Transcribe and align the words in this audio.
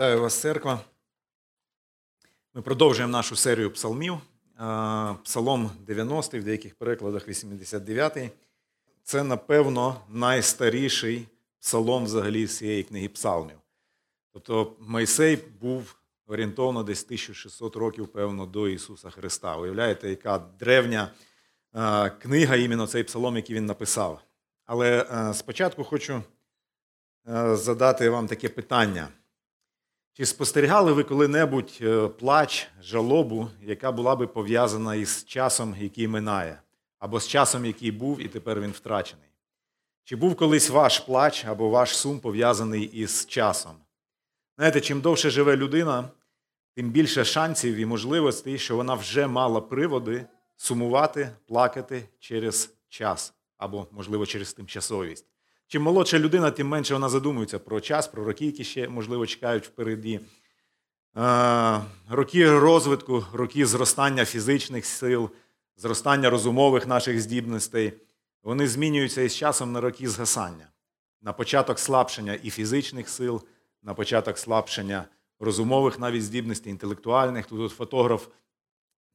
Вітаю 0.00 0.20
вас, 0.20 0.40
церква. 0.40 0.80
Ми 2.54 2.62
продовжуємо 2.62 3.12
нашу 3.12 3.36
серію 3.36 3.70
псалмів. 3.70 4.18
Псалом 5.24 5.70
90, 5.80 6.38
в 6.38 6.44
деяких 6.44 6.74
перекладах 6.74 7.28
89. 7.28 8.32
Це, 9.02 9.24
напевно, 9.24 10.00
найстаріший 10.08 11.28
псалом 11.58 12.04
взагалі 12.04 12.46
з 12.46 12.56
цієї 12.56 12.82
книги 12.82 13.08
псалмів. 13.08 13.56
Тобто 14.32 14.76
Мойсей 14.80 15.36
був 15.60 15.96
орієнтовно 16.26 16.82
десь 16.82 17.04
1600 17.04 17.76
років, 17.76 18.08
певно, 18.08 18.46
до 18.46 18.68
Ісуса 18.68 19.10
Христа. 19.10 19.56
Уявляєте, 19.56 20.10
яка 20.10 20.38
древня 20.38 21.10
книга, 22.20 22.56
іменно 22.56 22.86
цей 22.86 23.04
псалом, 23.04 23.36
який 23.36 23.56
він 23.56 23.66
написав. 23.66 24.20
Але 24.64 25.06
спочатку 25.34 25.84
хочу 25.84 26.22
задати 27.52 28.10
вам 28.10 28.26
таке 28.26 28.48
питання. 28.48 29.08
Чи 30.12 30.26
спостерігали 30.26 30.92
ви 30.92 31.04
коли-небудь 31.04 31.78
е, 31.80 32.08
плач, 32.08 32.68
жалобу, 32.82 33.48
яка 33.62 33.92
була 33.92 34.16
би 34.16 34.26
пов'язана 34.26 34.94
із 34.94 35.24
часом, 35.24 35.76
який 35.78 36.08
минає, 36.08 36.62
або 36.98 37.20
з 37.20 37.28
часом, 37.28 37.64
який 37.66 37.90
був, 37.90 38.20
і 38.20 38.28
тепер 38.28 38.60
він 38.60 38.70
втрачений? 38.70 39.28
Чи 40.04 40.16
був 40.16 40.36
колись 40.36 40.70
ваш 40.70 40.98
плач 40.98 41.44
або 41.44 41.68
ваш 41.68 41.96
сум 41.96 42.20
пов'язаний 42.20 42.82
із 42.82 43.26
часом? 43.26 43.72
Знаєте, 44.56 44.80
чим 44.80 45.00
довше 45.00 45.30
живе 45.30 45.56
людина, 45.56 46.08
тим 46.74 46.90
більше 46.90 47.24
шансів 47.24 47.76
і 47.76 47.86
можливостей, 47.86 48.58
що 48.58 48.76
вона 48.76 48.94
вже 48.94 49.26
мала 49.26 49.60
приводи 49.60 50.26
сумувати, 50.56 51.30
плакати 51.46 52.08
через 52.18 52.74
час 52.88 53.34
або, 53.58 53.86
можливо, 53.90 54.26
через 54.26 54.52
тимчасовість. 54.52 55.29
Чим 55.72 55.82
молодша 55.82 56.18
людина, 56.18 56.50
тим 56.50 56.68
менше 56.68 56.94
вона 56.94 57.08
задумується 57.08 57.58
про 57.58 57.80
час, 57.80 58.08
про 58.08 58.24
роки, 58.24 58.46
які 58.46 58.64
ще, 58.64 58.88
можливо, 58.88 59.26
чекають 59.26 59.66
впереді. 59.66 60.20
Роки 62.08 62.58
розвитку, 62.58 63.24
роки 63.32 63.66
зростання 63.66 64.24
фізичних 64.24 64.86
сил, 64.86 65.30
зростання 65.76 66.30
розумових 66.30 66.86
наших 66.86 67.20
здібностей, 67.20 67.92
вони 68.42 68.68
змінюються 68.68 69.22
із 69.22 69.36
часом 69.36 69.72
на 69.72 69.80
роки 69.80 70.08
згасання, 70.08 70.68
на 71.22 71.32
початок 71.32 71.78
слабшення 71.78 72.34
і 72.42 72.50
фізичних 72.50 73.08
сил, 73.08 73.42
на 73.82 73.94
початок 73.94 74.38
слабшення 74.38 75.04
розумових 75.40 75.98
навіть 75.98 76.24
здібностей, 76.24 76.70
інтелектуальних. 76.70 77.46
Тут 77.46 77.72
фотограф 77.72 78.26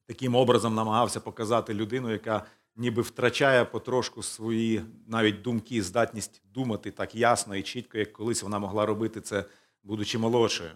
таким 0.06 0.34
образом 0.34 0.74
намагався 0.74 1.20
показати 1.20 1.74
людину, 1.74 2.12
яка 2.12 2.46
ніби 2.76 3.02
втрачає 3.02 3.64
потрошку 3.64 4.22
свої 4.22 4.82
навіть 5.06 5.42
думки, 5.42 5.82
здатність 5.82 6.42
думати 6.54 6.90
так 6.90 7.14
ясно 7.14 7.56
і 7.56 7.62
чітко, 7.62 7.98
як 7.98 8.12
колись 8.12 8.42
вона 8.42 8.58
могла 8.58 8.86
робити 8.86 9.20
це, 9.20 9.44
будучи 9.82 10.18
молодшою. 10.18 10.70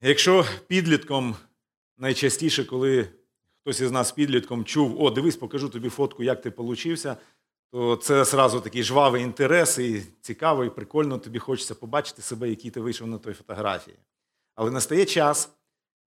Якщо 0.00 0.44
підлітком 0.66 1.36
найчастіше, 1.98 2.64
коли 2.64 3.08
хтось 3.60 3.80
із 3.80 3.90
нас 3.90 4.12
підлітком 4.12 4.64
чув, 4.64 5.02
о, 5.02 5.10
дивись, 5.10 5.36
покажу 5.36 5.68
тобі 5.68 5.88
фотку, 5.88 6.22
як 6.22 6.42
ти 6.42 6.50
получився, 6.50 7.16
то 7.70 7.96
це 7.96 8.24
зразу 8.24 8.60
такий 8.60 8.82
жвавий 8.82 9.22
інтерес, 9.22 9.78
і 9.78 10.02
цікаво, 10.20 10.64
і 10.64 10.70
прикольно, 10.70 11.18
тобі 11.18 11.38
хочеться 11.38 11.74
побачити 11.74 12.22
себе, 12.22 12.48
який 12.48 12.70
ти 12.70 12.80
вийшов 12.80 13.08
на 13.08 13.18
той 13.18 13.34
фотографії. 13.34 13.96
Але 14.54 14.70
настає 14.70 15.04
час, 15.04 15.50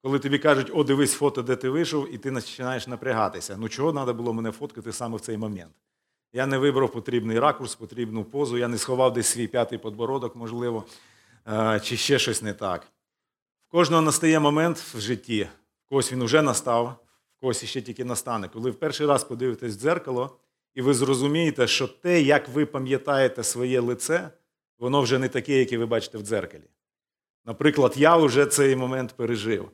коли 0.07 0.19
тобі 0.19 0.39
кажуть, 0.39 0.71
о, 0.73 0.83
дивись 0.83 1.13
фото, 1.13 1.41
де 1.41 1.55
ти 1.55 1.69
вийшов, 1.69 2.13
і 2.13 2.17
ти 2.17 2.31
починаєш 2.31 2.87
напрягатися. 2.87 3.57
Ну 3.57 3.69
чого 3.69 3.91
треба 3.91 4.13
було 4.13 4.33
мене 4.33 4.51
фоткати 4.51 4.91
саме 4.93 5.17
в 5.17 5.19
цей 5.19 5.37
момент? 5.37 5.71
Я 6.33 6.45
не 6.45 6.57
вибрав 6.57 6.91
потрібний 6.91 7.39
ракурс, 7.39 7.75
потрібну 7.75 8.23
позу, 8.23 8.57
я 8.57 8.67
не 8.67 8.77
сховав 8.77 9.13
десь 9.13 9.27
свій 9.27 9.47
п'ятий 9.47 9.77
подбородок, 9.77 10.35
можливо, 10.35 10.83
чи 11.83 11.97
ще 11.97 12.19
щось 12.19 12.41
не 12.41 12.53
так. 12.53 12.87
В 13.67 13.71
кожного 13.71 14.01
настає 14.01 14.39
момент 14.39 14.77
в 14.77 14.99
житті, 14.99 15.47
в 15.85 15.89
когось 15.89 16.13
він 16.13 16.23
вже 16.23 16.41
настав, 16.41 16.95
в 17.37 17.39
когось 17.39 17.65
ще 17.65 17.81
тільки 17.81 18.05
настане. 18.05 18.49
Коли 18.53 18.71
в 18.71 18.75
перший 18.75 19.07
раз 19.07 19.23
подивитесь 19.23 19.75
в 19.75 19.79
дзеркало, 19.79 20.37
і 20.75 20.81
ви 20.81 20.93
зрозумієте, 20.93 21.67
що 21.67 21.87
те, 21.87 22.21
як 22.21 22.49
ви 22.49 22.65
пам'ятаєте 22.65 23.43
своє 23.43 23.79
лице, 23.79 24.29
воно 24.79 25.01
вже 25.01 25.19
не 25.19 25.29
таке, 25.29 25.59
яке 25.59 25.77
ви 25.77 25.85
бачите 25.85 26.17
в 26.17 26.21
дзеркалі. 26.21 26.69
Наприклад, 27.45 27.93
я 27.97 28.17
вже 28.17 28.45
цей 28.45 28.75
момент 28.75 29.13
пережив. 29.13 29.71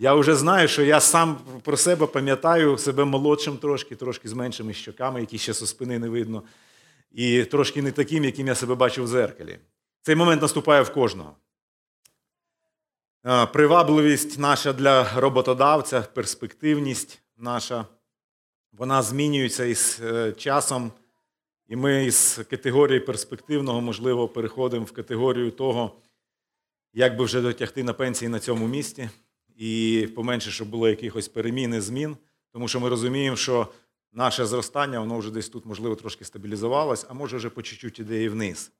Я 0.00 0.14
вже 0.14 0.34
знаю, 0.34 0.68
що 0.68 0.82
я 0.82 1.00
сам 1.00 1.38
про 1.62 1.76
себе 1.76 2.06
пам'ятаю 2.06 2.78
себе 2.78 3.04
молодшим 3.04 3.56
трошки, 3.56 3.96
трошки 3.96 4.28
з 4.28 4.32
меншими 4.32 4.72
щоками, 4.72 5.20
які 5.20 5.38
ще 5.38 5.54
со 5.54 5.66
спини 5.66 5.98
не 5.98 6.08
видно, 6.08 6.42
і 7.12 7.44
трошки 7.44 7.82
не 7.82 7.92
таким, 7.92 8.24
яким 8.24 8.46
я 8.46 8.54
себе 8.54 8.74
бачив 8.74 9.04
в 9.04 9.08
зеркалі. 9.08 9.58
Цей 10.02 10.14
момент 10.14 10.42
наступає 10.42 10.82
в 10.82 10.92
кожного. 10.92 11.36
Привабливість 13.52 14.38
наша 14.38 14.72
для 14.72 15.20
роботодавця, 15.20 16.00
перспективність 16.00 17.22
наша, 17.36 17.86
вона 18.72 19.02
змінюється 19.02 19.64
із 19.64 20.00
е, 20.04 20.32
часом, 20.32 20.92
і 21.68 21.76
ми 21.76 22.04
із 22.04 22.40
категорії 22.50 23.00
перспективного, 23.00 23.80
можливо, 23.80 24.28
переходимо 24.28 24.84
в 24.84 24.92
категорію 24.92 25.50
того, 25.50 25.92
як 26.92 27.16
би 27.16 27.24
вже 27.24 27.40
дотягти 27.40 27.84
на 27.84 27.92
пенсії 27.92 28.28
на 28.28 28.40
цьому 28.40 28.68
місці 28.68 29.08
і 29.58 30.08
поменше, 30.14 30.50
щоб 30.50 30.68
було 30.68 30.88
якихось 30.88 31.28
перемін 31.28 31.74
і 31.74 31.80
змін, 31.80 32.16
тому 32.52 32.68
що 32.68 32.80
ми 32.80 32.88
розуміємо, 32.88 33.36
що 33.36 33.68
наше 34.12 34.46
зростання, 34.46 35.00
воно 35.00 35.18
вже 35.18 35.30
десь 35.30 35.48
тут, 35.48 35.66
можливо, 35.66 35.94
трошки 35.94 36.24
стабілізувалось, 36.24 37.06
а 37.08 37.14
може 37.14 37.36
вже 37.36 37.50
по 37.50 37.62
чуть-чуть 37.62 37.98
іде 37.98 38.22
і 38.22 38.28
вниз. 38.28 38.72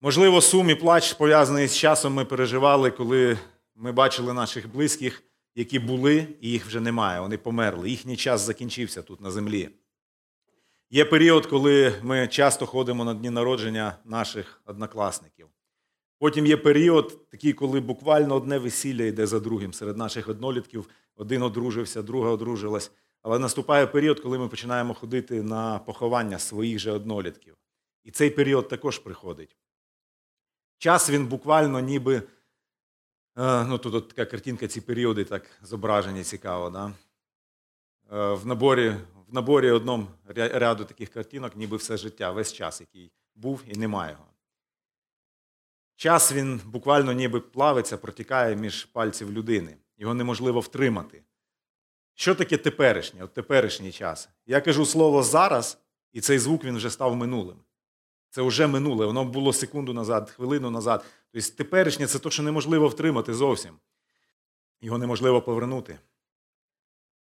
Можливо, 0.00 0.40
сум 0.40 0.70
і 0.70 0.74
плач 0.74 1.12
пов'язаний 1.12 1.68
з 1.68 1.76
часом 1.76 2.14
ми 2.14 2.24
переживали, 2.24 2.90
коли 2.90 3.38
ми 3.74 3.92
бачили 3.92 4.32
наших 4.32 4.72
близьких, 4.72 5.22
які 5.54 5.78
були, 5.78 6.28
і 6.40 6.50
їх 6.50 6.66
вже 6.66 6.80
немає. 6.80 7.20
Вони 7.20 7.38
померли. 7.38 7.90
Їхній 7.90 8.16
час 8.16 8.40
закінчився 8.40 9.02
тут 9.02 9.20
на 9.20 9.30
землі. 9.30 9.68
Є 10.90 11.04
період, 11.04 11.46
коли 11.46 11.94
ми 12.02 12.28
часто 12.28 12.66
ходимо 12.66 13.04
на 13.04 13.14
дні 13.14 13.30
народження 13.30 13.96
наших 14.04 14.60
однокласників. 14.66 15.48
Потім 16.18 16.46
є 16.46 16.56
період, 16.56 17.30
такий, 17.30 17.52
коли 17.52 17.80
буквально 17.80 18.34
одне 18.34 18.58
весілля 18.58 19.04
йде 19.04 19.26
за 19.26 19.40
другим 19.40 19.72
серед 19.72 19.96
наших 19.96 20.28
однолітків. 20.28 20.88
Один 21.16 21.42
одружився, 21.42 22.02
друга 22.02 22.30
одружилась. 22.30 22.92
Але 23.22 23.38
наступає 23.38 23.86
період, 23.86 24.20
коли 24.20 24.38
ми 24.38 24.48
починаємо 24.48 24.94
ходити 24.94 25.42
на 25.42 25.78
поховання 25.78 26.38
своїх 26.38 26.78
же 26.78 26.92
однолітків. 26.92 27.56
І 28.04 28.10
цей 28.10 28.30
період 28.30 28.68
також 28.68 28.98
приходить. 28.98 29.56
Час 30.78 31.10
він 31.10 31.26
буквально 31.26 31.80
ніби. 31.80 32.22
Е, 33.38 33.64
ну, 33.64 33.78
Тут 33.78 33.94
от 33.94 34.08
така 34.08 34.24
картинка, 34.24 34.68
ці 34.68 34.80
періоди 34.80 35.24
так 35.24 35.42
зображені 35.62 36.22
цікаво. 36.24 36.70
Да? 36.70 36.92
Е, 38.12 38.34
в 38.34 38.46
наборі 38.46 38.94
в 39.28 39.34
наборі 39.34 39.70
одному 39.70 40.06
ряду 40.34 40.84
таких 40.84 41.08
картинок, 41.08 41.56
ніби 41.56 41.76
все 41.76 41.96
життя, 41.96 42.30
весь 42.30 42.52
час, 42.52 42.80
який 42.80 43.12
був 43.34 43.62
і 43.66 43.78
немає 43.78 44.12
його. 44.12 44.35
Час 45.96 46.32
він 46.32 46.60
буквально 46.64 47.12
ніби 47.12 47.40
плавиться, 47.40 47.96
протікає 47.96 48.56
між 48.56 48.84
пальців 48.84 49.32
людини. 49.32 49.76
Його 49.98 50.14
неможливо 50.14 50.60
втримати. 50.60 51.22
Що 52.14 52.34
таке 52.34 52.56
теперішнє? 52.56 53.24
От 53.24 53.34
теперішній 53.34 53.92
час? 53.92 54.28
Я 54.46 54.60
кажу 54.60 54.86
слово 54.86 55.22
зараз, 55.22 55.78
і 56.12 56.20
цей 56.20 56.38
звук 56.38 56.64
він 56.64 56.76
вже 56.76 56.90
став 56.90 57.16
минулим. 57.16 57.56
Це 58.30 58.42
вже 58.42 58.66
минуле, 58.66 59.06
воно 59.06 59.24
було 59.24 59.52
секунду 59.52 59.94
назад, 59.94 60.30
хвилину 60.30 60.70
назад. 60.70 61.04
Тобто 61.32 61.48
теперішнє 61.56 62.06
це 62.06 62.18
те, 62.18 62.30
що 62.30 62.42
неможливо 62.42 62.88
втримати 62.88 63.34
зовсім. 63.34 63.74
Його 64.80 64.98
неможливо 64.98 65.42
повернути. 65.42 65.98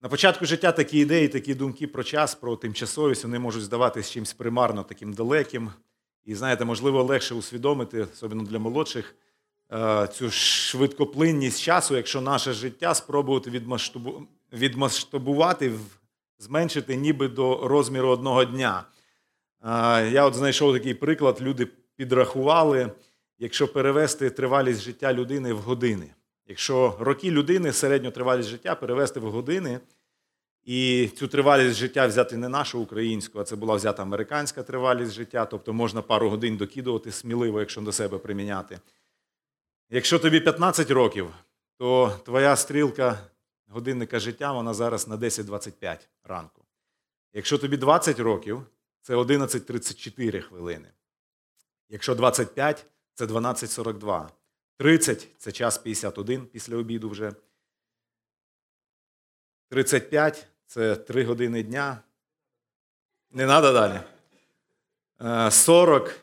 На 0.02 0.10
початку 0.10 0.46
життя 0.46 0.72
такі 0.72 1.00
ідеї, 1.00 1.28
такі 1.28 1.56
думки 1.56 1.88
про 1.88 2.04
час, 2.04 2.36
про 2.36 2.56
тимчасовість, 2.56 3.24
вони 3.24 3.40
можуть 3.40 3.64
здаватися 3.64 4.12
чимось 4.12 4.34
примарно 4.34 4.84
таким 4.84 5.14
далеким. 5.14 5.72
І 6.26 6.36
знаєте, 6.36 6.66
можливо, 6.66 7.04
легше 7.04 7.36
усвідомити, 7.36 8.02
особливо 8.02 8.44
для 8.44 8.60
молодших, 8.60 9.16
е, 9.74 10.08
цю 10.08 10.32
швидкоплинність 10.32 11.62
часу, 11.62 11.96
якщо 11.96 12.22
наше 12.22 12.54
життя 12.54 12.94
спробувати 12.94 13.62
відмасштабувати, 14.54 15.72
зменшити 16.40 16.96
ніби 16.96 17.28
до 17.28 17.68
розміру 17.68 18.10
одного 18.10 18.46
дня. 18.46 18.84
Е, 19.64 20.10
я 20.10 20.26
от 20.26 20.36
знайшов 20.36 20.74
такий 20.74 20.94
приклад, 20.94 21.42
люди 21.42 21.68
підрахували, 21.96 22.92
якщо 23.40 23.68
перевести 23.68 24.30
тривалість 24.30 24.82
життя 24.82 25.14
людини 25.14 25.54
в 25.54 25.60
години. 25.60 26.14
Якщо 26.48 26.98
роки 27.00 27.32
людини, 27.32 27.74
середню 27.74 28.12
тривалість 28.12 28.50
життя 28.50 28.76
перевести 28.76 29.20
в 29.20 29.32
години. 29.32 29.80
І 30.64 31.10
цю 31.16 31.28
тривалість 31.28 31.76
життя 31.76 32.08
взяти 32.08 32.38
не 32.38 32.50
нашу 32.50 32.80
українську, 32.82 33.40
а 33.40 33.44
це 33.44 33.56
була 33.56 33.76
взята 33.76 34.02
американська 34.04 34.64
тривалість 34.64 35.12
життя, 35.12 35.46
тобто 35.46 35.74
можна 35.74 36.02
пару 36.02 36.30
годин 36.30 36.58
докидувати 36.58 37.12
сміливо, 37.12 37.60
якщо 37.60 37.82
до 37.82 37.92
себе 37.92 38.18
приміняти. 38.18 38.80
Якщо 39.90 40.20
тобі 40.20 40.40
15 40.40 40.92
років, 40.92 41.34
то 41.78 42.20
твоя 42.26 42.56
стрілка 42.56 43.20
годинника 43.68 44.20
життя 44.20 44.52
вона 44.52 44.74
зараз 44.74 45.08
на 45.08 45.18
10.25 45.18 45.98
ранку. 46.24 46.66
Якщо 47.34 47.58
тобі 47.58 47.78
20 47.78 48.20
років, 48.20 48.66
це 49.02 49.16
11.34 49.16 50.42
хвилини. 50.42 50.92
Якщо 51.90 52.16
25, 52.16 52.86
це 53.14 53.26
12.42. 53.26 54.30
30 54.78 55.28
це 55.38 55.52
час 55.52 55.78
51 55.78 56.46
після 56.46 56.78
обіду 56.78 57.10
вже. 57.10 57.34
35 59.70 60.48
це 60.74 60.96
3 60.96 61.24
години 61.24 61.64
дня. 61.64 62.00
Не 63.32 63.46
треба 63.46 63.72
далі. 63.72 64.00
Е, 65.48 65.52
40 65.52 66.16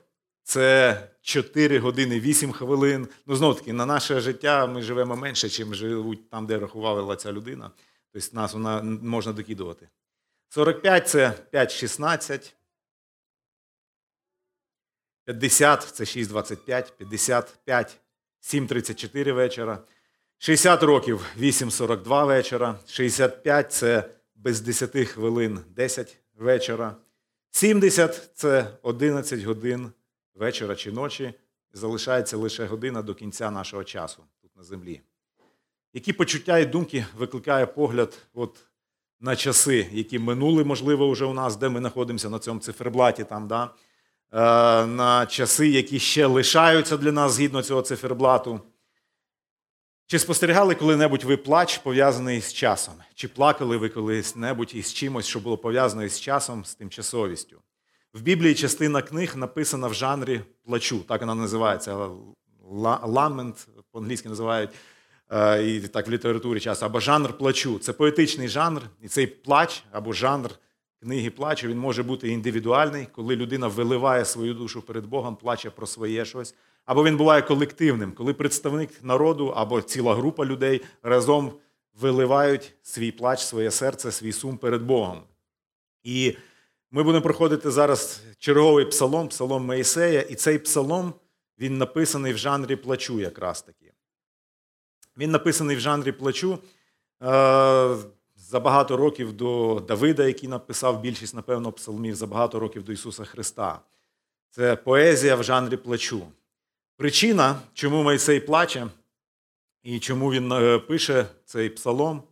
це 0.43 1.09
4 1.21 1.79
години 1.79 2.21
8 2.21 2.53
хвилин. 2.53 3.09
Ну, 3.27 3.37
знову 3.37 3.55
таки, 3.55 3.73
на 3.73 3.87
наше 3.87 4.21
життя 4.21 4.67
ми 4.67 4.83
живемо 4.83 5.17
менше, 5.17 5.65
ніж 5.65 5.77
живуть 5.77 6.31
там, 6.31 6.47
де 6.47 6.59
рахувала 6.59 7.17
ця 7.17 7.33
людина. 7.33 7.71
Тобто 8.13 8.29
нас 8.33 8.53
вона 8.53 8.83
можна 8.83 9.33
докидувати. 9.33 9.89
45 10.49 11.09
це 11.09 11.33
5,16. 11.53 12.53
50 15.25 15.83
це 15.83 16.05
6,25, 16.05 16.93
55 16.93 18.01
7,34 18.43 19.33
вечора. 19.33 19.79
60 20.39 20.83
років 20.83 21.27
8,42 21.39 22.27
вечора. 22.27 22.79
65 22.87 23.73
це 23.73 24.20
без 24.43 24.61
10 24.61 25.09
хвилин 25.09 25.61
10 25.77 26.17
вечора. 26.37 26.97
70 27.51 28.31
це 28.35 28.67
11 28.83 29.43
годин 29.43 29.93
вечора 30.35 30.75
чи 30.75 30.93
ночі. 30.93 31.35
Залишається 31.73 32.37
лише 32.37 32.67
година 32.67 33.03
до 33.03 33.15
кінця 33.15 33.51
нашого 33.51 33.85
часу 33.85 34.23
тут 34.43 34.57
на 34.57 34.63
землі. 34.63 35.01
Які 35.93 36.13
почуття 36.13 36.59
і 36.59 36.67
думки 36.67 37.07
викликає 37.19 37.67
погляд 37.67 38.19
от 38.35 38.59
на 39.21 39.37
часи, 39.37 39.89
які 39.93 40.19
минули, 40.19 40.65
можливо, 40.65 41.11
вже 41.11 41.25
у 41.25 41.33
нас, 41.33 41.57
де 41.57 41.69
ми 41.69 41.81
знаходимося 41.81 42.31
на 42.31 42.39
цьому 42.39 42.61
циферблаті, 42.61 43.25
там, 43.25 43.49
да? 43.49 43.71
е, 44.33 44.87
на 44.87 45.27
часи, 45.27 45.69
які 45.69 45.99
ще 45.99 46.27
лишаються 46.27 46.97
для 46.97 47.13
нас 47.13 47.33
згідно 47.33 47.63
цього 47.63 47.83
циферблату. 47.83 48.61
Чи 50.11 50.19
спостерігали 50.19 50.75
коли-небудь 50.75 51.25
ви 51.25 51.37
плач, 51.37 51.79
пов'язаний 51.79 52.41
з 52.41 52.53
часом? 52.53 52.95
Чи 53.15 53.29
плакали 53.29 53.77
ви 53.77 53.89
колись-небудь 53.89 54.71
із 54.75 54.93
чимось, 54.93 55.27
що 55.27 55.41
було 55.41 55.59
пов'язане 55.59 56.09
з 56.09 56.21
часом, 56.21 56.65
з 56.65 56.75
тимчасовістю? 56.75 57.61
В 58.15 58.21
Біблії 58.21 58.55
частина 58.55 59.03
книг 59.03 59.37
написана 59.37 59.89
в 59.89 59.95
жанрі 59.95 60.41
плачу, 60.65 60.99
так 61.09 61.21
вона 61.21 61.35
називається. 61.35 62.09
Ламент 63.03 63.69
по-англійськи 63.93 64.29
називають, 64.29 64.71
е, 65.31 65.67
і 65.67 65.81
так 65.81 66.09
в 66.09 66.11
літературі 66.11 66.61
часто, 66.61 66.87
або 66.87 67.01
жанр 67.01 67.39
плачу. 67.39 67.79
Це 67.79 67.93
поетичний 67.93 68.49
жанр, 68.49 68.83
і 69.03 69.09
цей 69.09 69.27
плач 69.27 69.85
або 69.93 70.13
жанр 70.13 70.51
книги 71.03 71.31
плачу 71.31 71.69
він 71.69 71.79
може 71.79 72.03
бути 72.03 72.29
індивідуальний, 72.29 73.09
коли 73.13 73.37
людина 73.37 73.69
виливає 73.69 74.25
свою 74.25 74.55
душу 74.55 74.83
перед 74.83 75.07
Богом, 75.07 75.37
плаче 75.37 75.71
про 75.71 75.87
своє 75.87 76.25
щось. 76.25 76.55
Або 76.91 77.05
він 77.05 77.17
буває 77.17 77.43
колективним, 77.43 78.13
коли 78.13 78.35
представник 78.35 78.91
народу 79.03 79.47
або 79.47 79.83
ціла 79.83 80.15
група 80.15 80.45
людей 80.45 80.81
разом 81.03 81.53
виливають 82.01 82.75
свій 82.83 83.13
плач, 83.13 83.45
своє 83.45 83.71
серце, 83.71 84.13
свій 84.13 84.33
сум 84.33 84.57
перед 84.57 84.83
Богом. 84.83 85.23
І 86.03 86.37
ми 86.91 87.03
будемо 87.03 87.23
проходити 87.23 87.71
зараз 87.71 88.23
черговий 88.39 88.85
псалом, 88.85 89.29
псалом 89.29 89.67
Моїсея, 89.67 90.21
і 90.21 90.35
цей 90.35 90.59
псалом 90.59 91.15
він 91.59 91.79
написаний 91.79 92.33
в 92.33 92.39
жанрі 92.39 92.77
плачу 92.77 93.21
якраз 93.21 93.63
таки. 93.63 93.93
Він 95.17 95.31
написаний 95.31 95.77
в 95.77 95.81
жанрі 95.81 96.13
плачу 96.13 96.53
е, 96.53 96.59
за 98.37 98.61
багато 98.61 98.97
років 98.97 99.33
до 99.33 99.83
Давида, 99.89 100.27
який 100.27 100.49
написав 100.49 101.01
більшість, 101.01 101.35
напевно, 101.35 101.73
псалмів, 101.73 102.15
за 102.15 102.27
багато 102.27 102.61
років 102.61 102.85
до 102.85 102.93
Ісуса 102.93 103.25
Христа. 103.25 103.81
Це 104.51 104.77
поезія 104.77 105.37
в 105.37 105.43
жанрі 105.45 105.77
плачу. 105.77 106.27
Причина, 107.01 107.61
чому 107.75 108.03
Мойсей 108.03 108.41
плаче 108.41 108.87
і 109.83 110.01
чому 110.01 110.33
він 110.33 110.53
е, 110.53 110.79
пише 110.79 111.27
цей 111.45 111.71
псалом, 111.71 112.23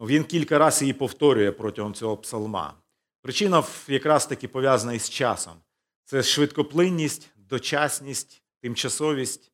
він 0.00 0.24
кілька 0.24 0.58
разів 0.58 0.82
її 0.82 0.92
повторює 0.92 1.52
протягом 1.52 1.94
цього 1.94 2.16
псалма. 2.16 2.74
Причина 3.22 3.64
якраз 3.88 4.26
таки 4.26 4.48
пов'язана 4.48 4.92
із 4.92 5.10
часом. 5.10 5.52
Це 6.04 6.22
швидкоплинність, 6.22 7.30
дочасність, 7.36 8.42
тимчасовість, 8.60 9.52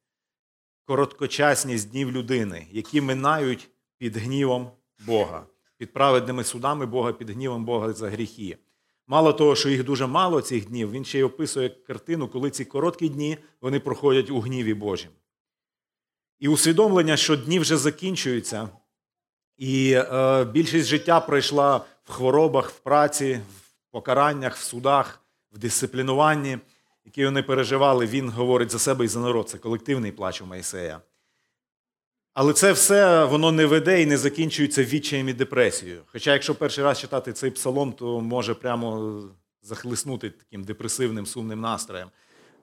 короткочасність 0.84 1.90
днів 1.90 2.12
людини, 2.12 2.66
які 2.70 3.00
минають 3.00 3.70
під 3.98 4.16
гнівом 4.16 4.70
Бога, 5.06 5.46
під 5.76 5.92
праведними 5.92 6.44
судами 6.44 6.86
Бога, 6.86 7.12
під 7.12 7.30
гнівом 7.30 7.64
Бога 7.64 7.92
за 7.92 8.10
гріхи. 8.10 8.58
Мало 9.10 9.32
того, 9.32 9.56
що 9.56 9.68
їх 9.68 9.84
дуже 9.84 10.06
мало 10.06 10.40
цих 10.40 10.68
днів, 10.68 10.90
він 10.90 11.04
ще 11.04 11.18
й 11.18 11.22
описує 11.22 11.68
картину, 11.68 12.28
коли 12.28 12.50
ці 12.50 12.64
короткі 12.64 13.08
дні 13.08 13.38
вони 13.60 13.80
проходять 13.80 14.30
у 14.30 14.40
гніві 14.40 14.74
Божім. 14.74 15.10
І 16.38 16.48
усвідомлення, 16.48 17.16
що 17.16 17.36
дні 17.36 17.58
вже 17.58 17.76
закінчуються, 17.76 18.68
і 19.56 19.92
е, 19.92 20.44
більшість 20.44 20.88
життя 20.88 21.20
пройшла 21.20 21.76
в 22.04 22.10
хворобах, 22.10 22.70
в 22.70 22.78
праці, 22.78 23.40
в 23.56 23.90
покараннях, 23.90 24.56
в 24.56 24.62
судах, 24.62 25.20
в 25.52 25.58
дисциплінуванні, 25.58 26.58
які 27.04 27.24
вони 27.24 27.42
переживали, 27.42 28.06
він 28.06 28.30
говорить 28.30 28.70
за 28.70 28.78
себе 28.78 29.04
і 29.04 29.08
за 29.08 29.20
народ. 29.20 29.48
Це 29.48 29.58
колективний 29.58 30.12
плач 30.12 30.42
у 30.42 30.46
Моїсея. 30.46 31.00
Але 32.34 32.52
це 32.52 32.72
все 32.72 33.24
воно 33.24 33.52
не 33.52 33.66
веде 33.66 34.02
і 34.02 34.06
не 34.06 34.16
закінчується 34.16 34.84
відчаєм 34.84 35.28
і 35.28 35.32
депресією. 35.32 36.02
Хоча, 36.06 36.32
якщо 36.32 36.54
перший 36.54 36.84
раз 36.84 37.00
читати 37.00 37.32
цей 37.32 37.50
псалом, 37.50 37.92
то 37.92 38.20
може 38.20 38.54
прямо 38.54 39.22
захлиснути 39.62 40.30
таким 40.30 40.64
депресивним, 40.64 41.26
сумним 41.26 41.60
настроєм. 41.60 42.08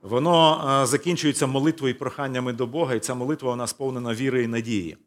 Воно 0.02 0.86
закінчується 0.86 1.48
молитвою 1.48 1.94
і 1.94 1.98
проханнями 1.98 2.54
до 2.54 2.68
Бога, 2.68 2.96
і 2.96 3.00
ця 3.00 3.16
молитва 3.16 3.50
вона 3.50 3.68
сповнена 3.68 4.14
віри 4.14 4.44
і 4.44 4.48
надії. 4.48 4.98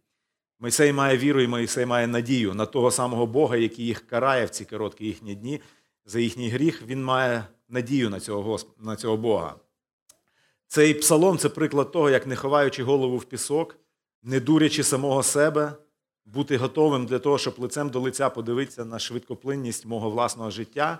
Мойсей 0.60 0.92
має 0.92 1.18
віру, 1.18 1.40
і 1.40 1.48
Мойсей 1.48 1.86
має 1.86 2.06
надію 2.06 2.54
на 2.54 2.66
того 2.66 2.90
самого 2.90 3.26
Бога, 3.26 3.56
який 3.56 3.86
їх 3.86 4.06
карає 4.06 4.46
в 4.46 4.50
ці 4.50 4.64
короткі 4.64 5.04
їхні 5.06 5.34
дні 5.34 5.60
за 6.04 6.20
їхній 6.20 6.48
гріх. 6.48 6.82
Він 6.86 7.04
має 7.04 7.44
надію 7.68 8.10
на 8.10 8.20
цього, 8.20 8.58
на 8.78 8.96
цього 8.96 9.16
Бога. 9.16 9.54
Цей 10.66 10.94
псалом 10.94 11.38
це 11.38 11.48
приклад 11.48 11.92
того, 11.92 12.10
як 12.10 12.26
не 12.26 12.36
ховаючи 12.36 12.82
голову 12.82 13.16
в 13.16 13.24
пісок 13.24 13.76
не 14.22 14.40
дурячи 14.40 14.82
самого 14.82 15.22
себе, 15.22 15.72
бути 16.25 16.56
готовим 16.56 17.06
для 17.06 17.19
того, 17.19 17.38
щоб 17.38 17.55
лицем 17.58 17.90
до 17.90 18.00
лиця 18.00 18.31
подивитися 18.31 18.84
на 18.84 18.99
швидкоплинність 18.99 19.87
мого 19.87 20.11
власного 20.11 20.50
життя, 20.50 20.99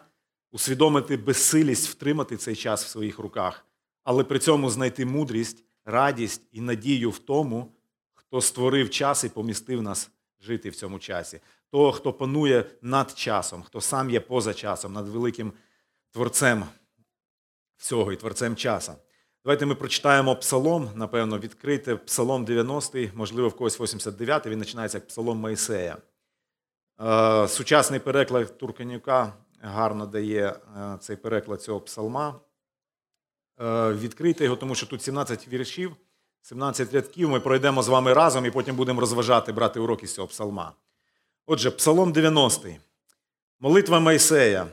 усвідомити 0.52 1.17
безсилість 1.17 1.88
втримати 1.88 2.37
цей 2.37 2.56
час 2.56 2.84
в 2.84 2.88
своїх 2.88 3.19
руках, 3.19 3.67
але 4.05 4.25
при 4.25 4.38
цьому 4.38 4.70
знайти 4.70 5.06
мудрість, 5.06 5.64
радість 5.84 6.43
і 6.52 6.61
надію 6.61 7.11
в 7.11 7.19
тому, 7.19 7.72
хто 8.15 8.41
створив 8.41 8.91
час 8.91 9.24
і 9.24 9.29
помістив 9.29 9.82
нас 9.82 10.10
жити 10.41 10.70
в 10.70 10.77
цьому 10.77 10.98
часі, 10.98 11.41
того, 11.70 11.93
хто 11.93 12.12
панує 12.12 12.65
над 12.82 13.19
часом, 13.19 13.62
хто 13.62 13.81
сам 13.81 14.10
є 14.10 14.20
поза 14.20 14.55
часом, 14.55 14.93
над 14.93 15.08
великим 15.08 15.53
творцем 16.10 16.65
всього 17.77 18.12
і 18.12 18.17
творцем 18.17 18.56
часу. 18.56 18.93
Давайте 19.44 19.67
ми 19.67 19.75
прочитаємо 19.75 20.37
псалом, 20.37 20.91
напевно, 20.94 21.39
відкрити 21.39 21.97
псалом 21.97 22.47
90-й, 22.47 23.11
можливо, 23.15 23.49
в 23.49 23.56
когось 23.56 23.81
89-й, 23.81 24.51
він 24.51 24.59
починається 24.59 24.99
як 24.99 25.06
псалом 25.06 25.39
Моїсея. 25.39 25.97
Е, 27.01 27.49
сучасний 27.49 28.01
переклад 28.01 28.59
Турканюка 28.59 29.32
гарно 29.61 30.06
дає 30.06 30.47
е, 30.47 30.97
цей 31.01 31.17
переклад 31.17 31.63
цього 31.63 31.81
псалма. 31.81 32.41
Е, 33.61 33.93
відкрийте 33.93 34.44
його, 34.44 34.56
тому 34.56 34.75
що 34.75 34.87
тут 34.87 35.03
17 35.03 35.49
віршів, 35.49 35.97
17 36.43 36.94
рядків. 36.94 37.31
Ми 37.31 37.41
пройдемо 37.41 37.82
з 37.82 37.89
вами 37.89 38.13
разом 38.13 38.47
і 38.47 38.51
потім 38.51 38.77
будемо 38.77 39.01
розважати, 39.01 39.53
брати 39.53 39.81
уроки 39.81 40.06
з 40.06 40.15
цього 40.15 40.29
псалма. 40.29 40.73
Отже, 41.47 41.70
Псалом 41.70 42.13
90. 42.13 42.69
Молитва 43.61 44.01
Моїсея, 44.01 44.67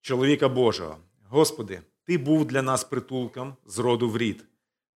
чоловіка 0.00 0.48
Божого. 0.48 0.96
Господи. 1.28 1.82
Ти 2.04 2.18
був 2.18 2.44
для 2.44 2.62
нас 2.62 2.84
притулком 2.84 3.56
з 3.66 3.78
роду 3.78 4.10
в 4.10 4.18
рід. 4.18 4.44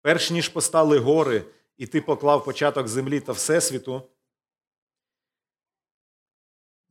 Перш 0.02 0.30
ніж 0.30 0.48
постали 0.48 0.98
гори, 0.98 1.44
і 1.76 1.86
ти 1.86 2.00
поклав 2.00 2.44
початок 2.44 2.88
землі 2.88 3.20
та 3.20 3.32
Всесвіту. 3.32 4.02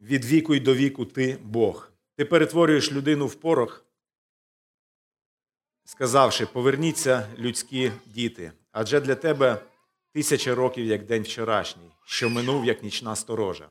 Від 0.01 0.25
віку 0.25 0.55
й 0.55 0.59
до 0.59 0.75
віку 0.75 1.05
ти 1.05 1.37
Бог. 1.43 1.91
Ти 2.15 2.25
перетворюєш 2.25 2.91
людину 2.91 3.27
в 3.27 3.35
порох, 3.35 3.85
сказавши: 5.85 6.45
поверніться 6.45 7.27
людські 7.37 7.91
діти, 8.05 8.51
адже 8.71 9.01
для 9.01 9.15
тебе 9.15 9.65
тисяча 10.11 10.55
років, 10.55 10.85
як 10.85 11.05
день 11.05 11.23
вчорашній, 11.23 11.91
що 12.05 12.29
минув, 12.29 12.65
як 12.65 12.83
нічна 12.83 13.15
сторожа. 13.15 13.69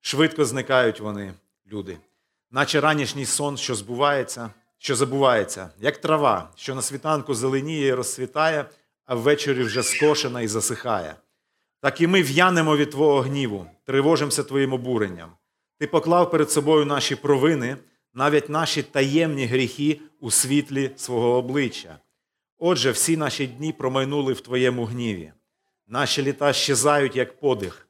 Швидко 0.00 0.44
зникають 0.44 1.00
вони, 1.00 1.34
люди, 1.66 1.98
наче 2.50 2.80
ранішній 2.80 3.26
сон, 3.26 3.56
що 3.56 3.74
збувається 3.74 4.50
що 4.78 4.96
забувається, 4.96 5.70
як 5.80 5.98
трава, 5.98 6.50
що 6.56 6.74
на 6.74 6.82
світанку 6.82 7.34
зеленіє 7.34 7.86
і 7.86 7.94
розцвітає, 7.94 8.64
а 9.04 9.14
ввечері 9.14 9.62
вже 9.62 9.82
скошена 9.82 10.40
і 10.40 10.48
засихає. 10.48 11.16
Так 11.80 12.00
і 12.00 12.06
ми 12.06 12.22
в'янемо 12.22 12.76
від 12.76 12.90
Твого 12.90 13.20
гніву, 13.20 13.66
тривожимося 13.84 14.42
Твоїм 14.42 14.72
обуренням. 14.72 15.32
Ти 15.78 15.86
поклав 15.86 16.30
перед 16.30 16.50
собою 16.50 16.84
наші 16.84 17.16
провини, 17.16 17.76
навіть 18.14 18.48
наші 18.48 18.82
таємні 18.82 19.46
гріхи 19.46 20.00
у 20.20 20.30
світлі 20.30 20.90
свого 20.96 21.36
обличчя. 21.36 21.98
Отже, 22.58 22.90
всі 22.90 23.16
наші 23.16 23.46
дні 23.46 23.72
промайнули 23.72 24.32
в 24.32 24.40
Твоєму 24.40 24.84
гніві. 24.84 25.32
Наші 25.86 26.22
літа 26.22 26.52
щезають, 26.52 27.16
як 27.16 27.40
подих. 27.40 27.88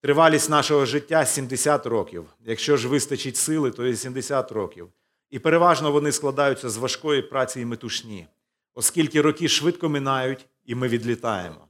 Тривалість 0.00 0.50
нашого 0.50 0.86
життя 0.86 1.26
70 1.26 1.86
років. 1.86 2.26
Якщо 2.40 2.76
ж 2.76 2.88
вистачить 2.88 3.36
сили, 3.36 3.70
то 3.70 3.86
і 3.86 3.96
70 3.96 4.52
років. 4.52 4.88
І 5.32 5.38
переважно 5.38 5.92
вони 5.92 6.12
складаються 6.12 6.70
з 6.70 6.76
важкої 6.76 7.22
праці 7.22 7.60
і 7.60 7.64
метушні, 7.64 8.26
оскільки 8.74 9.20
роки 9.20 9.48
швидко 9.48 9.88
минають, 9.88 10.46
і 10.64 10.74
ми 10.74 10.88
відлітаємо. 10.88 11.68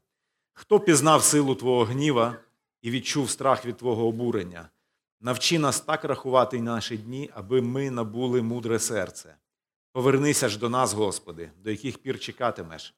Хто 0.53 0.81
пізнав 0.81 1.23
силу 1.23 1.55
Твого 1.55 1.85
гніва 1.85 2.37
і 2.83 2.91
відчув 2.91 3.31
страх 3.31 3.67
від 3.67 3.77
Твого 3.77 4.07
обурення? 4.07 4.69
Навчи 5.21 5.59
нас 5.59 5.81
так 5.81 6.05
рахувати 6.05 6.63
наші 6.63 6.97
дні, 6.97 7.31
аби 7.35 7.63
ми 7.63 7.91
набули 7.91 8.43
мудре 8.43 8.79
серце. 8.79 9.37
Повернися 9.93 10.49
ж 10.49 10.59
до 10.59 10.69
нас, 10.69 10.93
Господи, 10.93 11.51
до 11.65 11.71
яких 11.71 11.99
пір 11.99 12.21
чекатимеш. 12.21 12.95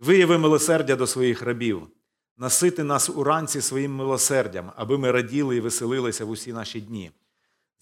Вияви 0.00 0.38
милосердя 0.38 0.96
до 0.96 1.06
своїх 1.06 1.42
рабів, 1.42 1.88
насити 2.36 2.84
нас 2.84 3.10
уранці 3.10 3.60
своїм 3.60 3.94
милосердям, 3.94 4.72
аби 4.76 4.98
ми 4.98 5.10
раділи 5.10 5.56
і 5.56 5.60
веселилися 5.60 6.24
в 6.24 6.30
усі 6.30 6.52
наші 6.52 6.80
дні. 6.80 7.10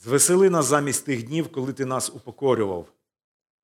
Звесели 0.05 0.51
нас 0.51 0.67
замість 0.67 1.05
тих 1.05 1.23
днів, 1.23 1.53
коли 1.53 1.73
ти 1.73 1.85
нас 1.85 2.11
упокорював, 2.11 2.93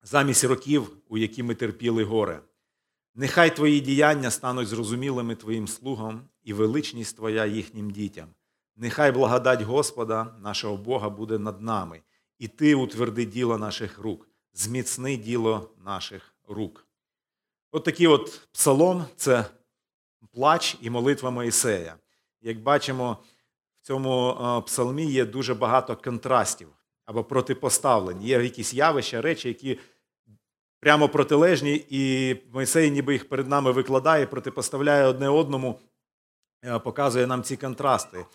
замість 0.03 0.43
років, 0.43 0.97
у 1.09 1.17
які 1.17 1.43
ми 1.43 1.55
терпіли 1.55 2.03
горе. 2.03 2.41
Нехай 3.15 3.55
твої 3.55 3.79
діяння 3.79 4.31
стануть 4.31 4.67
зрозумілими 4.67 5.35
твоїм 5.35 5.67
слугам 5.67 6.29
і 6.43 6.53
величність 6.53 7.15
Твоя 7.15 7.45
їхнім 7.45 7.91
дітям. 7.91 8.27
Нехай 8.75 9.11
благодать 9.11 9.61
Господа, 9.61 10.35
нашого 10.41 10.77
Бога, 10.77 11.09
буде 11.09 11.39
над 11.39 11.61
нами, 11.61 12.01
і 12.37 12.47
Ти 12.47 12.75
утверди 12.75 13.25
діло 13.25 13.57
наших 13.57 13.99
рук, 13.99 14.29
зміцни 14.53 15.17
діло 15.17 15.69
наших 15.85 16.35
рук. 16.47 16.87
От 17.71 17.83
такий 17.83 18.07
от 18.07 18.47
псалом 18.51 19.05
це 19.15 19.45
плач 20.31 20.77
і 20.81 20.89
молитва 20.89 21.31
Моїсея. 21.31 21.95
Як 22.41 22.59
бачимо, 22.59 23.17
цьому 23.89 24.29
е, 24.29 24.61
псалмі 24.61 25.05
є 25.05 25.25
дуже 25.25 25.53
багато 25.53 25.95
контрастів 25.95 26.67
або 27.05 27.23
протипоставлень. 27.23 28.21
Є 28.21 28.43
якісь 28.43 28.73
явища, 28.73 29.21
речі, 29.21 29.47
які 29.47 29.79
прямо 30.79 31.09
протилежні, 31.09 31.85
і 31.89 32.35
Мойсей 32.53 32.91
ніби 32.91 33.13
їх 33.13 33.29
перед 33.29 33.47
нами 33.47 33.71
викладає, 33.71 34.25
протипоставляє 34.25 35.05
одне 35.05 35.29
одному, 35.29 35.79
е, 36.65 36.79
показує 36.79 37.27
нам 37.27 37.43
ці 37.43 37.57
контрасти. 37.57 38.25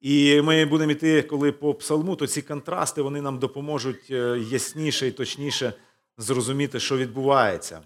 І 0.00 0.42
ми 0.42 0.64
будемо 0.64 0.92
йти, 0.92 1.22
коли 1.22 1.52
по 1.52 1.74
псалму, 1.74 2.16
то 2.16 2.26
ці 2.26 2.42
контрасти 2.42 3.02
вони 3.02 3.22
нам 3.22 3.38
допоможуть 3.38 4.10
е, 4.10 4.38
ясніше 4.38 5.06
і 5.06 5.12
точніше 5.12 5.72
зрозуміти, 6.18 6.80
що 6.80 6.96
відбувається. 6.96 7.80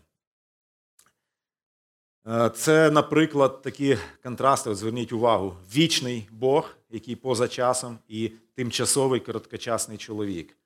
Це, 2.55 2.91
наприклад, 2.91 3.63
такі 3.63 3.99
контрасти. 4.23 4.75
Зверніть 4.75 5.13
увагу: 5.13 5.57
вічний 5.75 6.29
Бог, 6.33 6.78
який 6.91 7.17
поза 7.17 7.49
часом, 7.49 7.99
і 8.09 8.33
тимчасовий 8.55 9.21
короткочасний 9.21 9.99
чоловік. 9.99 10.57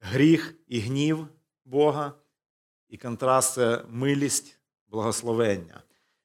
Гріх 0.00 0.54
і 0.68 0.80
гнів 0.80 1.26
Бога, 1.64 2.12
і 2.88 2.96
контраст 2.96 3.54
це 3.54 3.84
милість, 3.90 4.58
благословення. 4.88 5.82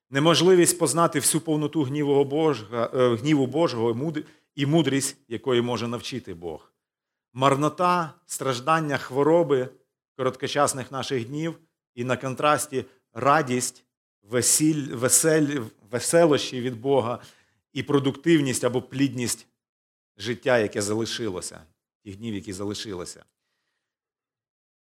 Неможливість 0.09 0.79
познати 0.79 1.19
всю 1.19 1.41
повноту 1.41 1.83
гніву 1.83 2.25
Божого, 2.25 2.89
е, 2.93 3.15
гніву 3.15 3.47
Божого 3.47 4.13
і 4.55 4.65
мудрість, 4.65 5.17
якої 5.27 5.61
може 5.61 5.87
навчити 5.87 6.33
Бог. 6.33 6.71
Марнота, 7.33 8.13
страждання, 8.25 8.97
хвороби 8.97 9.69
короткочасних 10.17 10.91
наших 10.91 11.27
днів, 11.27 11.59
і 11.95 12.03
на 12.03 12.17
контрасті 12.17 12.85
радість, 13.13 13.83
весіль, 14.23 14.95
весель, 14.95 15.59
веселощі 15.91 16.61
від 16.61 16.81
Бога 16.81 17.19
і 17.73 17.83
продуктивність 17.83 18.63
або 18.63 18.81
плідність 18.81 19.47
життя, 20.17 20.59
яке 20.59 20.81
залишилося, 20.81 21.61
тих 22.03 22.15
днів, 22.15 22.35
які 22.35 22.53
залишилося. 22.53 23.25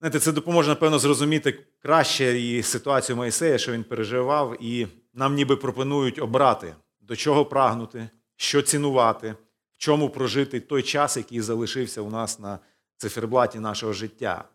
Знаєте, 0.01 0.21
це 0.21 0.33
допоможе, 0.33 0.69
напевно, 0.69 0.99
зрозуміти 0.99 1.65
краще 1.83 2.41
і 2.41 2.63
ситуацію 2.63 3.17
Моїсея, 3.17 3.59
що 3.59 3.73
він 3.73 3.85
переживав, 3.85 4.57
і 4.61 4.89
нам 5.15 5.35
ніби 5.35 5.57
пропонують 5.57 6.19
обрати, 6.19 6.75
до 7.01 7.17
чого 7.17 7.45
прагнути, 7.45 8.09
що 8.37 8.63
цінувати, 8.63 9.35
в 9.73 9.79
чому 9.79 10.11
прожити 10.11 10.61
той 10.61 10.83
час, 10.83 11.17
який 11.17 11.41
залишився 11.41 12.01
у 12.01 12.11
нас 12.11 12.39
на 12.39 12.59
циферблаті 12.97 13.59
нашого 13.59 13.93
життя. 13.93 14.49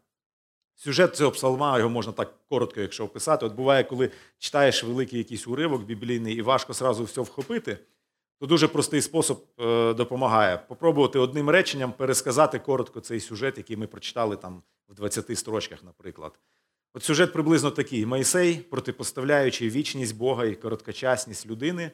Сюжет 0.75 1.15
цього 1.15 1.31
псалма, 1.31 1.77
його 1.77 1.89
можна 1.89 2.13
так 2.13 2.33
коротко, 2.49 2.81
якщо 2.81 3.05
описати. 3.05 3.45
От 3.45 3.53
буває, 3.53 3.83
коли 3.83 4.11
читаєш 4.37 4.83
великий 4.83 5.17
якийсь 5.19 5.47
уривок 5.47 5.83
біблійний 5.83 6.35
і 6.35 6.41
важко 6.41 6.73
сразу 6.73 7.03
все 7.03 7.21
вхопити, 7.21 7.77
то 8.39 8.45
дуже 8.45 8.67
простий 8.67 9.01
спосіб 9.01 9.37
е, 9.59 9.93
допомагає. 9.93 10.57
Попробувати 10.57 11.19
одним 11.19 11.49
реченням 11.49 11.93
пересказати 11.93 12.59
коротко 12.59 12.99
цей 12.99 13.19
сюжет, 13.19 13.57
який 13.57 13.77
ми 13.77 13.87
прочитали 13.87 14.35
там 14.35 14.63
в 14.89 14.93
20 14.93 15.39
строчках, 15.39 15.83
наприклад. 15.83 16.39
От 16.93 17.03
сюжет 17.03 17.33
приблизно 17.33 17.71
такий: 17.71 18.05
Моїсей, 18.05 18.55
протипоставляючи 18.55 19.69
вічність 19.69 20.17
Бога 20.17 20.45
і 20.45 20.55
короткочасність 20.55 21.47
людини, 21.47 21.91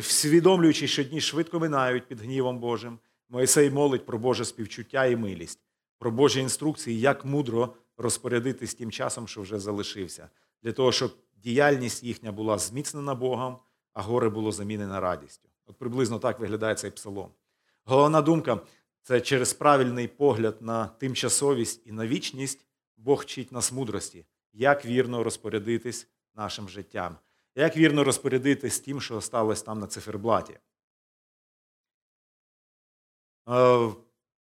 всвідомлюючи, 0.00 0.88
що 0.88 1.04
дні 1.04 1.20
швидко 1.20 1.60
минають 1.60 2.08
під 2.08 2.20
гнівом 2.20 2.58
Божим, 2.58 2.98
Моїсей 3.28 3.70
молить 3.70 4.06
про 4.06 4.18
Боже 4.18 4.44
співчуття 4.44 5.06
і 5.06 5.16
милість, 5.16 5.60
про 5.98 6.10
Божі 6.10 6.40
інструкції, 6.40 7.00
як 7.00 7.24
мудро 7.24 7.74
розпорядитись 7.96 8.74
тим 8.74 8.90
часом, 8.90 9.28
що 9.28 9.40
вже 9.40 9.58
залишився, 9.58 10.28
для 10.62 10.72
того, 10.72 10.92
щоб 10.92 11.12
діяльність 11.36 12.04
їхня 12.04 12.32
була 12.32 12.58
зміцнена 12.58 13.14
Богом, 13.14 13.58
а 14.00 14.02
горе 14.02 14.28
було 14.28 14.52
замінено 14.52 15.00
радістю. 15.00 15.48
От 15.66 15.76
приблизно 15.76 16.18
так 16.18 16.40
виглядає 16.40 16.74
цей 16.74 16.90
псалом. 16.90 17.30
Головна 17.84 18.22
думка 18.22 18.60
це 19.02 19.20
через 19.20 19.52
правильний 19.52 20.08
погляд 20.08 20.56
на 20.62 20.86
тимчасовість 20.86 21.86
і 21.86 21.92
на 21.92 22.06
вічність 22.06 22.66
Бог 22.96 23.20
вчить 23.20 23.52
нас 23.52 23.72
мудрості, 23.72 24.24
як 24.52 24.84
вірно 24.84 25.24
розпорядитись 25.24 26.08
нашим 26.34 26.68
життям, 26.68 27.16
як 27.54 27.76
вірно 27.76 28.04
розпорядитись 28.04 28.80
тим, 28.80 29.00
що 29.00 29.20
сталося 29.20 29.64
там 29.64 29.80
на 29.80 29.86
циферблаті. 29.86 30.58
Е, 33.48 33.88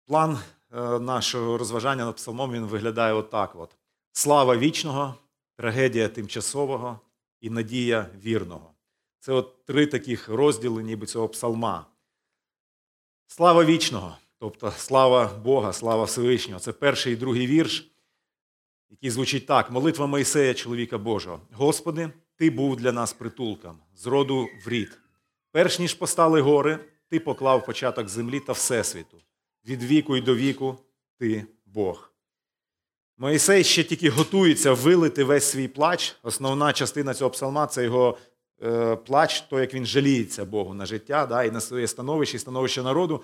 План 0.05 0.39
е, 0.71 0.99
нашого 0.99 1.57
розважання 1.57 2.05
над 2.05 2.15
псалмом 2.15 2.51
він 2.51 2.65
виглядає 2.65 3.13
отак: 3.13 3.55
от. 3.55 3.75
слава 4.11 4.57
вічного, 4.57 5.15
трагедія 5.55 6.09
тимчасового 6.09 6.99
і 7.41 7.49
надія 7.49 8.09
вірного. 8.23 8.71
Це 9.21 9.33
от 9.33 9.65
три 9.65 9.87
таких 9.87 10.29
розділи, 10.29 10.83
ніби 10.83 11.05
цього 11.05 11.29
псалма. 11.29 11.85
Слава 13.27 13.65
вічного, 13.65 14.17
тобто 14.39 14.71
слава 14.71 15.25
Бога, 15.43 15.73
слава 15.73 16.03
Всевишнього. 16.03 16.59
Це 16.59 16.73
перший 16.73 17.13
і 17.13 17.15
другий 17.15 17.47
вірш, 17.47 17.91
який 18.89 19.09
звучить 19.09 19.45
так: 19.45 19.71
молитва 19.71 20.07
Моїсея, 20.07 20.53
чоловіка 20.53 20.97
Божого. 20.97 21.39
Господи, 21.51 22.09
Ти 22.35 22.49
був 22.49 22.75
для 22.75 22.91
нас 22.91 23.13
притулком, 23.13 23.79
з 23.95 24.07
роду 24.07 24.47
в 24.65 24.69
рід. 24.69 24.97
Перш 25.51 25.79
ніж 25.79 25.93
постали 25.93 26.41
гори, 26.41 26.79
Ти 27.09 27.19
поклав 27.19 27.65
початок 27.65 28.09
землі 28.09 28.39
та 28.39 28.53
Всесвіту. 28.53 29.17
Від 29.65 29.83
віку 29.83 30.17
й 30.17 30.21
до 30.21 30.35
віку 30.35 30.77
Ти 31.17 31.45
Бог. 31.65 32.11
Моїсей 33.17 33.63
ще 33.63 33.83
тільки 33.83 34.09
готується 34.09 34.73
вилити 34.73 35.23
весь 35.23 35.45
свій 35.45 35.67
плач. 35.67 36.15
Основна 36.23 36.73
частина 36.73 37.13
цього 37.13 37.31
псалма 37.31 37.67
це 37.67 37.83
його 37.83 38.17
плач, 39.05 39.41
то 39.41 39.59
як 39.59 39.73
він 39.73 39.85
жаліється 39.85 40.45
Богу 40.45 40.73
на 40.73 40.85
життя 40.85 41.25
да, 41.25 41.43
і 41.43 41.51
на 41.51 41.61
своє 41.61 41.87
становище, 41.87 42.37
і 42.37 42.39
становище 42.39 42.83
народу. 42.83 43.21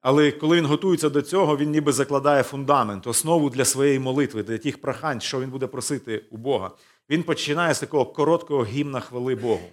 Але 0.00 0.32
коли 0.32 0.56
він 0.56 0.66
готується 0.66 1.08
до 1.08 1.22
цього, 1.22 1.56
він 1.56 1.70
ніби 1.70 1.92
закладає 1.92 2.42
фундамент, 2.42 3.06
основу 3.06 3.50
для 3.50 3.64
своєї 3.64 3.98
молитви, 3.98 4.42
для 4.42 4.58
тих 4.58 4.80
прохань, 4.80 5.20
що 5.20 5.40
він 5.40 5.50
буде 5.50 5.66
просити 5.66 6.24
у 6.30 6.36
Бога. 6.36 6.70
Він 7.10 7.22
починає 7.22 7.74
з 7.74 7.80
такого 7.80 8.06
короткого 8.06 8.64
гімна 8.64 9.00
хвали 9.00 9.34
Богу. 9.34 9.68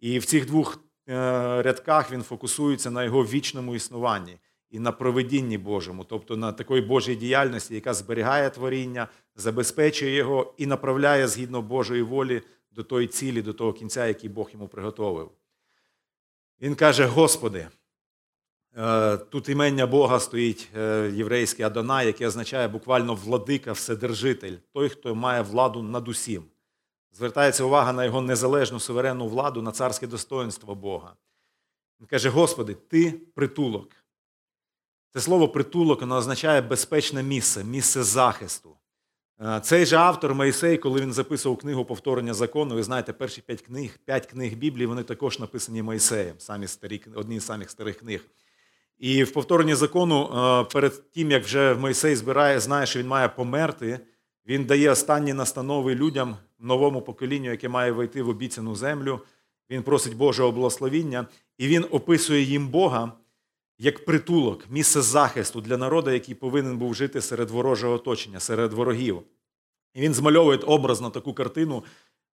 І 0.00 0.18
в 0.18 0.24
цих 0.24 0.46
двох 0.46 0.78
е, 1.08 1.12
рядках 1.62 2.12
він 2.12 2.22
фокусується 2.22 2.90
на 2.90 3.04
його 3.04 3.24
вічному 3.24 3.74
існуванні 3.74 4.38
і 4.70 4.78
на 4.78 4.92
проведінні 4.92 5.58
Божому, 5.58 6.04
тобто 6.04 6.36
на 6.36 6.52
такої 6.52 6.82
Божій 6.82 7.14
діяльності, 7.14 7.74
яка 7.74 7.94
зберігає 7.94 8.50
творіння, 8.50 9.08
забезпечує 9.36 10.14
його 10.14 10.54
і 10.58 10.66
направляє 10.66 11.28
згідно 11.28 11.62
Божої 11.62 12.02
волі 12.02 12.42
до 12.74 12.82
тої 12.82 13.06
цілі, 13.06 13.42
до 13.42 13.52
того 13.52 13.72
кінця, 13.72 14.06
який 14.06 14.30
Бог 14.30 14.50
йому 14.52 14.68
приготовив. 14.68 15.30
Він 16.60 16.74
каже: 16.74 17.06
Господи, 17.06 17.68
е, 18.76 19.16
тут 19.16 19.48
імення 19.48 19.86
Бога 19.86 20.20
стоїть 20.20 20.68
е, 20.76 21.12
єврейське 21.14 21.66
Адонай, 21.66 22.06
яке 22.06 22.26
означає 22.26 22.68
буквально 22.68 23.14
владика, 23.14 23.72
вседержитель, 23.72 24.56
той, 24.72 24.88
хто 24.88 25.14
має 25.14 25.42
владу 25.42 25.82
над 25.82 26.08
усім. 26.08 26.44
Звертається 27.12 27.64
увага 27.64 27.92
на 27.92 28.04
його 28.04 28.20
незалежну 28.20 28.80
суверенну 28.80 29.28
владу, 29.28 29.62
на 29.62 29.72
царське 29.72 30.06
достоинство 30.06 30.74
Бога. 30.74 31.16
Він 32.00 32.06
каже: 32.06 32.28
Господи, 32.28 32.74
Ти 32.74 33.12
притулок. 33.12 33.90
Це 35.12 35.20
слово 35.20 35.48
притулок 35.48 36.00
воно 36.00 36.16
означає 36.16 36.60
безпечне 36.60 37.22
місце, 37.22 37.64
місце 37.64 38.02
захисту. 38.02 38.76
Е, 39.40 39.60
цей 39.60 39.86
же 39.86 39.96
автор 39.96 40.34
Моїсей, 40.34 40.78
коли 40.78 41.00
він 41.00 41.12
записував 41.12 41.58
книгу 41.58 41.84
повторення 41.84 42.34
закону, 42.34 42.74
ви 42.74 42.82
знаєте, 42.82 43.12
перші 43.12 43.40
п'ять 43.40 43.62
книг, 43.62 43.98
п'ять 44.04 44.26
книг 44.26 44.54
Біблії, 44.54 44.86
вони 44.86 45.02
також 45.02 45.38
написані 45.38 45.82
Моїсеєм, 45.82 46.34
самі 46.38 46.66
старі, 46.66 47.02
одні 47.14 47.40
з 47.40 47.46
самих 47.46 47.70
старих 47.70 47.98
книг. 47.98 48.24
І 48.98 49.24
в 49.24 49.32
повторенні 49.32 49.74
закону, 49.74 50.24
е, 50.24 50.72
перед 50.72 51.10
тим, 51.10 51.30
як 51.30 51.44
вже 51.44 51.74
Мойсей 51.74 52.16
збирає, 52.16 52.60
знає, 52.60 52.86
що 52.86 52.98
він 52.98 53.06
має 53.06 53.28
померти, 53.28 54.00
він 54.46 54.64
дає 54.64 54.90
останні 54.90 55.32
настанови 55.32 55.94
людям, 55.94 56.36
новому 56.58 57.02
поколінню, 57.02 57.50
яке 57.50 57.68
має 57.68 57.92
войти 57.92 58.22
в 58.22 58.28
обіцяну 58.28 58.74
землю. 58.74 59.20
Він 59.70 59.82
просить 59.82 60.16
Божого 60.16 60.52
благословіння, 60.52 61.26
і 61.58 61.68
він 61.68 61.86
описує 61.90 62.42
їм 62.42 62.68
Бога 62.68 63.12
як 63.78 64.04
притулок, 64.04 64.70
місце 64.70 65.02
захисту 65.02 65.60
для 65.60 65.76
народу, 65.76 66.10
який 66.10 66.34
повинен 66.34 66.78
був 66.78 66.94
жити 66.94 67.20
серед 67.20 67.50
ворожого 67.50 67.94
оточення, 67.94 68.40
серед 68.40 68.72
ворогів. 68.72 69.22
І 69.94 70.00
він 70.00 70.14
змальовує 70.14 70.58
образно 70.58 71.10
таку 71.10 71.34
картину 71.34 71.84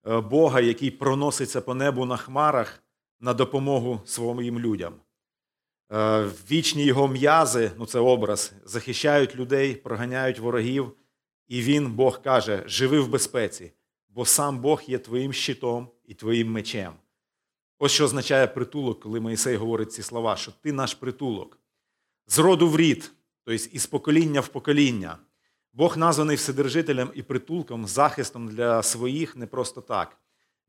е, 0.07 0.19
Бога, 0.19 0.59
який 0.59 0.91
проноситься 0.91 1.61
по 1.61 1.73
небу 1.73 2.05
на 2.05 2.17
хмарах 2.17 2.83
на 3.19 3.33
допомогу 3.33 4.01
своїм 4.05 4.59
людям. 4.59 4.93
Е, 5.93 6.29
вічні 6.51 6.83
його 6.83 7.07
м'язи, 7.07 7.71
ну 7.77 7.85
це 7.85 7.99
образ, 7.99 8.53
захищають 8.65 9.35
людей, 9.35 9.75
проганяють 9.75 10.39
ворогів. 10.39 10.91
І 11.47 11.61
він, 11.61 11.91
Бог 11.91 12.21
каже, 12.21 12.63
живи 12.65 12.99
в 12.99 13.09
безпеці, 13.09 13.71
бо 14.09 14.25
сам 14.25 14.59
Бог 14.59 14.81
є 14.87 14.99
твоїм 14.99 15.33
щитом 15.33 15.89
і 16.05 16.13
твоїм 16.13 16.51
мечем. 16.51 16.93
Ось 17.83 17.91
що 17.91 18.05
означає 18.05 18.47
притулок, 18.47 18.99
коли 18.99 19.19
Моїсей 19.19 19.55
говорить 19.55 19.93
ці 19.93 20.03
слова, 20.03 20.35
що 20.35 20.51
ти 20.51 20.71
наш 20.71 20.93
притулок. 20.93 21.57
З 22.27 22.39
роду 22.39 22.69
в 22.69 22.77
рід, 22.77 23.11
тобто 23.45 23.69
із 23.71 23.85
покоління 23.85 24.39
в 24.39 24.47
покоління. 24.47 25.17
Бог 25.73 25.97
названий 25.97 26.35
Вседержителем 26.35 27.11
і 27.13 27.23
притулком, 27.23 27.87
захистом 27.87 28.47
для 28.47 28.83
своїх 28.83 29.35
не 29.35 29.47
просто 29.47 29.81
так. 29.81 30.17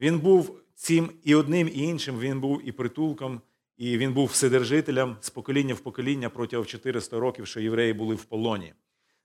Він 0.00 0.18
був 0.18 0.60
цим 0.74 1.10
і 1.24 1.34
одним, 1.34 1.68
і 1.68 1.78
іншим, 1.78 2.18
він 2.18 2.40
був 2.40 2.68
і 2.68 2.72
притулком, 2.72 3.40
і 3.76 3.98
він 3.98 4.12
був 4.12 4.26
вседержителем 4.26 5.16
з 5.20 5.30
покоління 5.30 5.74
в 5.74 5.80
покоління 5.80 6.30
протягом 6.30 6.66
400 6.66 7.20
років, 7.20 7.46
що 7.46 7.60
євреї 7.60 7.92
були 7.92 8.14
в 8.14 8.24
полоні. 8.24 8.74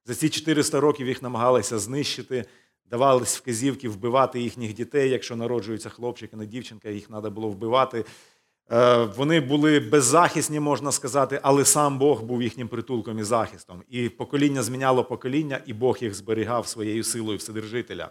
За 0.05 0.15
ці 0.15 0.29
400 0.29 0.79
років 0.79 1.07
їх 1.07 1.21
намагалися 1.21 1.79
знищити, 1.79 2.45
давались 2.89 3.37
вказівки 3.37 3.89
вбивати 3.89 4.41
їхніх 4.41 4.73
дітей. 4.73 5.09
Якщо 5.09 5.35
народжуються 5.35 5.89
хлопчик 5.89 6.33
і 6.33 6.35
не 6.35 6.45
дівчинка, 6.45 6.89
їх 6.89 7.07
треба 7.07 7.29
було 7.29 7.49
вбивати. 7.49 8.05
Е, 8.71 9.03
вони 9.03 9.39
були 9.39 9.79
беззахисні, 9.79 10.59
можна 10.59 10.91
сказати, 10.91 11.39
але 11.43 11.65
сам 11.65 11.99
Бог 11.99 12.23
був 12.23 12.43
їхнім 12.43 12.67
притулком 12.67 13.19
і 13.19 13.23
захистом. 13.23 13.83
І 13.89 14.09
покоління 14.09 14.63
зміняло 14.63 15.03
покоління, 15.03 15.61
і 15.65 15.73
Бог 15.73 15.97
їх 16.01 16.13
зберігав 16.13 16.67
своєю 16.67 17.03
силою 17.03 17.37
Вседержителя. 17.37 18.09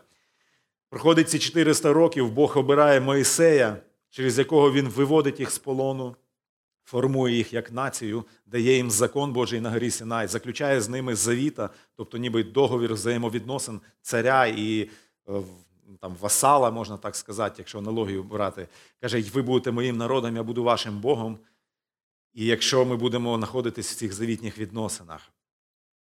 Проходить 0.91 1.31
ці 1.31 1.39
400 1.39 1.93
років, 1.93 2.31
Бог 2.31 2.59
обирає 2.59 3.01
Моїсея, 3.01 3.77
через 4.11 4.39
якого 4.39 4.73
він 4.73 4.89
виводить 4.89 5.41
їх 5.41 5.51
з 5.51 5.59
полону, 5.59 6.17
формує 6.87 7.37
їх 7.37 7.53
як 7.53 7.73
націю, 7.73 8.25
дає 8.47 8.77
їм 8.77 8.91
закон 8.91 9.33
Божий 9.33 9.61
на 9.61 9.71
горі 9.71 9.91
Сінай, 9.91 10.27
заключає 10.27 10.81
з 10.81 10.89
ними 10.89 11.15
завіта, 11.15 11.71
тобто 11.97 12.19
ніби 12.19 12.45
договір 12.45 12.95
взаємовідносин 12.95 13.81
царя 14.03 14.47
і 14.47 14.91
е, 15.29 15.33
там, 16.01 16.17
васала, 16.21 16.71
можна 16.71 16.97
так 16.97 17.17
сказати, 17.17 17.55
якщо 17.59 17.79
аналогію 17.79 18.23
брати. 18.23 18.69
Каже, 19.01 19.23
ви 19.35 19.43
будете 19.43 19.71
моїм 19.71 19.97
народом, 19.97 20.37
я 20.37 20.43
буду 20.43 20.63
вашим 20.63 20.99
Богом. 21.01 21.39
І 22.35 22.47
якщо 22.47 22.85
ми 22.85 22.97
будемо 22.97 23.37
знаходитись 23.37 23.93
в 23.93 23.97
цих 23.97 24.13
завітніх 24.13 24.59
відносинах. 24.59 25.33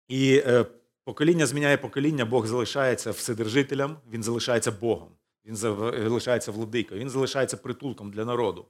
І 0.08 0.42
е, 0.46 0.66
покоління 1.04 1.46
зміняє 1.46 1.76
покоління, 1.76 2.24
Бог 2.24 2.46
залишається 2.46 3.10
вседержителем, 3.10 3.96
він 4.10 4.22
залишається 4.22 4.72
Богом, 4.72 5.08
він 5.44 5.56
залишається 5.56 6.52
владикою, 6.52 7.00
він 7.00 7.10
залишається 7.10 7.56
притулком 7.56 8.10
для 8.10 8.24
народу. 8.24 8.66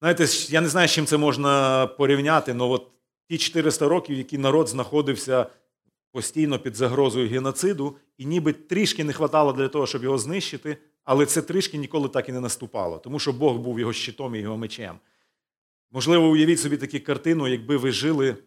Знаєте, 0.00 0.26
я 0.48 0.60
не 0.60 0.68
знаю, 0.68 0.88
з 0.88 0.90
чим 0.90 1.06
це 1.06 1.16
можна 1.16 1.86
порівняти, 1.86 2.52
але 2.52 2.64
от 2.64 2.86
ті 3.28 3.38
400 3.38 3.88
років, 3.88 4.18
які 4.18 4.38
народ 4.38 4.68
знаходився 4.68 5.46
постійно 6.12 6.58
під 6.58 6.76
загрозою 6.76 7.28
геноциду, 7.28 7.96
і 8.18 8.26
ніби 8.26 8.52
трішки 8.52 9.04
не 9.04 9.12
вистачало 9.12 9.52
для 9.52 9.68
того, 9.68 9.86
щоб 9.86 10.02
його 10.02 10.18
знищити, 10.18 10.76
але 11.04 11.26
це 11.26 11.42
трішки 11.42 11.78
ніколи 11.78 12.08
так 12.08 12.28
і 12.28 12.32
не 12.32 12.40
наступало, 12.40 12.98
тому 12.98 13.18
що 13.18 13.32
Бог 13.32 13.56
був 13.56 13.80
його 13.80 13.92
щитом 13.92 14.34
і 14.34 14.38
його 14.38 14.56
мечем. 14.56 14.98
Можливо, 15.90 16.28
уявіть 16.28 16.60
собі 16.60 16.76
таку 16.76 17.04
картину, 17.04 17.48
якби 17.48 17.76
ви 17.76 17.92
жили 17.92 18.30
в 18.32 18.38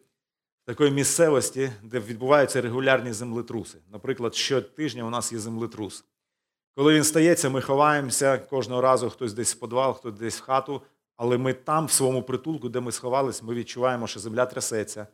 такій 0.65 0.91
місцевості, 0.91 1.71
де 1.83 1.99
відбуваються 1.99 2.61
регулярні 2.61 3.13
землетруси. 3.13 3.77
Наприклад, 3.91 4.35
щотижня 4.35 5.03
у 5.03 5.09
нас 5.09 5.33
є 5.33 5.39
землетрус. 5.39 6.05
Коли 6.75 6.95
він 6.95 7.03
стається, 7.03 7.49
ми 7.49 7.61
ховаємося 7.61 8.37
кожного 8.37 8.81
разу, 8.81 9.09
хтось 9.09 9.33
десь 9.33 9.55
в 9.55 9.59
подвал, 9.59 9.93
хтось 9.93 10.13
десь 10.13 10.39
в 10.39 10.41
хату. 10.41 10.81
Але 11.17 11.37
ми 11.37 11.53
там, 11.53 11.85
в 11.85 11.91
своєму 11.91 12.23
притулку, 12.23 12.69
де 12.69 12.79
ми 12.79 12.91
сховались, 12.91 13.43
ми 13.43 13.53
відчуваємо, 13.53 14.07
що 14.07 14.19
земля 14.19 14.45
трясеться, 14.45 15.07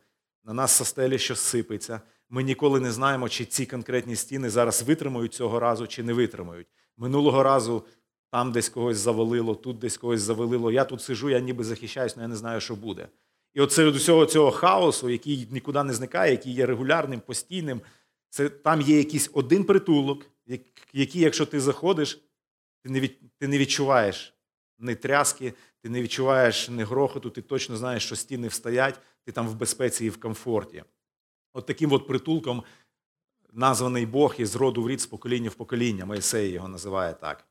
на 0.44 0.52
нас 0.52 0.72
со 0.72 0.84
стелі 0.84 1.18
щось 1.18 1.40
сипеться. 1.40 2.00
Ми 2.30 2.42
ніколи 2.42 2.80
не 2.80 2.92
знаємо, 2.92 3.28
чи 3.28 3.44
ці 3.44 3.66
конкретні 3.66 4.16
стіни 4.16 4.50
зараз 4.50 4.82
витримають 4.82 5.34
цього 5.34 5.60
разу, 5.60 5.86
чи 5.86 6.02
не 6.02 6.12
витримають. 6.12 6.66
Минулого 6.96 7.42
разу 7.42 7.84
там 8.30 8.52
десь 8.52 8.68
когось 8.68 8.96
завалило, 8.96 9.54
тут 9.54 9.78
десь 9.78 9.96
когось 9.96 10.20
завалило. 10.20 10.72
Я 10.72 10.84
тут 10.84 11.02
сижу, 11.02 11.30
я 11.30 11.40
ніби 11.40 11.64
захищаюсь, 11.64 12.12
але 12.16 12.22
я 12.22 12.28
не 12.28 12.36
знаю, 12.36 12.60
що 12.60 12.74
буде. 12.74 13.08
І 13.54 13.60
от 13.60 13.72
серед 13.72 13.96
усього 13.96 14.26
цього 14.26 14.50
хаосу, 14.50 15.10
який 15.10 15.48
нікуди 15.50 15.82
не 15.82 15.92
зникає, 15.92 16.30
який 16.30 16.52
є 16.52 16.66
регулярним, 16.66 17.20
постійним, 17.20 17.80
це 18.30 18.48
там 18.48 18.80
є 18.80 18.98
якийсь 18.98 19.30
один 19.32 19.64
притулок, 19.64 20.26
який, 20.92 21.20
якщо 21.22 21.46
ти 21.46 21.60
заходиш, 21.60 22.20
ти 22.82 22.90
не 22.90 23.00
від, 23.00 23.38
ти 23.38 23.48
не 23.48 23.58
відчуваєш 23.58 24.34
ні 24.78 24.94
тряски, 24.94 25.54
ти 25.80 25.88
не 25.88 26.02
відчуваєш 26.02 26.68
ні 26.68 26.82
грохоту, 26.82 27.30
ти 27.30 27.42
точно 27.42 27.76
знаєш, 27.76 28.06
що 28.06 28.16
стіни 28.16 28.48
встоять, 28.48 29.00
ти 29.24 29.32
там 29.32 29.48
в 29.48 29.54
безпеці 29.54 30.06
і 30.06 30.10
в 30.10 30.20
комфорті. 30.20 30.84
От 31.52 31.66
таким 31.66 31.92
от 31.92 32.06
притулком 32.06 32.62
названий 33.52 34.06
Бог 34.06 34.34
із 34.38 34.56
роду 34.56 34.82
в 34.82 34.88
рід 34.88 35.00
з 35.00 35.06
покоління 35.06 35.50
в 35.50 35.54
покоління. 35.54 36.04
Моїсей 36.04 36.50
його 36.50 36.68
називає 36.68 37.14
так. 37.14 37.44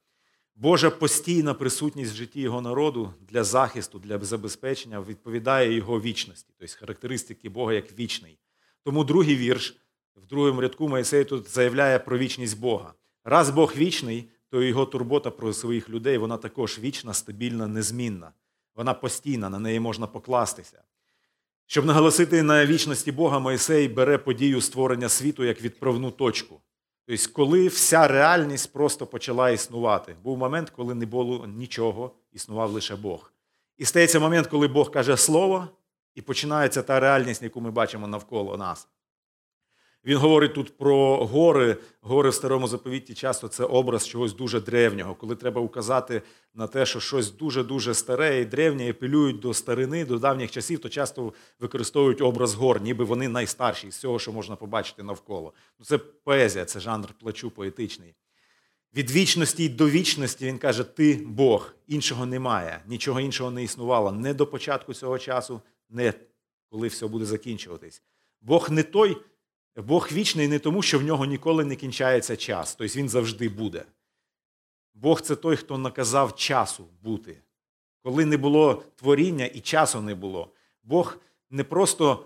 Божа 0.55 0.89
постійна 0.89 1.53
присутність 1.53 2.11
в 2.11 2.15
житті 2.15 2.41
його 2.41 2.61
народу 2.61 3.13
для 3.21 3.43
захисту, 3.43 3.99
для 3.99 4.19
забезпечення 4.19 5.01
відповідає 5.01 5.73
його 5.73 6.01
вічності, 6.01 6.53
тобто 6.57 6.75
характеристики 6.79 7.49
Бога 7.49 7.73
як 7.73 7.99
вічний. 7.99 8.37
Тому 8.83 9.03
другий 9.03 9.35
вірш 9.35 9.77
в 10.15 10.25
другому 10.25 10.61
рядку 10.61 10.87
Моїсей 10.87 11.25
тут 11.25 11.49
заявляє 11.49 11.99
про 11.99 12.17
вічність 12.17 12.59
Бога. 12.59 12.93
Раз 13.23 13.49
Бог 13.49 13.73
вічний, 13.77 14.29
то 14.53 14.63
його 14.63 14.85
турбота 14.85 15.31
про 15.31 15.53
своїх 15.53 15.89
людей 15.89 16.17
вона 16.17 16.37
також 16.37 16.79
вічна, 16.79 17.13
стабільна, 17.13 17.67
незмінна. 17.67 18.31
Вона 18.75 18.93
постійна, 18.93 19.49
на 19.49 19.59
неї 19.59 19.79
можна 19.79 20.07
покластися. 20.07 20.83
Щоб 21.65 21.85
наголосити 21.85 22.43
на 22.43 22.65
вічності 22.65 23.11
Бога, 23.11 23.39
Моїсей 23.39 23.87
бере 23.87 24.17
подію 24.17 24.61
створення 24.61 25.09
світу 25.09 25.43
як 25.43 25.61
відправну 25.61 26.11
точку. 26.11 26.61
Тобто, 27.07 27.23
коли 27.33 27.67
вся 27.67 28.07
реальність 28.07 28.73
просто 28.73 29.05
почала 29.05 29.49
існувати. 29.49 30.15
Був 30.23 30.37
момент, 30.37 30.69
коли 30.69 30.95
не 30.95 31.05
було 31.05 31.47
нічого, 31.47 32.11
існував 32.31 32.71
лише 32.71 32.95
Бог. 32.95 33.33
І 33.77 33.85
стається 33.85 34.19
момент, 34.19 34.47
коли 34.47 34.67
Бог 34.67 34.91
каже 34.91 35.17
Слово, 35.17 35.67
і 36.15 36.21
починається 36.21 36.83
та 36.83 36.99
реальність, 36.99 37.41
яку 37.41 37.61
ми 37.61 37.71
бачимо 37.71 38.07
навколо 38.07 38.57
нас. 38.57 38.87
Він 40.05 40.17
говорить 40.17 40.53
тут 40.53 40.77
про 40.77 41.25
гори. 41.25 41.77
Гори 42.01 42.29
в 42.29 42.33
старому 42.33 42.67
заповіті 42.67 43.13
часто 43.13 43.47
це 43.47 43.63
образ 43.63 44.07
чогось 44.07 44.33
дуже 44.33 44.61
древнього, 44.61 45.15
коли 45.15 45.35
треба 45.35 45.61
указати 45.61 46.21
на 46.53 46.67
те, 46.67 46.85
що 46.85 46.99
щось 46.99 47.31
дуже-дуже 47.31 47.93
старе 47.93 48.41
і 48.41 48.45
древнє, 48.45 48.85
і 48.85 48.89
апелюють 48.89 49.39
до 49.39 49.53
старини, 49.53 50.05
до 50.05 50.17
давніх 50.17 50.51
часів, 50.51 50.79
то 50.79 50.89
часто 50.89 51.33
використовують 51.59 52.21
образ 52.21 52.53
гор, 52.53 52.81
ніби 52.81 53.03
вони 53.03 53.27
найстарші 53.27 53.91
з 53.91 53.97
цього, 53.97 54.19
що 54.19 54.31
можна 54.31 54.55
побачити 54.55 55.03
навколо. 55.03 55.53
Ну, 55.79 55.85
Це 55.85 55.97
поезія, 55.97 56.65
це 56.65 56.79
жанр 56.79 57.07
плачу 57.19 57.51
поетичний. 57.51 58.15
Від 58.95 59.11
вічності 59.11 59.69
до 59.69 59.89
вічності 59.89 60.45
він 60.45 60.57
каже: 60.57 60.83
Ти 60.83 61.19
Бог, 61.25 61.73
іншого 61.87 62.25
немає, 62.25 62.81
нічого 62.87 63.19
іншого 63.19 63.51
не 63.51 63.63
існувало 63.63 64.11
не 64.11 64.33
до 64.33 64.47
початку 64.47 64.93
цього 64.93 65.19
часу, 65.19 65.61
не 65.89 66.13
коли 66.69 66.87
все 66.87 67.07
буде 67.07 67.25
закінчуватись. 67.25 68.01
Бог 68.41 68.71
не 68.71 68.83
той. 68.83 69.17
Бог 69.75 70.09
вічний 70.11 70.47
не 70.47 70.59
тому, 70.59 70.81
що 70.81 70.99
в 70.99 71.03
нього 71.03 71.25
ніколи 71.25 71.65
не 71.65 71.75
кінчається 71.75 72.35
час, 72.35 72.75
тобто 72.75 72.99
він 72.99 73.09
завжди 73.09 73.49
буде. 73.49 73.85
Бог 74.93 75.21
це 75.21 75.35
той, 75.35 75.55
хто 75.55 75.77
наказав 75.77 76.35
часу 76.35 76.87
бути. 77.03 77.37
Коли 78.03 78.25
не 78.25 78.37
було 78.37 78.83
творіння 78.95 79.45
і 79.45 79.59
часу 79.59 80.01
не 80.01 80.15
було. 80.15 80.51
Бог 80.83 81.17
не 81.49 81.63
просто 81.63 82.25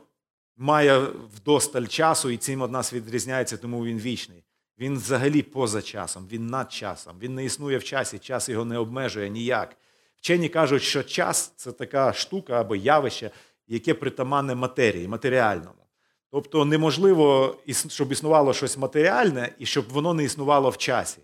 має 0.57 0.99
вдосталь 1.35 1.85
часу, 1.85 2.29
і 2.29 2.37
цим 2.37 2.63
від 2.63 2.71
нас 2.71 2.93
відрізняється, 2.93 3.57
тому 3.57 3.85
він 3.85 3.99
вічний. 3.99 4.43
Він 4.79 4.97
взагалі 4.97 5.41
поза 5.41 5.81
часом, 5.81 6.27
він 6.31 6.47
над 6.47 6.71
часом. 6.71 7.19
Він 7.19 7.35
не 7.35 7.45
існує 7.45 7.77
в 7.77 7.83
часі, 7.83 8.19
час 8.19 8.49
його 8.49 8.65
не 8.65 8.77
обмежує 8.77 9.29
ніяк. 9.29 9.77
Вчені 10.15 10.49
кажуть, 10.49 10.83
що 10.83 11.03
час 11.03 11.53
це 11.55 11.71
така 11.71 12.13
штука 12.13 12.61
або 12.61 12.75
явище, 12.75 13.31
яке 13.67 13.93
притаманне 13.93 14.55
матерії, 14.55 15.07
матеріальному. 15.07 15.86
Тобто 16.31 16.65
неможливо, 16.65 17.55
щоб 17.87 18.11
існувало 18.11 18.53
щось 18.53 18.77
матеріальне 18.77 19.55
і 19.59 19.65
щоб 19.65 19.89
воно 19.89 20.13
не 20.13 20.23
існувало 20.23 20.69
в 20.69 20.77
часі. 20.77 21.21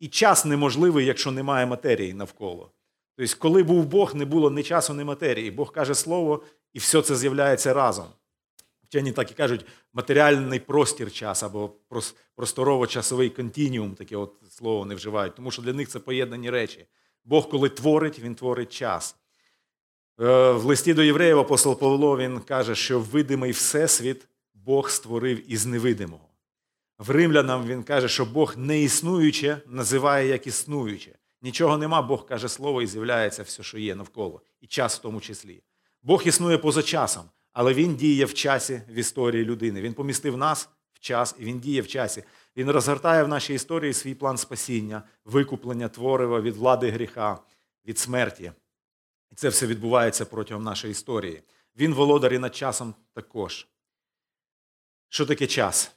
І 0.00 0.08
час 0.08 0.44
неможливий, 0.44 1.06
якщо 1.06 1.30
немає 1.30 1.66
матерії 1.66 2.14
навколо. 2.14 2.70
Тобто, 3.16 3.34
коли 3.38 3.62
був 3.62 3.86
Бог, 3.86 4.14
не 4.14 4.24
було 4.24 4.50
ні 4.50 4.62
часу, 4.62 4.94
ні 4.94 5.04
матерії. 5.04 5.50
Бог 5.50 5.72
каже 5.72 5.94
слово, 5.94 6.42
і 6.72 6.78
все 6.78 7.02
це 7.02 7.16
з'являється 7.16 7.74
разом. 7.74 8.06
Вчені 8.88 9.12
так 9.12 9.30
і 9.30 9.34
кажуть, 9.34 9.66
матеріальний 9.92 10.60
простір 10.60 11.12
час 11.12 11.42
або 11.42 11.70
просторово-часовий 12.36 13.30
континіум, 13.30 13.94
таке 13.94 14.16
от 14.16 14.34
слово 14.50 14.84
не 14.84 14.94
вживають, 14.94 15.34
тому 15.34 15.50
що 15.50 15.62
для 15.62 15.72
них 15.72 15.88
це 15.88 15.98
поєднані 15.98 16.50
речі. 16.50 16.86
Бог, 17.24 17.48
коли 17.48 17.68
творить, 17.68 18.18
він 18.18 18.34
творить 18.34 18.72
час. 18.72 19.16
Е, 20.20 20.52
в 20.52 20.64
листі 20.64 20.94
до 20.94 21.02
євреїв 21.02 21.38
апостол 21.38 21.78
Павло 21.78 22.16
він 22.16 22.40
каже, 22.40 22.74
що 22.74 23.00
видимий 23.00 23.50
всесвіт 23.50 24.28
Бог 24.64 24.90
створив 24.90 25.52
із 25.52 25.66
невидимого. 25.66 26.28
В 26.98 27.10
римлянам 27.10 27.66
він 27.66 27.82
каже, 27.82 28.08
що 28.08 28.24
Бог 28.24 28.54
неіснуюче 28.56 29.60
називає 29.66 30.28
як 30.28 30.46
існуюче. 30.46 31.18
Нічого 31.42 31.78
нема, 31.78 32.02
Бог 32.02 32.26
каже 32.26 32.48
слово 32.48 32.82
і 32.82 32.86
з'являється 32.86 33.42
все, 33.42 33.62
що 33.62 33.78
є 33.78 33.94
навколо, 33.94 34.42
і 34.60 34.66
час 34.66 34.98
в 34.98 35.02
тому 35.02 35.20
числі. 35.20 35.62
Бог 36.02 36.22
існує 36.26 36.58
поза 36.58 36.82
часом, 36.82 37.24
але 37.52 37.74
Він 37.74 37.96
діє 37.96 38.24
в 38.24 38.34
часі 38.34 38.82
в 38.88 38.94
історії 38.94 39.44
людини. 39.44 39.80
Він 39.80 39.94
помістив 39.94 40.36
нас 40.36 40.68
в 40.92 40.98
час, 41.00 41.34
і 41.38 41.44
він 41.44 41.60
діє 41.60 41.80
в 41.80 41.88
часі. 41.88 42.24
Він 42.56 42.70
розгортає 42.70 43.22
в 43.22 43.28
нашій 43.28 43.54
історії 43.54 43.92
свій 43.92 44.14
план 44.14 44.38
спасіння, 44.38 45.02
викуплення 45.24 45.88
творива 45.88 46.40
від 46.40 46.56
влади 46.56 46.90
гріха, 46.90 47.38
від 47.86 47.98
смерті. 47.98 48.52
І 49.32 49.34
це 49.34 49.48
все 49.48 49.66
відбувається 49.66 50.24
протягом 50.24 50.64
нашої 50.64 50.90
історії. 50.90 51.42
Він 51.76 51.94
володар 51.94 52.34
і 52.34 52.38
над 52.38 52.56
часом 52.56 52.94
також. 53.12 53.66
Що 55.08 55.26
таке 55.26 55.46
час? 55.46 55.92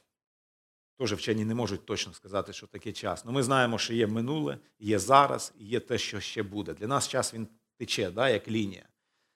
Теж 0.98 1.12
вчені 1.12 1.44
не 1.44 1.54
можуть 1.54 1.86
точно 1.86 2.12
сказати, 2.12 2.52
що 2.52 2.66
таке 2.66 2.92
час. 2.92 3.24
Ну, 3.24 3.32
Ми 3.32 3.42
знаємо, 3.42 3.78
що 3.78 3.94
є 3.94 4.06
минуле, 4.06 4.58
є 4.78 4.98
зараз, 4.98 5.52
і 5.58 5.64
є 5.64 5.80
те, 5.80 5.98
що 5.98 6.20
ще 6.20 6.42
буде. 6.42 6.74
Для 6.74 6.86
нас 6.86 7.08
час 7.08 7.34
він 7.34 7.48
тече, 7.76 8.10
да, 8.10 8.28
як 8.28 8.48
лінія. 8.48 8.88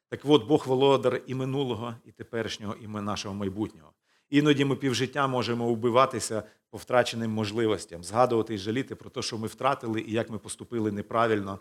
Так 0.09 0.21
от 0.25 0.47
Бог 0.47 0.67
володар 0.67 1.23
і 1.27 1.35
минулого, 1.35 1.95
і 2.05 2.13
теперішнього, 2.13 2.75
і 2.75 2.87
нашого 2.89 3.35
майбутнього. 3.35 3.93
Іноді 4.31 4.65
ми 4.65 4.77
півжиття 4.77 5.27
можемо 5.27 5.73
вбиватися 5.73 6.43
по 6.71 6.79
втраченим 6.79 7.31
можливостям, 7.31 8.05
згадувати 8.05 8.55
і 8.55 8.59
жаліти 8.59 8.95
про 8.95 9.11
те, 9.11 9.23
що 9.23 9.39
ми 9.39 9.47
втратили 9.47 10.01
і 10.01 10.13
як 10.13 10.31
ми 10.31 10.39
поступили 10.39 10.93
неправильно, 10.93 11.61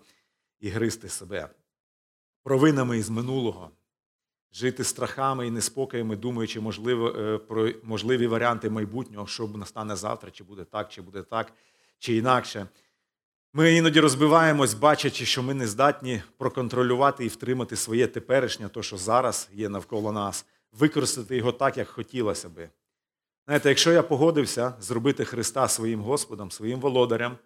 і 0.59 0.69
гризти 0.69 1.09
себе. 1.09 1.49
Провинами 2.43 2.97
із 2.97 3.09
минулого, 3.09 3.71
жити 4.55 4.83
страхами 4.83 5.47
і 5.47 5.51
неспокоями, 5.51 6.15
думаючи 6.15 6.59
можливо, 6.59 7.09
е, 7.09 7.37
про 7.37 7.69
можливі 7.83 8.27
варіанти 8.27 8.69
майбутнього, 8.69 9.27
що 9.27 9.47
настане 9.47 9.95
завтра, 9.95 10.31
чи 10.31 10.43
буде 10.43 10.63
так, 10.63 10.89
чи 10.89 11.01
буде 11.01 11.21
так, 11.21 11.53
чи 11.99 12.15
інакше. 12.15 12.67
Ми 13.53 13.73
іноді 13.73 13.99
розбиваємось, 13.99 14.73
бачачи, 14.73 15.25
що 15.25 15.43
ми 15.43 15.53
не 15.53 15.67
здатні 15.67 16.21
проконтролювати 16.37 17.25
і 17.25 17.27
втримати 17.27 17.75
своє 17.75 18.07
теперішнє, 18.07 18.69
то, 18.69 18.83
що 18.83 18.97
зараз 18.97 19.49
є 19.53 19.69
навколо 19.69 20.11
нас, 20.11 20.45
використати 20.71 21.37
його 21.37 21.51
так, 21.51 21.77
як 21.77 21.87
хотілося 21.87 22.49
би. 22.49 22.69
Знаєте, 23.45 23.69
якщо 23.69 23.91
я 23.91 24.03
погодився 24.03 24.73
зробити 24.79 25.25
Христа 25.25 25.67
своїм 25.67 26.01
Господом, 26.01 26.51
своїм 26.51 26.79
володарем, 26.79 27.37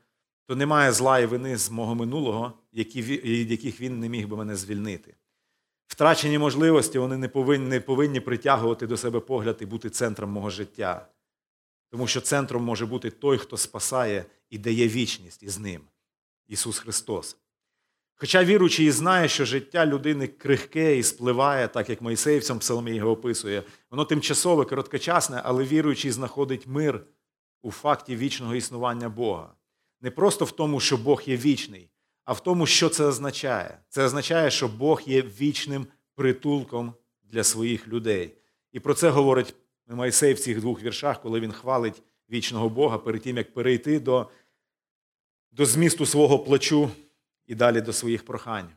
то 0.48 0.56
немає 0.56 0.92
зла 0.92 1.20
і 1.20 1.26
вини 1.26 1.58
з 1.58 1.72
мого 1.72 1.96
минулого, 1.96 2.54
яких 2.74 3.82
він 3.82 4.00
не 4.00 4.10
міг 4.10 4.28
би 4.28 4.38
мене 4.38 4.56
звільнити. 4.56 5.16
Втрачені 5.90 6.38
можливості 6.38 7.00
вони 7.00 7.18
не 7.18 7.28
повинні, 7.28 7.68
не 7.68 7.80
повинні 7.80 8.20
притягувати 8.20 8.88
до 8.88 8.98
себе 8.98 9.20
погляд 9.20 9.58
і 9.62 9.66
бути 9.66 9.90
центром 9.90 10.30
мого 10.30 10.50
життя. 10.50 11.08
Тому 11.92 12.08
що 12.08 12.22
центром 12.22 12.64
може 12.64 12.86
бути 12.86 13.10
той, 13.10 13.38
хто 13.38 13.58
спасає 13.58 14.26
і 14.50 14.58
дає 14.58 14.88
вічність 14.88 15.44
із 15.44 15.60
ним 15.60 15.82
Ісус 16.48 16.80
Христос. 16.80 17.38
Хоча 18.16 18.44
віруючий 18.44 18.86
і 18.86 18.92
знає, 18.92 19.28
що 19.28 19.46
життя 19.46 19.86
людини 19.86 20.28
крихке 20.28 20.98
і 20.98 21.04
спливає, 21.04 21.68
так 21.68 21.90
як 21.90 22.02
Мойсей 22.02 22.40
в 22.40 22.60
псалмі 22.60 22.96
його 22.96 23.12
описує, 23.12 23.64
воно 23.92 24.06
тимчасове, 24.06 24.66
короткочасне, 24.66 25.42
але 25.44 25.64
віруючий 25.64 26.12
знаходить 26.12 26.68
мир 26.68 27.04
у 27.62 27.72
факті 27.72 28.16
вічного 28.16 28.56
існування 28.56 29.10
Бога. 29.10 29.54
Не 30.02 30.12
просто 30.12 30.46
в 30.46 30.52
тому, 30.52 30.80
що 30.80 30.98
Бог 30.98 31.22
є 31.26 31.38
вічний, 31.38 31.90
а 32.30 32.34
в 32.34 32.40
тому, 32.40 32.66
що 32.66 32.90
це 32.90 33.06
означає. 33.06 33.78
Це 33.90 34.04
означає, 34.04 34.52
що 34.52 34.68
Бог 34.68 35.02
є 35.06 35.22
вічним 35.22 35.88
притулком 36.16 36.94
для 37.24 37.44
своїх 37.44 37.88
людей. 37.88 38.34
І 38.72 38.80
про 38.80 38.94
це 38.94 39.10
говорить 39.10 39.56
Мойсей 39.88 40.34
в 40.34 40.40
цих 40.40 40.60
двох 40.60 40.84
віршах, 40.84 41.22
коли 41.22 41.40
він 41.40 41.52
хвалить 41.52 42.04
вічного 42.32 42.70
Бога 42.70 42.98
перед 42.98 43.22
тим, 43.22 43.38
як 43.38 43.54
перейти 43.54 44.00
до, 44.00 44.30
до 45.52 45.66
змісту 45.66 46.06
свого 46.06 46.40
плачу 46.40 46.90
і 47.48 47.56
далі 47.56 47.82
до 47.82 47.94
своїх 47.94 48.26
прохань. 48.26 48.70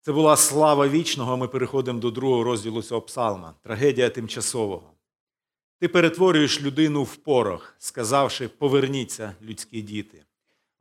Це 0.00 0.12
була 0.12 0.36
слава 0.36 0.88
вічного. 0.88 1.36
Ми 1.36 1.48
переходимо 1.48 2.00
до 2.00 2.10
другого 2.10 2.44
розділу 2.44 2.82
цього 2.82 3.00
псалма 3.00 3.54
трагедія 3.62 4.10
тимчасового. 4.10 4.92
Ти 5.78 5.88
перетворюєш 5.88 6.62
людину 6.62 7.02
в 7.02 7.16
порох, 7.16 7.74
сказавши 7.78 8.48
Поверніться, 8.48 9.34
людські 9.42 9.82
діти. 9.82 10.24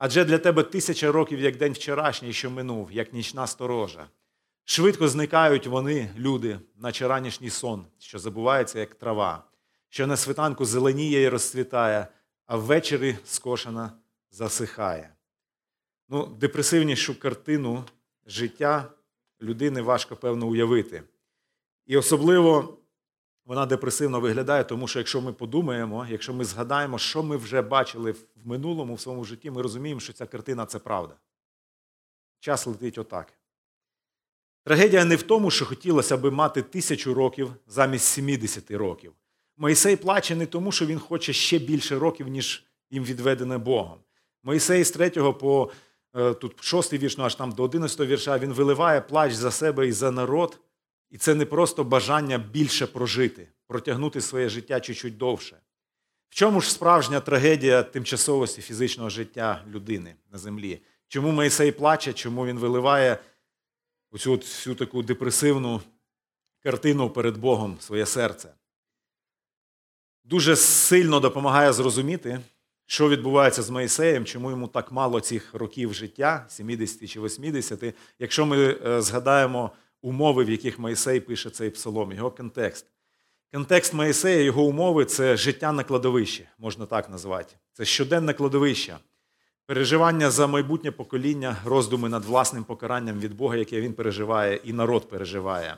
Адже 0.04 0.26
для 0.26 0.38
тебе 0.38 0.64
тисяча 0.64 1.12
років, 1.12 1.40
як 1.40 1.58
день 1.58 1.74
вчорашній, 1.74 2.34
що 2.34 2.52
минув, 2.52 2.92
як 2.92 3.14
нічна 3.14 3.48
сторожа. 3.48 4.08
Швидко 4.66 5.08
зникають 5.08 5.68
вони, 5.68 6.14
люди, 6.18 6.60
наче 6.76 7.08
ранішній 7.08 7.50
сон, 7.50 7.86
що 8.00 8.20
забувається, 8.20 8.80
як 8.80 8.96
трава, 8.96 9.44
що 9.90 10.08
на 10.08 10.18
світанку 10.18 10.66
зеленіє 10.66 11.22
і 11.22 11.30
розцвітає, 11.30 12.08
а 12.46 12.58
ввечері 12.58 13.18
скошена 13.26 13.92
засихає. 14.32 15.14
Ну, 16.10 16.26
Депресивнішу 16.26 17.20
картину 17.20 17.84
життя 18.28 18.86
людини 19.42 19.82
важко, 19.82 20.16
певно, 20.16 20.48
уявити. 20.48 21.04
І 21.86 21.98
особливо 21.98 22.78
вона 23.52 23.66
депресивно 23.66 24.20
виглядає, 24.20 24.64
тому 24.64 24.88
що 24.88 25.00
якщо 25.00 25.22
ми 25.22 25.34
подумаємо, 25.34 26.08
якщо 26.10 26.34
ми 26.34 26.46
згадаємо, 26.46 27.00
що 27.00 27.24
ми 27.24 27.38
вже 27.38 27.62
бачили 27.62 28.12
в 28.12 28.26
минулому, 28.46 28.94
в 28.96 29.00
своєму 29.00 29.24
житті, 29.24 29.52
ми 29.52 29.62
розуміємо, 29.62 30.02
що 30.02 30.14
ця 30.14 30.26
картина 30.26 30.66
це 30.66 30.80
правда. 30.80 31.16
Час 32.40 32.68
летить 32.68 32.98
отак. 32.98 33.34
Трагедія 34.64 35.06
не 35.06 35.16
в 35.16 35.24
тому, 35.24 35.52
що 35.52 35.66
хотілося 35.66 36.18
би 36.18 36.32
мати 36.32 36.62
тисячу 36.62 37.14
років 37.14 37.54
замість 37.68 38.06
70 38.06 38.72
років. 38.72 39.14
Моїсей 39.58 39.96
плаче 39.96 40.36
не 40.36 40.46
тому, 40.46 40.72
що 40.72 40.86
він 40.86 41.00
хоче 41.00 41.34
ще 41.34 41.60
більше 41.60 42.00
років, 42.00 42.28
ніж 42.28 42.66
їм 42.90 43.04
відведене 43.04 43.58
Богом. 43.58 44.00
Моїсей 44.44 44.84
з 44.84 44.92
3 44.92 45.10
по 45.10 45.72
е, 46.16 46.34
тут 46.34 46.64
6 46.64 46.94
вірш, 46.94 47.18
ну 47.18 47.24
аж 47.24 47.36
там 47.36 47.52
до 47.52 47.64
11 47.64 48.00
вірша, 48.00 48.38
він 48.38 48.54
виливає 48.54 49.02
плач 49.02 49.34
за 49.34 49.52
себе 49.52 49.88
і 49.88 49.92
за 49.92 50.12
народ. 50.12 50.60
І 51.12 51.18
це 51.18 51.36
не 51.36 51.46
просто 51.46 51.84
бажання 51.84 52.38
більше 52.38 52.88
прожити, 52.88 53.48
протягнути 53.68 54.22
своє 54.22 54.50
життя 54.50 54.80
чуть-чуть 54.80 55.18
довше. 55.18 55.58
В 56.30 56.36
чому 56.36 56.62
ж 56.62 56.72
справжня 56.72 57.20
трагедія 57.20 57.84
тимчасовості 57.84 58.62
фізичного 58.62 59.10
життя 59.10 59.64
людини 59.72 60.16
на 60.32 60.38
землі? 60.38 60.82
Чому 61.08 61.32
Моїсей 61.32 61.72
плаче, 61.72 62.14
чому 62.14 62.46
він 62.46 62.60
виливає 62.60 63.18
оцю 64.12 64.36
всю 64.36 64.76
таку 64.76 65.04
депресивну 65.04 65.82
картину 66.64 67.10
перед 67.10 67.38
Богом 67.38 67.78
своє 67.80 68.06
серце? 68.06 68.54
Дуже 70.24 70.56
сильно 70.56 71.20
допомагає 71.20 71.74
зрозуміти, 71.74 72.40
що 72.86 73.10
відбувається 73.10 73.62
з 73.62 73.70
Моїсеєм, 73.70 74.26
чому 74.26 74.50
йому 74.50 74.68
так 74.68 74.92
мало 74.92 75.20
цих 75.20 75.54
років 75.54 75.94
життя, 75.94 76.46
70 76.50 77.10
чи 77.10 77.22
80, 77.22 77.96
якщо 78.20 78.46
ми 78.46 78.78
е, 78.86 79.02
згадаємо 79.02 79.72
умови, 80.02 80.44
в 80.44 80.50
яких 80.50 80.80
Моїсей 80.80 81.20
пише 81.20 81.50
цей 81.50 81.70
псалом, 81.70 82.12
його 82.12 82.32
контекст. 82.32 82.86
Контекст 83.54 83.94
Моїсея, 83.94 84.42
його 84.42 84.64
умови 84.64 85.06
це 85.06 85.38
життя 85.38 85.72
на 85.72 85.84
кладовищі, 85.84 86.48
можна 86.58 86.86
так 86.86 87.10
назвати. 87.10 87.56
Це 87.74 87.86
щоденне 87.86 88.34
кладовище, 88.34 88.98
переживання 89.66 90.30
за 90.30 90.48
майбутнє 90.48 90.92
покоління, 90.92 91.58
роздуми 91.66 92.10
над 92.10 92.26
власним 92.26 92.64
покаранням 92.64 93.20
від 93.20 93.34
Бога, 93.34 93.56
яке 93.56 93.82
він 93.82 93.94
переживає, 93.94 94.56
і 94.56 94.74
народ 94.74 95.10
переживає. 95.10 95.78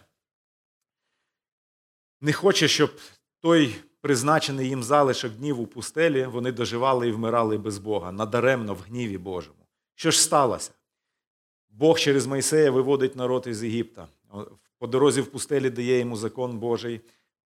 Не 2.22 2.34
хоче, 2.34 2.68
щоб 2.68 2.92
той 3.40 3.76
призначений 4.02 4.68
їм 4.68 4.84
залишок 4.84 5.34
днів 5.34 5.60
у 5.60 5.68
пустелі, 5.68 6.26
вони 6.26 6.52
доживали 6.52 7.08
і 7.08 7.12
вмирали 7.12 7.58
без 7.58 7.78
Бога, 7.78 8.12
надаремно 8.12 8.74
в 8.74 8.78
гніві 8.78 9.18
Божому. 9.18 9.68
Що 9.96 10.12
ж 10.12 10.22
сталося? 10.22 10.72
Бог 11.78 12.00
через 12.00 12.28
Мойсея 12.28 12.72
виводить 12.72 13.16
народ 13.16 13.46
із 13.48 13.64
Єгипта. 13.64 14.08
По 14.80 14.88
дорозі 14.88 15.22
в 15.22 15.28
пустелі 15.28 15.70
дає 15.70 16.00
йому 16.00 16.16
закон 16.16 16.60
Божий, 16.60 17.02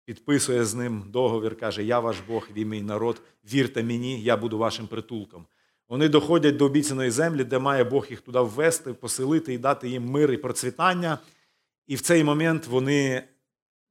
підписує 0.05 0.65
з 0.65 0.75
ним 0.75 1.05
договір, 1.09 1.57
каже: 1.57 1.85
Я 1.85 2.01
ваш 2.01 2.17
Бог, 2.29 2.49
ви 2.57 2.65
мій 2.65 2.83
народ, 2.83 3.23
вірте 3.53 3.83
мені, 3.83 4.23
я 4.23 4.37
буду 4.37 4.59
вашим 4.59 4.87
притулком. 4.87 5.47
Вони 5.89 6.09
доходять 6.09 6.57
до 6.57 6.65
обіцяної 6.65 7.11
землі, 7.11 7.45
де 7.45 7.59
має 7.59 7.85
Бог 7.85 8.07
їх 8.11 8.21
туди 8.21 8.41
ввести, 8.41 8.93
поселити 8.93 9.55
і 9.55 9.59
дати 9.59 9.89
їм 9.89 10.05
мир 10.05 10.33
і 10.33 10.37
процвітання. 10.37 11.19
І 11.87 11.95
в 11.95 12.01
цей 12.01 12.25
момент 12.25 12.67
вони 12.67 13.23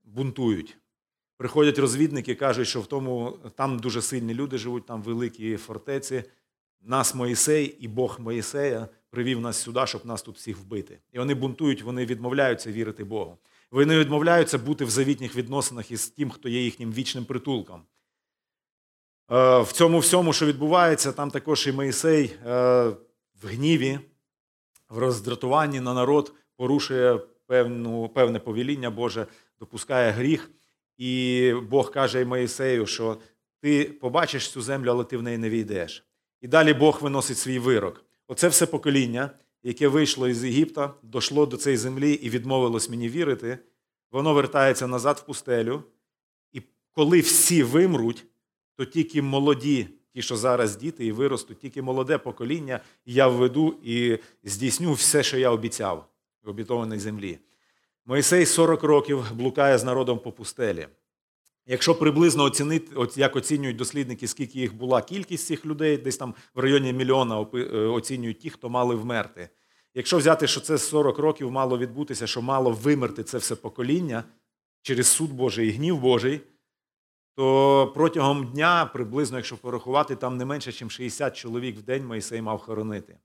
бунтують. 0.03 0.77
Приходять 1.37 1.79
розвідники, 1.79 2.35
кажуть, 2.35 2.67
що 2.67 2.81
в 2.81 2.87
тому 2.87 3.37
там 3.55 3.79
дуже 3.79 4.01
сильні 4.01 4.33
люди 4.33 4.57
живуть, 4.57 4.85
там 4.85 5.01
великі 5.01 5.57
фортеці. 5.57 6.23
Нас 6.81 7.15
Моїсей 7.15 7.77
і 7.79 7.87
Бог 7.87 8.19
Моїсея 8.19 8.87
привів 9.15 9.41
нас 9.41 9.57
сюди, 9.57 9.87
щоб 9.87 10.05
нас 10.05 10.21
тут 10.21 10.35
всіх 10.35 10.57
вбити. 10.57 10.99
І 11.13 11.19
вони 11.19 11.33
бунтують, 11.33 11.81
вони 11.81 12.05
відмовляються 12.05 12.71
вірити 12.71 13.03
Богу. 13.03 13.37
Вони 13.71 13.99
відмовляються 13.99 14.57
бути 14.57 14.85
в 14.85 14.89
завітніх 14.89 15.35
відносинах 15.35 15.91
із 15.91 16.07
тим, 16.07 16.29
хто 16.29 16.49
є 16.49 16.63
їхнім 16.63 16.93
вічним 16.93 17.25
притулком. 17.25 17.81
Е, 19.31 19.61
В 19.61 19.71
цьому 19.71 19.99
всьому, 19.99 20.33
що 20.33 20.45
відбувається, 20.45 21.11
там 21.11 21.31
також 21.31 21.67
і 21.67 21.71
Моїсей 21.71 22.25
е, 22.25 22.49
в 23.41 23.47
гніві, 23.47 23.99
в 24.89 24.97
роздратуванні 24.97 25.79
на 25.79 25.93
народ 25.93 26.33
порушує 26.57 27.19
певну, 27.47 28.09
певне 28.09 28.39
повеління 28.39 28.89
Боже, 28.89 29.27
допускає 29.59 30.11
гріх. 30.11 30.51
І 30.97 31.53
Бог 31.69 31.91
каже 31.91 32.21
і 32.21 32.25
Моїсею, 32.25 32.85
що 32.85 33.17
ти 33.61 33.83
побачиш 33.83 34.49
цю 34.49 34.61
землю, 34.61 34.89
але 34.89 35.03
ти 35.03 35.17
в 35.17 35.23
неї 35.23 35.37
не 35.37 35.49
війдеш. 35.49 36.05
І 36.41 36.47
далі 36.47 36.73
Бог 36.73 36.99
виносить 37.01 37.37
свій 37.37 37.59
вирок. 37.59 38.04
Оце 38.27 38.47
все 38.47 38.65
покоління, 38.65 39.29
яке 39.63 39.87
вийшло 39.87 40.27
із 40.27 40.43
Єгипта, 40.43 40.93
дійшло 41.03 41.45
до 41.45 41.57
цієї 41.57 41.77
землі 41.77 42.13
і 42.13 42.29
відмовилось 42.29 42.89
мені 42.89 43.09
вірити, 43.09 43.59
воно 44.11 44.33
вертається 44.33 44.87
назад 44.87 45.17
в 45.23 45.25
пустелю. 45.25 45.83
І 46.51 46.61
коли 46.91 47.19
всі 47.19 47.63
вимруть, 47.63 48.25
то 48.75 48.85
тільки 48.85 49.21
молоді, 49.21 49.87
ті, 50.13 50.21
що 50.21 50.37
зараз 50.37 50.75
діти 50.75 51.05
і 51.05 51.11
виростуть, 51.11 51.59
тільки 51.59 51.81
молоде 51.81 52.17
покоління 52.17 52.79
я 53.05 53.27
введу 53.27 53.75
і 53.83 54.19
здійсню 54.43 54.93
все, 54.93 55.23
що 55.23 55.37
я 55.37 55.51
обіцяв 55.51 56.05
в 56.43 56.49
обітованій 56.49 56.99
землі. 56.99 57.39
Моїсей 58.05 58.45
40 58.45 58.83
років 58.83 59.25
блукає 59.33 59.77
з 59.77 59.83
народом 59.83 60.19
по 60.19 60.31
пустелі. 60.31 60.87
Якщо 61.67 61.95
приблизно 61.95 62.43
оцінити, 62.43 62.95
от 62.95 63.17
як 63.17 63.35
оцінюють 63.35 63.77
дослідники, 63.77 64.27
скільки 64.27 64.59
їх 64.59 64.75
була 64.75 65.01
кількість 65.01 65.45
цих 65.47 65.65
людей, 65.65 65.97
десь 65.97 66.17
там 66.17 66.35
в 66.55 66.59
районі 66.59 66.93
мільйона 66.93 67.47
е, 67.53 67.57
оцінюють 67.77 68.39
ті, 68.39 68.49
хто 68.49 68.69
мали 68.69 68.95
вмерти. 68.95 69.49
Якщо 69.93 70.17
взяти, 70.17 70.47
що 70.47 70.61
це 70.61 70.77
40 70.77 71.17
років 71.17 71.51
мало 71.51 71.77
відбутися, 71.77 72.27
що 72.27 72.41
мало 72.41 72.71
вимерти 72.71 73.23
це 73.23 73.37
все 73.37 73.55
покоління 73.55 74.23
через 74.81 75.07
суд 75.07 75.31
Божий 75.31 75.67
і 75.67 75.71
гнів 75.71 75.99
Божий, 75.99 76.41
то 77.35 77.91
протягом 77.95 78.51
дня, 78.51 78.89
приблизно, 78.93 79.37
якщо 79.37 79.57
порахувати, 79.57 80.15
там 80.15 80.37
не 80.37 80.45
менше, 80.45 80.83
ніж 80.83 80.93
60 80.93 81.37
чоловік 81.37 81.77
в 81.77 81.81
день 81.81 82.05
Моїсей 82.05 82.41
мав 82.41 82.59
хоронити. 82.59 83.17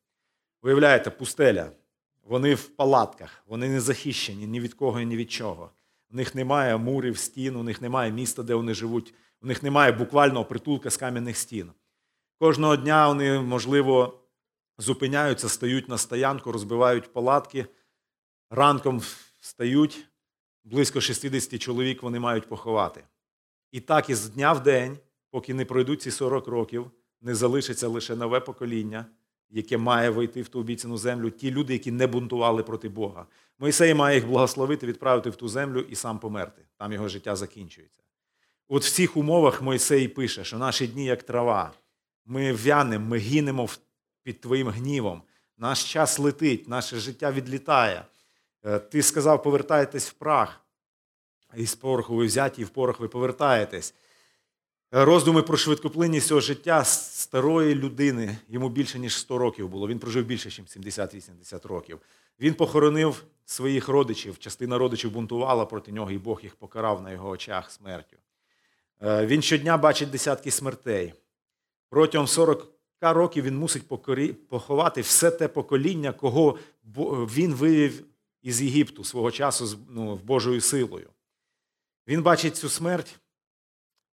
Уявляєте, 0.63 1.11
пустеля. 1.11 1.71
Вони 2.25 2.55
в 2.55 2.69
палатках, 2.69 3.43
вони 3.47 3.69
не 3.69 3.81
захищені 3.81 4.47
ні 4.47 4.61
від 4.61 4.75
кого 4.75 5.01
і 5.01 5.07
ні 5.07 5.17
від 5.17 5.31
чого. 5.31 5.71
У 6.13 6.17
них 6.17 6.35
немає 6.35 6.77
мурів, 6.77 7.19
стін, 7.19 7.57
у 7.57 7.63
них 7.63 7.83
немає 7.83 8.13
міста, 8.13 8.43
де 8.43 8.55
вони 8.55 8.75
живуть, 8.75 9.15
у 9.43 9.47
них 9.47 9.63
немає 9.63 9.93
буквального 9.93 10.45
притулка 10.45 10.91
з 10.91 10.97
кам'яних 10.97 11.37
стін. 11.37 11.71
Кожного 12.39 12.77
дня 12.77 13.09
вони, 13.09 13.41
можливо, 13.41 14.21
зупиняються, 14.79 15.49
стають 15.49 15.89
на 15.89 15.99
стоянку, 15.99 16.53
розбивають 16.53 17.13
палатки, 17.13 17.67
ранком 18.51 19.03
встають, 19.41 20.09
близько 20.65 21.01
60 21.01 21.61
чоловік 21.63 22.03
вони 22.03 22.21
мають 22.21 22.49
поховати. 22.49 23.05
І 23.73 23.81
так 23.81 24.11
із 24.11 24.29
дня 24.29 24.53
в 24.53 24.63
день, 24.63 24.99
поки 25.31 25.55
не 25.55 25.65
пройдуть 25.65 26.03
ці 26.03 26.11
40 26.11 26.47
років, 26.47 26.91
не 27.21 27.35
залишиться 27.35 27.89
лише 27.89 28.17
нове 28.17 28.41
покоління, 28.41 29.07
яке 29.51 29.79
має 29.79 30.11
вийти 30.11 30.43
в 30.43 30.49
ту 30.49 30.61
обіцяну 30.61 30.97
землю, 30.97 31.31
ті 31.31 31.51
люди, 31.51 31.73
які 31.73 31.91
не 31.91 32.07
бунтували 32.07 32.63
проти 32.63 32.89
Бога. 32.89 33.27
Моїсей 33.59 33.95
має 33.95 34.17
їх 34.17 34.27
благословити, 34.27 34.87
відправити 34.87 35.31
в 35.31 35.37
ту 35.37 35.49
землю 35.49 35.81
і 35.81 35.95
сам 35.95 36.19
померти. 36.19 36.63
Там 36.79 36.93
його 36.93 37.09
життя 37.09 37.37
закінчується. 37.37 38.03
От 38.69 38.85
в 38.85 38.91
цих 38.91 39.17
умовах 39.17 39.63
Мойсей 39.63 40.09
пише, 40.09 40.45
що 40.45 40.59
наші 40.59 40.87
дні 40.87 41.05
як 41.05 41.23
трава. 41.23 41.73
Ми 42.27 42.53
в'янемо, 42.53 43.07
ми 43.07 43.19
гинемо 43.19 43.69
під 44.23 44.41
твоїм 44.41 44.69
гнівом. 44.69 45.23
Наш 45.59 45.93
час 45.93 46.19
летить, 46.19 46.69
наше 46.69 46.99
життя 46.99 47.33
відлітає. 47.33 48.05
Е, 48.65 48.79
Ти 48.79 49.03
сказав, 49.03 49.43
повертайтесь 49.43 50.11
в 50.11 50.13
прах. 50.13 50.61
Із 51.57 51.75
пороху 51.75 52.17
ви 52.17 52.27
взяті, 52.27 52.63
і 52.63 52.65
в 52.65 52.69
порох 52.69 53.01
ви 53.01 53.09
повертаєтесь. 53.09 53.95
Роздуми 54.93 55.43
про 55.43 55.57
швидкоплинність 55.57 56.27
цього 56.27 56.41
життя 56.41 56.85
старої 56.85 57.75
людини, 57.75 58.39
йому 58.49 58.69
більше, 58.69 58.99
ніж 58.99 59.17
100 59.17 59.39
років 59.39 59.69
було. 59.69 59.89
Він 59.89 59.99
прожив 59.99 60.25
більше, 60.25 60.63
ніж 60.63 60.87
70-80 60.97 61.69
років. 61.69 61.99
Він 62.41 62.55
похоронив 62.55 63.25
своїх 63.45 63.89
родичів. 63.89 64.39
Частина 64.39 64.79
родичів 64.79 65.11
бунтувала 65.11 65.67
проти 65.67 65.93
нього, 65.93 66.11
і 66.11 66.19
Бог 66.19 66.41
їх 66.43 66.55
покарав 66.55 67.03
на 67.03 67.13
його 67.13 67.29
очах 67.29 67.71
смертю. 67.71 68.17
Е, 69.03 69.27
Він 69.27 69.43
щодня 69.43 69.77
бачить 69.77 70.11
десятки 70.11 70.51
смертей. 70.51 71.15
Протягом 71.91 72.27
40 72.27 72.69
років 73.01 73.45
він 73.45 73.57
мусить 73.57 73.89
поховати 74.49 75.01
все 75.01 75.31
те 75.31 75.49
покоління, 75.49 76.13
кого 76.13 76.59
він 77.35 77.55
вивів 77.55 78.05
із 78.43 78.63
Єгипту 78.63 79.05
свого 79.05 79.31
часу 79.31 79.79
ну, 79.89 80.17
Божою 80.17 80.61
силою. 80.61 81.09
Він 82.07 82.23
бачить 82.23 82.57
цю 82.57 82.69
смерть, 82.69 83.19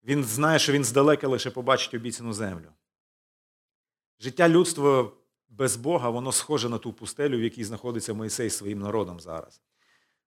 він 0.07 0.25
знає, 0.25 0.59
що 0.59 0.73
він 0.73 0.85
здалека 0.85 1.29
лише 1.29 1.51
побачить 1.51 1.95
обіцяну 1.95 2.33
землю. 2.33 2.69
Життя 4.21 4.49
людства 4.49 5.11
без 5.49 5.77
Бога, 5.77 6.11
воно 6.11 6.33
схоже 6.33 6.69
на 6.69 6.79
ту 6.79 6.93
пустелю, 6.93 7.39
в 7.39 7.43
якій 7.43 7.65
знаходиться 7.65 8.15
Моїсей 8.15 8.51
своїм 8.51 8.79
народом 8.79 9.21
зараз. 9.21 9.61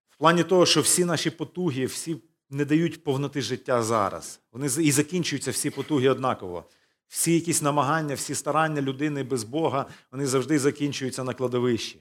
В 0.10 0.18
плані 0.18 0.44
того, 0.44 0.66
що 0.66 0.82
всі 0.82 1.06
наші 1.06 1.30
потуги, 1.30 1.86
всі 1.86 2.18
не 2.50 2.66
дають 2.66 3.04
повноти 3.04 3.42
життя 3.42 3.84
зараз. 3.84 4.42
Вони 4.52 4.68
і 4.68 4.92
закінчуються 4.92 5.52
всі 5.52 5.70
потуги 5.70 6.10
однаково. 6.10 6.66
Всі 7.08 7.34
якісь 7.34 7.62
намагання, 7.62 8.16
всі 8.16 8.36
старання 8.36 8.82
людини 8.82 9.24
без 9.24 9.44
Бога, 9.44 9.86
вони 10.12 10.28
завжди 10.28 10.60
закінчуються 10.60 11.24
на 11.24 11.34
кладовищі. 11.34 12.00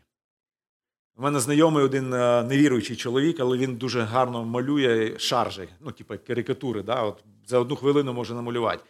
У 1.17 1.23
мене 1.23 1.41
знайомий 1.41 1.85
один 1.85 2.13
е, 2.13 2.43
невіруючий 2.43 2.97
чоловік, 2.97 3.41
але 3.41 3.59
він 3.59 3.77
дуже 3.77 4.01
гарно 4.01 4.45
малює 4.45 5.19
шаржі, 5.19 5.69
ну, 5.81 5.93
типу 5.93 6.15
карикатури, 6.27 6.83
да? 6.83 7.03
От 7.03 7.25
за 7.49 7.59
одну 7.59 7.77
хвилину 7.77 8.13
може 8.13 8.35
намалювати. 8.35 8.85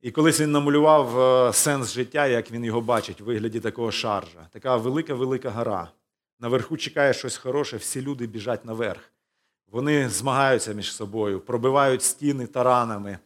І 0.00 0.10
колись 0.10 0.40
він 0.40 0.52
намалював 0.52 1.20
е, 1.20 1.52
сенс 1.52 1.92
життя, 1.92 2.26
як 2.26 2.50
він 2.50 2.64
його 2.64 2.80
бачить, 2.80 3.20
в 3.20 3.24
вигляді 3.24 3.60
такого 3.60 3.92
шаржа. 3.92 4.48
Така 4.52 4.76
велика-велика 4.76 5.50
гора. 5.50 5.90
Наверху 6.40 6.76
чекає 6.76 7.14
щось 7.14 7.36
хороше, 7.36 7.76
всі 7.76 8.02
люди 8.02 8.26
біжать 8.26 8.64
наверх. 8.64 9.12
Вони 9.68 10.08
змагаються 10.08 10.72
між 10.72 10.94
собою, 10.94 11.40
пробивають 11.40 12.02
стіни 12.02 12.46
таранами, 12.46 13.18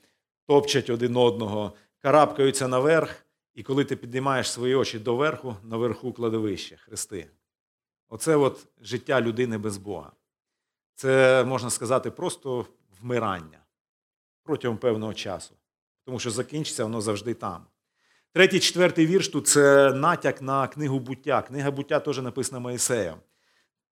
топчать 0.47 0.91
один 0.91 1.17
одного, 1.17 1.73
карабкаються 2.03 2.69
наверх, 2.69 3.17
і 3.55 3.63
коли 3.63 3.85
ти 3.85 3.97
піднімаєш 3.97 4.51
свої 4.51 4.75
очі 4.75 4.99
доверху, 4.99 5.57
наверху 5.63 6.13
кладовище, 6.13 6.77
хрести. 6.77 7.27
Оце 8.09 8.37
от 8.37 8.67
життя 8.81 9.21
людини 9.21 9.59
без 9.59 9.77
Бога. 9.77 10.13
Це, 10.95 11.45
можна 11.45 11.71
сказати, 11.71 12.11
просто 12.11 12.67
вмирання 13.03 13.60
протягом 14.43 14.79
певного 14.79 15.15
часу. 15.15 15.55
Тому 16.05 16.19
що 16.19 16.31
закінчиться 16.31 16.85
воно 16.85 17.01
завжди 17.01 17.35
там. 17.35 17.67
Третій, 18.33 18.61
четвертий 18.61 19.07
вірш 19.07 19.29
тут 19.29 19.47
це 19.47 19.93
натяк 19.93 20.43
на 20.43 20.69
книгу 20.69 20.99
буття. 20.99 21.43
Книга 21.43 21.71
буття 21.71 22.01
теж 22.01 22.19
написана 22.19 22.61
Моїсеєм. 22.61 23.17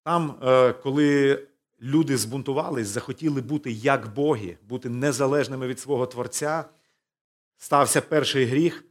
Там, 0.04 0.40
е, 0.44 0.74
коли 0.74 1.40
люди 1.82 2.18
збунтувались, 2.18 2.88
захотіли 2.88 3.42
бути 3.42 3.72
як 3.72 4.14
боги, 4.14 4.58
бути 4.64 4.90
незалежними 4.90 5.68
від 5.68 5.80
свого 5.80 6.06
Творця, 6.06 6.66
стався 7.58 8.02
перший 8.02 8.46
гріх, 8.46 8.86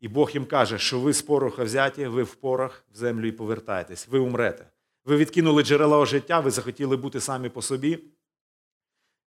і 0.00 0.08
Бог 0.08 0.30
їм 0.30 0.44
каже, 0.44 0.78
що 0.78 1.00
ви 1.00 1.12
з 1.12 1.22
пороха 1.22 1.64
взяті, 1.64 2.06
ви 2.06 2.22
в 2.22 2.34
порох 2.34 2.84
в 2.92 2.96
землю 2.96 3.26
і 3.26 3.32
повертаєтесь, 3.32 4.08
ви 4.08 4.18
умрете. 4.18 4.70
Ви 5.04 5.16
відкинули 5.16 5.62
джерела 5.62 6.06
життя, 6.06 6.40
ви 6.40 6.50
захотіли 6.50 6.96
бути 6.96 7.20
самі 7.20 7.48
по 7.48 7.62
собі. 7.62 7.98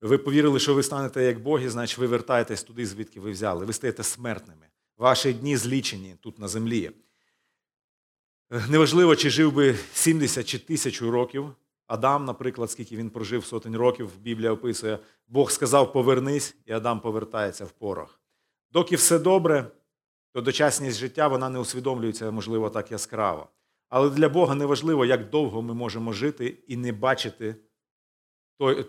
Ви 0.02 0.18
повірили, 0.18 0.60
що 0.60 0.74
ви 0.74 0.84
станете 0.84 1.24
як 1.24 1.40
боги, 1.40 1.70
значить 1.70 1.98
ви 1.98 2.08
вертаєтесь 2.08 2.64
туди, 2.64 2.86
звідки 2.86 3.20
ви 3.20 3.32
взяли. 3.32 3.66
Ви 3.66 3.74
стаєте 3.74 4.04
смертними. 4.04 4.68
Ваші 4.98 5.34
дні 5.34 5.58
злічені 5.58 6.16
тут 6.22 6.40
на 6.40 6.48
землі. 6.48 6.92
Е, 8.52 8.66
Неважливо, 8.70 9.16
чи 9.16 9.30
жив 9.30 9.54
би 9.54 9.76
70 9.94 10.46
чи 10.46 10.60
тисячу 10.60 11.12
років. 11.12 11.56
Адам, 11.88 12.26
наприклад, 12.26 12.72
скільки 12.72 12.96
він 12.96 13.10
прожив 13.10 13.46
сотень 13.46 13.78
років, 13.78 14.18
Біблія 14.20 14.52
описує, 14.52 15.00
Бог 15.28 15.52
сказав: 15.52 15.94
повернись, 15.94 16.56
і 16.66 16.72
Адам 16.72 17.00
повертається 17.00 17.66
в 17.66 17.72
порох. 17.72 18.20
Доки 18.72 18.96
все 18.96 19.20
добре, 19.20 19.72
то 20.34 20.42
дочасність 20.42 20.98
життя 20.98 21.28
вона 21.28 21.50
не 21.50 21.60
усвідомлюється, 21.60 22.32
можливо, 22.32 22.70
так 22.70 22.92
яскраво. 22.92 23.48
Але 23.90 24.10
для 24.10 24.30
Бога 24.30 24.56
не 24.56 24.66
важливо, 24.66 25.06
як 25.06 25.30
довго 25.30 25.62
ми 25.62 25.74
можемо 25.74 26.14
жити 26.14 26.58
і 26.68 26.78
не 26.78 26.92
бачити 26.92 27.56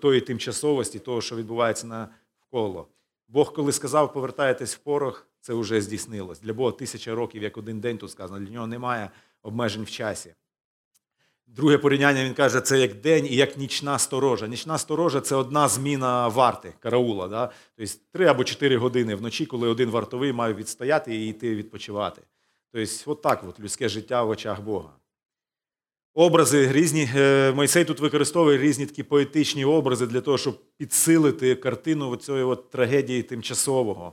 тої, 0.01 0.21
тимчасовості, 0.21 0.99
того, 0.99 1.21
що 1.21 1.37
відбувається 1.37 1.87
навколо. 1.87 2.89
Бог, 3.29 3.53
коли 3.53 3.73
сказав, 3.73 4.13
повертаєтесь 4.13 4.75
в 4.75 4.79
порох, 4.79 5.27
це 5.41 5.55
вже 5.55 5.81
здійснилось. 5.81 6.41
Для 6.41 6.53
Бога 6.53 6.73
тисяча 6.73 7.15
років, 7.15 7.43
як 7.43 7.57
один 7.57 7.81
день 7.81 7.99
тут 7.99 8.11
сказано, 8.11 8.47
для 8.47 8.53
нього 8.53 8.67
немає 8.67 9.11
обмежень 9.43 9.85
в 9.85 9.91
часі. 9.91 10.35
Друге 11.47 11.79
порівняння 11.79 12.25
він 12.25 12.35
каже, 12.35 12.61
це 12.61 12.79
як 12.79 12.95
день 12.95 13.27
і 13.27 13.37
як 13.37 13.59
нічна 13.59 13.99
сторожа. 13.99 14.47
Нічна 14.47 14.79
сторожа 14.79 15.21
це 15.21 15.37
одна 15.37 15.69
зміна 15.69 16.29
варти 16.29 16.75
караула. 16.81 17.29
Да? 17.29 17.51
Тобто 17.77 17.93
три 18.13 18.27
або 18.27 18.45
чотири 18.45 18.77
години 18.77 19.15
вночі, 19.15 19.47
коли 19.47 19.69
один 19.69 19.91
вартовий 19.91 20.33
має 20.33 20.55
відстояти 20.55 21.17
і 21.17 21.29
йти 21.29 21.55
відпочивати. 21.55 22.23
Тобто, 22.73 23.13
от 23.13 23.45
от 23.49 23.61
людське 23.61 23.89
життя 23.89 24.23
в 24.23 24.31
очах 24.31 24.61
Бога. 24.61 24.91
Образи 26.15 26.73
різні. 26.73 27.09
е, 27.17 27.53
Мойсей 27.53 27.85
тут 27.85 28.01
використовує 28.01 28.59
різні 28.59 28.87
такі 28.87 29.03
поетичні 29.03 29.65
образи 29.65 30.07
для 30.07 30.21
того, 30.21 30.39
щоб 30.39 30.61
підсилити 30.77 31.55
картину 31.55 32.17
цієї 32.17 32.45
от 32.45 32.71
трагедії 32.71 33.23
тимчасового. 33.23 34.13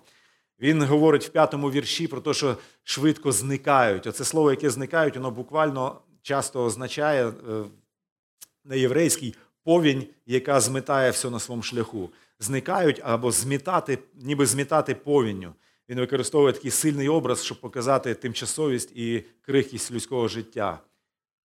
Він 0.59 0.83
говорить 0.83 1.25
в 1.25 1.29
п'ятому 1.29 1.71
вірші 1.71 2.07
про 2.07 2.21
те, 2.21 2.33
що 2.33 2.57
швидко 2.83 3.31
зникають. 3.31 4.07
Оце 4.07 4.25
слово, 4.25 4.51
яке 4.51 4.69
зникають, 4.69 5.15
воно 5.15 5.31
буквально 5.31 6.01
часто 6.21 6.63
означає 6.63 7.27
е, 7.27 7.33
на 8.65 8.75
єврейській 8.75 9.35
повінь, 9.63 10.05
яка 10.25 10.59
змитає 10.59 11.11
все 11.11 11.29
на 11.29 11.39
своєму 11.39 11.63
шляху. 11.63 12.09
Зникають 12.39 13.01
або 13.03 13.31
змітати, 13.31 13.99
ніби 14.15 14.45
змітати 14.45 14.95
повінню. 14.95 15.53
Він 15.89 15.99
використовує 15.99 16.53
такий 16.53 16.71
сильний 16.71 17.09
образ, 17.09 17.45
щоб 17.45 17.61
показати 17.61 18.13
тимчасовість 18.13 18.91
і 18.95 19.23
крихкість 19.41 19.91
людського 19.91 20.27
життя. 20.27 20.79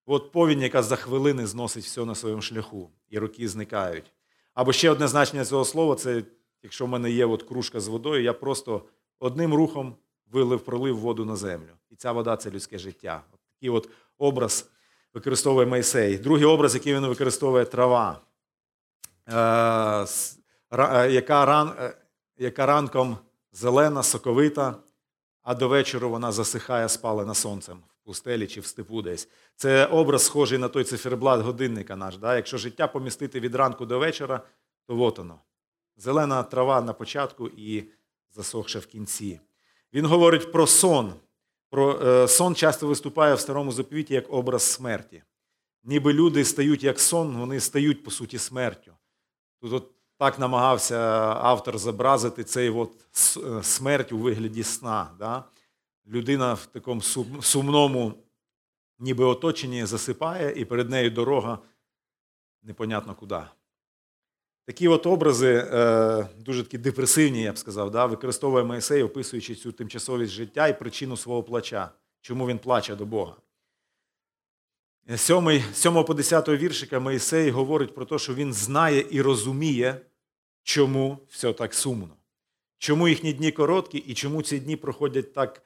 От 0.06 0.32
повінь, 0.32 0.62
яка 0.62 0.82
за 0.82 0.96
хвилини 0.96 1.46
зносить 1.46 1.84
все 1.84 2.04
на 2.04 2.14
своєму 2.14 2.42
шляху, 2.42 2.90
і 3.10 3.18
роки 3.18 3.48
зникають. 3.48 4.12
Або 4.54 4.72
ще 4.72 4.90
одне 4.90 5.08
значення 5.08 5.44
цього 5.44 5.64
слова 5.64 5.94
це 5.94 6.22
якщо 6.62 6.86
в 6.86 6.88
мене 6.88 7.10
є 7.10 7.26
от 7.26 7.42
кружка 7.42 7.80
з 7.80 7.88
водою, 7.88 8.22
я 8.22 8.32
просто 8.32 8.82
одним 9.18 9.54
рухом 9.54 9.96
вилив, 10.30 10.60
пролив 10.60 10.98
воду 10.98 11.24
на 11.24 11.36
землю. 11.36 11.70
І 11.90 11.96
ця 11.96 12.12
вода 12.12 12.36
це 12.36 12.50
людське 12.50 12.78
життя. 12.78 13.22
От 13.32 13.40
такий 13.54 13.70
от 13.70 13.88
образ 14.18 14.70
використовує 15.14 15.66
Мойсей. 15.66 16.18
Другий 16.18 16.44
образ, 16.44 16.74
який 16.74 16.94
він 16.94 17.06
використовує 17.06 17.64
трава, 17.64 18.20
е, 19.26 20.06
е, 20.70 21.10
яка, 21.10 21.46
ран, 21.46 21.72
е, 21.80 21.96
яка 22.38 22.66
ранком 22.66 23.16
зелена, 23.52 24.02
соковита, 24.02 24.74
а 25.42 25.54
до 25.54 25.68
вечора 25.68 26.08
вона 26.08 26.32
засихає 26.32 26.88
спалена 26.88 27.34
сонцем 27.34 27.78
пустелі 28.04 28.46
чи 28.46 28.60
в 28.60 28.66
степу 28.66 29.02
десь. 29.02 29.28
Це 29.56 29.86
образ 29.86 30.24
схожий 30.24 30.58
на 30.58 30.68
той 30.68 30.84
циферблат 30.84 31.40
годинника 31.40 31.96
наш. 31.96 32.16
Да? 32.16 32.36
Якщо 32.36 32.58
життя 32.58 32.88
помістити 32.88 33.40
від 33.40 33.54
ранку 33.54 33.86
до 33.86 33.98
вечора, 33.98 34.40
то 34.86 35.00
от 35.00 35.18
воно. 35.18 35.40
Зелена 35.96 36.42
трава 36.42 36.80
на 36.80 36.92
початку 36.92 37.48
і 37.48 37.84
засохша 38.30 38.78
в 38.78 38.86
кінці. 38.86 39.40
Він 39.92 40.06
говорить 40.06 40.52
про 40.52 40.66
сон. 40.66 41.12
Про, 41.70 42.00
е, 42.06 42.28
сон 42.28 42.54
часто 42.54 42.86
виступає 42.86 43.34
в 43.34 43.40
старому 43.40 43.72
заповіті 43.72 44.14
як 44.14 44.32
образ 44.32 44.62
смерті. 44.62 45.22
Ніби 45.84 46.12
люди 46.12 46.44
стають 46.44 46.84
як 46.84 47.00
сон, 47.00 47.36
вони 47.36 47.60
стають, 47.60 48.04
по 48.04 48.10
суті, 48.10 48.38
смертю. 48.38 48.92
Тут 49.60 49.72
от 49.72 49.90
так 50.18 50.38
намагався 50.38 50.98
автор 51.40 51.78
зобразити 51.78 52.44
цей 52.44 52.70
от 52.70 52.92
е, 53.36 53.62
смерть 53.62 54.12
у 54.12 54.18
вигляді 54.18 54.62
сна. 54.62 55.10
Да? 55.18 55.44
Людина 56.06 56.54
в 56.54 56.66
такому 56.66 57.00
сумному, 57.42 58.14
ніби 58.98 59.24
оточенні 59.24 59.86
засипає, 59.86 60.60
і 60.60 60.64
перед 60.64 60.90
нею 60.90 61.10
дорога 61.10 61.58
непонятно 62.62 63.14
куди. 63.14 63.40
Такі 64.66 64.88
от 64.88 65.06
образи, 65.06 65.68
е, 65.72 66.28
дуже 66.38 66.62
такі 66.62 66.78
депресивні, 66.78 67.42
я 67.42 67.52
б 67.52 67.58
сказав, 67.58 67.90
да, 67.90 68.06
використовує 68.06 68.64
Моїсей, 68.64 69.02
описуючи 69.02 69.54
цю 69.54 69.72
тимчасовість 69.72 70.32
життя 70.32 70.68
і 70.68 70.78
причину 70.78 71.16
свого 71.16 71.42
плача, 71.42 71.90
чому 72.20 72.46
він 72.46 72.58
плаче 72.58 72.96
до 72.96 73.06
Бога. 73.06 73.36
З 75.08 75.20
7 75.72 76.04
по 76.04 76.14
10 76.14 76.48
віршика 76.48 77.00
Моїсей 77.00 77.50
говорить 77.50 77.94
про 77.94 78.04
те, 78.04 78.18
що 78.18 78.34
він 78.34 78.52
знає 78.52 79.06
і 79.10 79.22
розуміє, 79.22 80.00
чому 80.62 81.18
все 81.28 81.52
так 81.52 81.74
сумно, 81.74 82.16
чому 82.78 83.08
їхні 83.08 83.32
дні 83.32 83.52
короткі 83.52 83.98
і 83.98 84.14
чому 84.14 84.42
ці 84.42 84.60
дні 84.60 84.76
проходять 84.76 85.32
так 85.32 85.62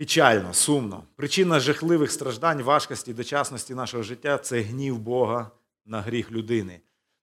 печально, 0.00 0.54
сумно. 0.54 1.04
Причина 1.16 1.60
жахливих 1.60 2.12
страждань, 2.12 2.62
важкості, 2.62 3.14
дочасності 3.14 3.74
нашого 3.74 4.02
життя 4.02 4.38
це 4.38 4.60
гнів 4.60 4.98
Бога 4.98 5.50
на 5.86 6.00
гріх 6.00 6.32
людини. 6.32 6.80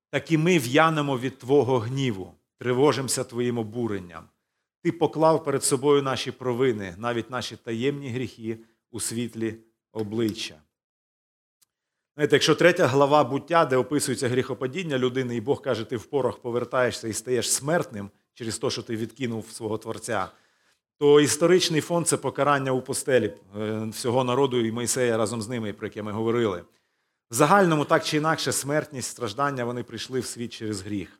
Так 0.09 0.31
і 0.31 0.37
ми 0.37 0.59
в'янемо 0.59 1.17
від 1.17 1.37
Твого 1.37 1.79
гніву, 1.79 2.33
тривожимося 2.59 3.23
Твоїм 3.23 3.57
обуренням. 3.57 4.23
Ти 4.83 4.91
поклав 4.91 5.43
перед 5.43 5.63
собою 5.63 6.03
наші 6.03 6.31
провини, 6.31 6.95
навіть 6.97 7.29
наші 7.29 7.55
таємні 7.55 8.09
гріхи 8.09 8.57
у 8.91 8.99
світлі 8.99 9.55
обличчя. 9.91 10.55
Знаєте, 12.15 12.35
якщо 12.35 12.55
третя 12.55 12.87
глава 12.87 13.23
буття, 13.23 13.65
де 13.65 13.77
описується 13.77 14.29
гріхопадіння 14.29 14.97
людини, 14.97 15.35
і 15.35 15.41
Бог 15.41 15.61
каже, 15.61 15.83
ти 15.83 15.97
в 15.97 16.05
порох 16.05 16.41
повертаєшся 16.41 17.07
і 17.07 17.13
стаєш 17.13 17.51
смертним 17.51 18.09
через 18.33 18.57
те, 18.57 18.69
що 18.69 18.83
ти 18.83 18.95
відкинув 18.95 19.51
свого 19.51 19.77
Творця, 19.77 20.29
то 20.99 21.21
історичний 21.21 21.81
фон 21.81 22.05
це 22.05 22.17
покарання 22.17 22.71
у 22.71 22.81
постелі 22.81 23.33
е, 23.59 23.85
всього 23.91 24.23
народу 24.23 24.65
і 24.65 24.71
Мойсея 24.71 25.17
разом 25.17 25.41
з 25.41 25.49
ними, 25.49 25.73
про 25.73 25.87
яке 25.87 26.03
ми 26.03 26.11
говорили. 26.11 26.63
В 27.31 27.33
загальному, 27.33 27.85
так 27.85 28.05
чи 28.05 28.17
інакше, 28.17 28.51
смертність, 28.51 29.09
страждання 29.09 29.65
вони 29.65 29.83
прийшли 29.83 30.19
в 30.19 30.25
світ 30.25 30.53
через 30.53 30.81
гріх. 30.81 31.19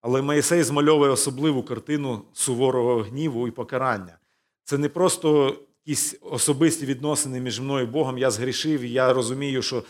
Але 0.00 0.22
Моїсей 0.22 0.62
змальовує 0.62 1.10
особливу 1.10 1.62
картину 1.62 2.22
суворого 2.32 3.02
гніву 3.02 3.48
і 3.48 3.50
покарання. 3.50 4.18
Це 4.64 4.78
не 4.78 4.88
просто 4.88 5.56
якісь 5.84 6.16
особисті 6.22 6.86
відносини 6.86 7.40
між 7.40 7.60
мною 7.60 7.84
і 7.84 7.90
Богом. 7.90 8.18
Я 8.18 8.30
згрішив, 8.30 8.80
і 8.80 8.90
я 8.90 9.12
розумію, 9.12 9.62
що 9.62 9.82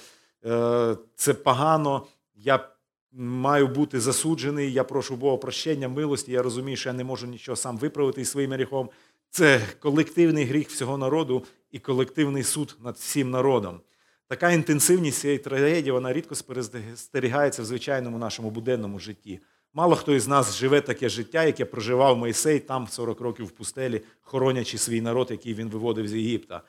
е, 0.44 0.96
це 1.16 1.34
погано, 1.34 2.06
я 2.34 2.68
маю 3.12 3.68
бути 3.68 4.00
засуджений, 4.00 4.72
я 4.72 4.84
прошу 4.84 5.16
Бога 5.16 5.36
прощення, 5.36 5.88
милості, 5.88 6.32
я 6.32 6.42
розумію, 6.42 6.76
що 6.76 6.88
я 6.88 6.92
не 6.92 7.04
можу 7.04 7.26
нічого 7.26 7.56
сам 7.56 7.78
виправити 7.78 8.20
із 8.20 8.30
своїм 8.30 8.52
гріхом. 8.52 8.90
Це 9.30 9.60
колективний 9.80 10.44
гріх 10.44 10.68
всього 10.68 10.98
народу 10.98 11.44
і 11.70 11.78
колективний 11.78 12.42
суд 12.42 12.76
над 12.80 12.96
всім 12.96 13.30
народом. 13.30 13.80
Така 14.26 14.50
інтенсивність 14.50 15.20
цієї 15.20 15.38
трагедії 15.38 15.90
вона 15.90 16.12
рідко 16.12 16.34
спостерігається 16.34 17.62
в 17.62 17.64
звичайному 17.64 18.18
нашому 18.18 18.50
буденному 18.50 18.98
житті. 18.98 19.40
Мало 19.72 19.96
хто 19.96 20.14
із 20.14 20.28
нас 20.28 20.56
живе 20.56 20.80
таке 20.80 21.08
життя, 21.08 21.44
яке 21.44 21.64
проживав 21.64 22.16
Мойсей 22.16 22.60
там 22.60 22.88
40 22.88 23.20
років 23.20 23.46
в 23.46 23.50
пустелі, 23.50 24.02
хоронячи 24.20 24.78
свій 24.78 25.00
народ, 25.00 25.30
який 25.30 25.54
він 25.54 25.68
виводив 25.68 26.08
з 26.08 26.14
Єгипта. 26.14 26.62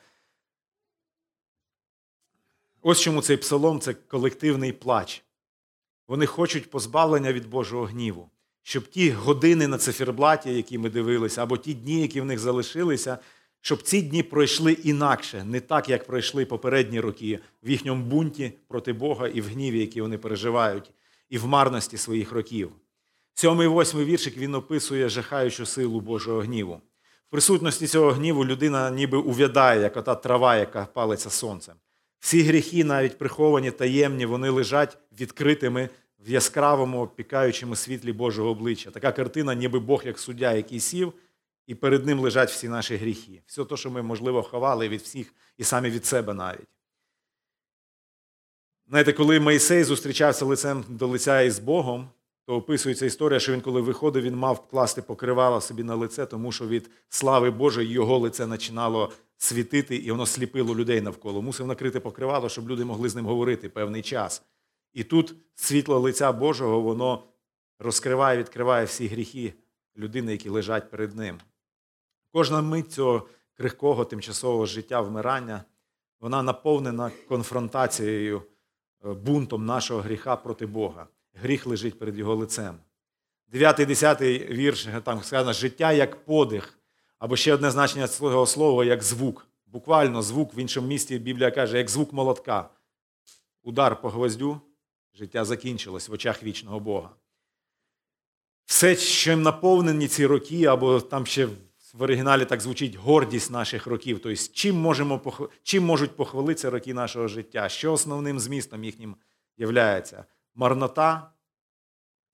Ось 2.82 3.00
чому 3.00 3.22
цей 3.22 3.36
псалом 3.36 3.80
це 3.80 3.94
колективний 3.94 4.72
плач. 4.72 5.24
Вони 6.08 6.26
хочуть 6.26 6.70
позбавлення 6.70 7.32
від 7.32 7.46
Божого 7.46 7.84
гніву, 7.84 8.30
щоб 8.62 8.88
ті 8.88 9.10
години 9.10 9.66
на 9.66 9.78
циферблаті, 9.78 10.54
які 10.54 10.78
ми 10.78 10.90
дивилися, 10.90 11.42
або 11.42 11.56
ті 11.56 11.74
дні, 11.74 12.00
які 12.00 12.20
в 12.20 12.24
них 12.24 12.38
залишилися, 12.38 13.18
щоб 13.60 13.82
ці 13.82 14.02
дні 14.02 14.22
пройшли 14.22 14.72
інакше, 14.72 15.44
не 15.44 15.60
так, 15.60 15.88
як 15.88 16.06
пройшли 16.06 16.44
попередні 16.44 17.00
роки 17.00 17.38
в 17.62 17.70
їхньому 17.70 18.04
бунті 18.04 18.52
проти 18.68 18.92
Бога 18.92 19.28
і 19.28 19.40
в 19.40 19.46
гніві, 19.46 19.80
який 19.80 20.02
вони 20.02 20.18
переживають, 20.18 20.90
і 21.28 21.38
в 21.38 21.46
марності 21.46 21.96
своїх 21.96 22.32
років. 22.32 22.72
Сьомий 23.34 23.66
восьмий 23.66 24.04
віршик 24.04 24.36
він 24.36 24.54
описує 24.54 25.08
жахаючу 25.08 25.66
силу 25.66 26.00
Божого 26.00 26.40
гніву. 26.40 26.80
В 27.28 27.30
присутності 27.30 27.86
цього 27.86 28.10
гніву 28.10 28.44
людина 28.44 28.90
ніби 28.90 29.18
увядає, 29.18 29.80
як 29.80 29.96
ота 29.96 30.14
трава, 30.14 30.56
яка 30.56 30.86
палиться 30.86 31.30
сонцем. 31.30 31.74
Всі 32.18 32.42
гріхи, 32.42 32.84
навіть 32.84 33.18
приховані, 33.18 33.70
таємні, 33.70 34.26
вони 34.26 34.50
лежать 34.50 34.98
відкритими 35.20 35.88
в 36.26 36.30
яскравому, 36.30 37.06
пікаючому 37.06 37.76
світлі 37.76 38.12
Божого 38.12 38.50
обличчя. 38.50 38.90
Така 38.90 39.12
картина, 39.12 39.54
ніби 39.54 39.78
Бог, 39.78 40.02
як 40.06 40.18
суддя, 40.18 40.52
який 40.52 40.80
сів, 40.80 41.12
і 41.66 41.74
перед 41.74 42.06
ним 42.06 42.20
лежать 42.20 42.50
всі 42.50 42.68
наші 42.68 42.96
гріхи. 42.96 43.42
Все 43.46 43.64
те, 43.64 43.76
що 43.76 43.90
ми, 43.90 44.02
можливо, 44.02 44.42
ховали 44.42 44.88
від 44.88 45.00
всіх 45.00 45.34
і 45.58 45.64
самі 45.64 45.90
від 45.90 46.06
себе 46.06 46.34
навіть. 46.34 46.68
Знаєте, 48.88 49.12
коли 49.12 49.40
Мойсей 49.40 49.84
зустрічався 49.84 50.44
лицем 50.44 50.84
до 50.88 51.06
лиця 51.06 51.40
із 51.40 51.58
Богом, 51.58 52.08
то 52.46 52.56
описується 52.56 53.06
історія, 53.06 53.40
що 53.40 53.52
він, 53.52 53.60
коли 53.60 53.80
виходив, 53.80 54.22
він 54.22 54.36
мав 54.36 54.68
класти 54.68 55.02
покривало 55.02 55.60
собі 55.60 55.82
на 55.82 55.94
лице, 55.94 56.26
тому 56.26 56.52
що 56.52 56.68
від 56.68 56.90
слави 57.08 57.50
Божої 57.50 57.88
його 57.88 58.18
лице 58.18 58.46
починало 58.46 59.12
світити, 59.36 59.96
і 59.96 60.10
воно 60.10 60.26
сліпило 60.26 60.74
людей 60.74 61.00
навколо. 61.00 61.42
Мусив 61.42 61.66
накрити 61.66 62.00
покривало, 62.00 62.48
щоб 62.48 62.70
люди 62.70 62.84
могли 62.84 63.08
з 63.08 63.16
ним 63.16 63.26
говорити 63.26 63.68
певний 63.68 64.02
час. 64.02 64.42
І 64.92 65.04
тут 65.04 65.34
світло 65.54 65.98
лиця 65.98 66.32
Божого, 66.32 66.80
воно 66.80 67.22
розкриває, 67.78 68.38
відкриває 68.38 68.84
всі 68.84 69.06
гріхи 69.06 69.54
людини, 69.96 70.32
які 70.32 70.48
лежать 70.48 70.90
перед 70.90 71.16
ним. 71.16 71.40
Кожна 72.32 72.62
мить 72.62 72.92
цього 72.92 73.28
крихкого 73.54 74.04
тимчасового 74.04 74.66
життя 74.66 75.00
вмирання, 75.00 75.64
вона 76.20 76.42
наповнена 76.42 77.10
конфронтацією, 77.28 78.42
е, 79.04 79.12
бунтом 79.12 79.66
нашого 79.66 80.00
гріха 80.00 80.36
проти 80.36 80.66
Бога. 80.66 81.06
Гріх 81.34 81.66
лежить 81.66 81.98
перед 81.98 82.18
його 82.18 82.34
лицем. 82.34 82.78
Дев'ятий, 83.48 83.86
десятий 83.86 84.46
вірш 84.46 84.88
там 85.04 85.22
сказано 85.22 85.52
життя 85.52 85.92
як 85.92 86.24
подих, 86.24 86.78
або 87.18 87.36
ще 87.36 87.54
одне 87.54 87.70
значення 87.70 88.08
цього 88.08 88.46
слова 88.46 88.84
як 88.84 89.02
звук. 89.02 89.46
Буквально 89.66 90.22
звук 90.22 90.54
в 90.54 90.58
іншому 90.58 90.86
місті 90.86 91.18
Біблія 91.18 91.50
каже, 91.50 91.78
як 91.78 91.90
звук 91.90 92.12
молотка. 92.12 92.70
удар 93.62 94.00
по 94.00 94.08
гвоздю, 94.08 94.60
життя 95.14 95.44
закінчилось 95.44 96.08
в 96.08 96.12
очах 96.12 96.42
вічного 96.42 96.80
Бога. 96.80 97.10
Все, 98.64 98.96
чим 98.96 99.42
наповнені 99.42 100.08
ці 100.08 100.26
роки, 100.26 100.64
або 100.64 101.00
там 101.00 101.26
ще 101.26 101.48
в 101.94 102.02
оригіналі 102.02 102.44
так 102.44 102.60
звучить 102.60 102.94
гордість 102.94 103.50
наших 103.50 103.86
років. 103.86 104.20
Тобто, 104.22 104.42
чим, 104.52 104.76
можемо, 104.76 105.20
чим 105.62 105.84
можуть 105.84 106.16
похвалитися 106.16 106.70
роки 106.70 106.94
нашого 106.94 107.28
життя? 107.28 107.68
Що 107.68 107.92
основним 107.92 108.40
змістом 108.40 108.84
їхнім 108.84 109.16
являється? 109.56 110.24
Марнота, 110.54 111.30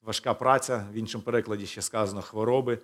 важка 0.03 0.35
праця, 0.35 0.87
в 0.93 0.95
іншому 0.95 1.25
перекладі 1.25 1.67
ще 1.67 1.83
сказано 1.83 2.23
хвороби. 2.23 2.79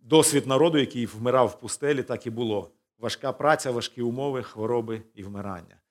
Досвід 0.00 0.46
народу, 0.46 0.78
який 0.78 1.06
вмирав 1.06 1.46
в 1.46 1.60
пустелі, 1.60 2.02
так 2.02 2.26
і 2.26 2.30
було. 2.30 2.70
Важка 2.98 3.32
праця, 3.32 3.70
важкі 3.70 4.02
умови, 4.02 4.42
хвороби 4.42 5.02
і 5.14 5.22
вмирання. 5.22 5.81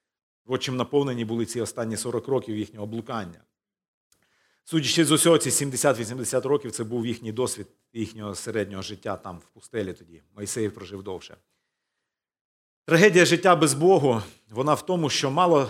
От 0.45 0.61
чим 0.61 0.75
наповнені 0.75 1.25
були 1.25 1.45
ці 1.45 1.61
останні 1.61 1.97
40 1.97 2.27
років 2.27 2.57
їхнього 2.57 2.87
блукання. 2.87 3.41
Судячи 4.63 5.05
з 5.05 5.11
усього, 5.11 5.37
ці 5.37 5.49
70-80 5.49 6.47
років 6.47 6.71
це 6.71 6.83
був 6.83 7.05
їхній 7.05 7.31
досвід 7.31 7.67
їхнього 7.93 8.35
середнього 8.35 8.81
життя 8.81 9.15
там, 9.15 9.37
в 9.37 9.45
пустелі 9.45 9.93
тоді. 9.93 10.21
Мойсей 10.35 10.69
прожив 10.69 11.03
довше. 11.03 11.37
Трагедія 12.85 13.25
життя 13.25 13.55
без 13.55 13.73
Богу, 13.73 14.21
вона 14.49 14.73
в 14.73 14.85
тому, 14.85 15.09
що 15.09 15.31
мало 15.31 15.69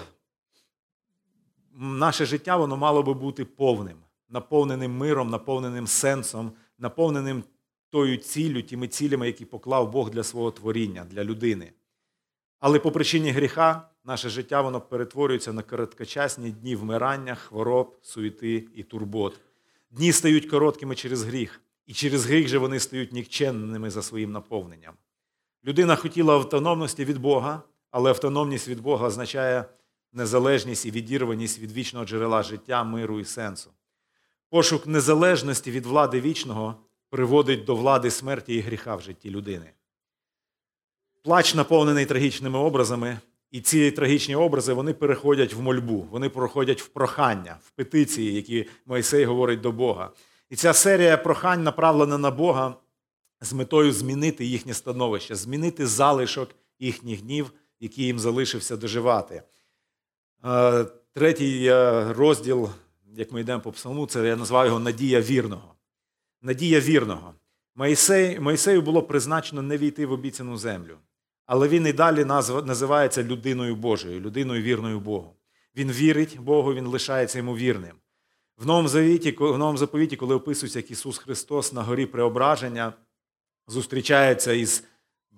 наше 1.74 2.26
життя 2.26 2.58
воно 2.58 2.78
мало 2.78 3.04
би 3.04 3.14
бути 3.14 3.46
повним, 3.46 3.98
наповненим 4.30 4.98
миром, 4.98 5.30
наповненим 5.30 5.88
сенсом, 5.88 6.52
наповненим 6.78 7.44
тою 7.90 8.18
ціллю, 8.18 8.62
тими 8.62 8.88
цілями, 8.88 9.28
які 9.28 9.46
поклав 9.46 9.92
Бог 9.92 10.10
для 10.10 10.24
свого 10.24 10.52
творіння, 10.52 11.06
для 11.06 11.24
людини. 11.24 11.72
Але 12.60 12.80
по 12.80 12.92
причині 12.92 13.32
гріха 13.32 13.91
наше 14.04 14.30
життя 14.30 14.62
воно 14.62 14.82
перетворюється 14.82 15.54
на 15.54 15.62
короткочасні 15.62 16.52
дні 16.52 16.76
вмирання, 16.76 17.36
хвороб, 17.36 17.98
суєти 18.02 18.68
і 18.76 18.84
турбот. 18.84 19.40
Дні 19.92 20.12
стають 20.12 20.46
короткими 20.46 20.96
через 20.96 21.24
гріх, 21.24 21.62
і 21.86 21.94
через 21.94 22.26
гріх 22.26 22.48
же 22.48 22.58
вони 22.58 22.80
стають 22.80 23.14
нікченними 23.14 23.90
за 23.92 24.02
своїм 24.02 24.32
наповненням. 24.32 24.94
Людина 25.66 25.96
хотіла 25.96 26.34
автономності 26.34 27.06
від 27.06 27.18
Бога, 27.18 27.62
але 27.92 28.10
автономність 28.10 28.68
від 28.68 28.82
Бога 28.82 29.08
означає 29.08 29.66
незалежність 30.14 30.86
і 30.86 30.92
відірваність 30.92 31.60
від 31.60 31.72
вічного 31.72 32.06
джерела 32.06 32.44
життя, 32.44 32.84
миру 32.84 33.20
і 33.20 33.26
сенсу. 33.26 33.72
Пошук 34.50 34.88
незалежності 34.88 35.72
від 35.72 35.86
влади 35.86 36.22
вічного 36.22 36.76
приводить 37.10 37.64
до 37.64 37.76
влади 37.76 38.12
смерті 38.12 38.56
і 38.56 38.60
гріха 38.60 38.96
в 38.96 39.02
житті 39.02 39.30
людини. 39.30 39.72
Плач 41.22 41.56
наповнений 41.56 42.06
трагічними 42.06 42.60
образами, 42.60 43.20
і 43.52 43.62
ці 43.62 43.92
трагічні 43.92 44.36
образи 44.36 44.74
вони 44.74 44.94
переходять 44.94 45.54
в 45.54 45.62
мольбу, 45.62 46.08
вони 46.12 46.30
проходять 46.30 46.82
в 46.82 46.88
прохання, 46.88 47.58
в 47.64 47.72
петиції, 47.72 48.34
які 48.34 48.70
Мойсей 48.86 49.26
говорить 49.26 49.62
до 49.62 49.72
Бога. 49.72 50.12
І 50.50 50.56
ця 50.56 50.74
серія 50.74 51.18
прохань 51.18 51.64
направлена 51.64 52.18
на 52.18 52.32
Бога 52.32 52.76
з 53.42 53.54
метою 53.54 53.92
змінити 53.92 54.46
їхнє 54.46 54.74
становище, 54.74 55.36
змінити 55.36 55.88
залишок 55.88 56.50
їхніх 56.80 57.22
днів, 57.22 57.52
які 57.80 58.04
їм 58.04 58.20
залишився 58.20 58.78
доживати. 58.78 59.44
Е, 60.46 60.86
третій 61.14 61.66
е, 61.66 62.14
розділ, 62.14 62.70
як 63.14 63.32
ми 63.32 63.42
йдемо 63.42 63.62
по 63.62 63.72
псалму, 63.72 64.08
це 64.08 64.28
я 64.28 64.36
назвав 64.36 64.66
його 64.66 64.80
Надія 64.80 65.22
вірного. 65.22 65.76
Надія 66.42 66.80
вірного. 66.80 67.34
Моїсей, 67.76 68.40
Моїсею 68.40 68.82
було 68.82 69.04
призначено 69.04 69.62
не 69.62 69.78
війти 69.78 70.06
в 70.06 70.12
обіцяну 70.12 70.58
землю. 70.58 70.98
Але 71.52 71.68
він 71.68 71.88
і 71.88 71.94
далі 71.94 72.26
називається 72.66 73.24
людиною 73.24 73.76
Божою, 73.76 74.20
людиною 74.20 74.62
вірною 74.62 75.00
Богу. 75.00 75.36
Він 75.76 75.92
вірить 75.92 76.40
Богу, 76.40 76.74
він 76.74 76.88
лишається 76.88 77.38
йому 77.38 77.58
вірним. 77.58 77.96
В 78.58 78.66
Новому 78.66 78.88
Завіті, 78.88 79.32
в 79.32 79.58
Новому 79.58 79.78
заповіті, 79.78 80.16
коли 80.16 80.36
описується, 80.36 80.80
як 80.80 80.92
Ісус 80.92 81.18
Христос 81.18 81.74
на 81.74 81.84
горі 81.84 82.06
преображення, 82.06 82.94
зустрічається 83.68 84.54
із 84.54 84.84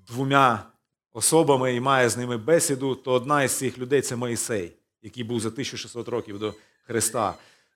двома 0.07 0.65
особами 1.13 1.75
і 1.75 1.79
має 1.79 2.09
з 2.09 2.17
ними 2.17 2.37
бесіду, 2.37 2.95
то 2.95 3.11
одна 3.11 3.43
із 3.43 3.51
цих 3.51 3.77
людей 3.77 4.01
це 4.01 4.15
Моїсей, 4.15 4.73
який 5.01 5.23
був 5.23 5.39
за 5.39 5.49
1600 5.49 6.07
років 6.07 6.39
до 6.39 6.53
Христа. 6.83 7.33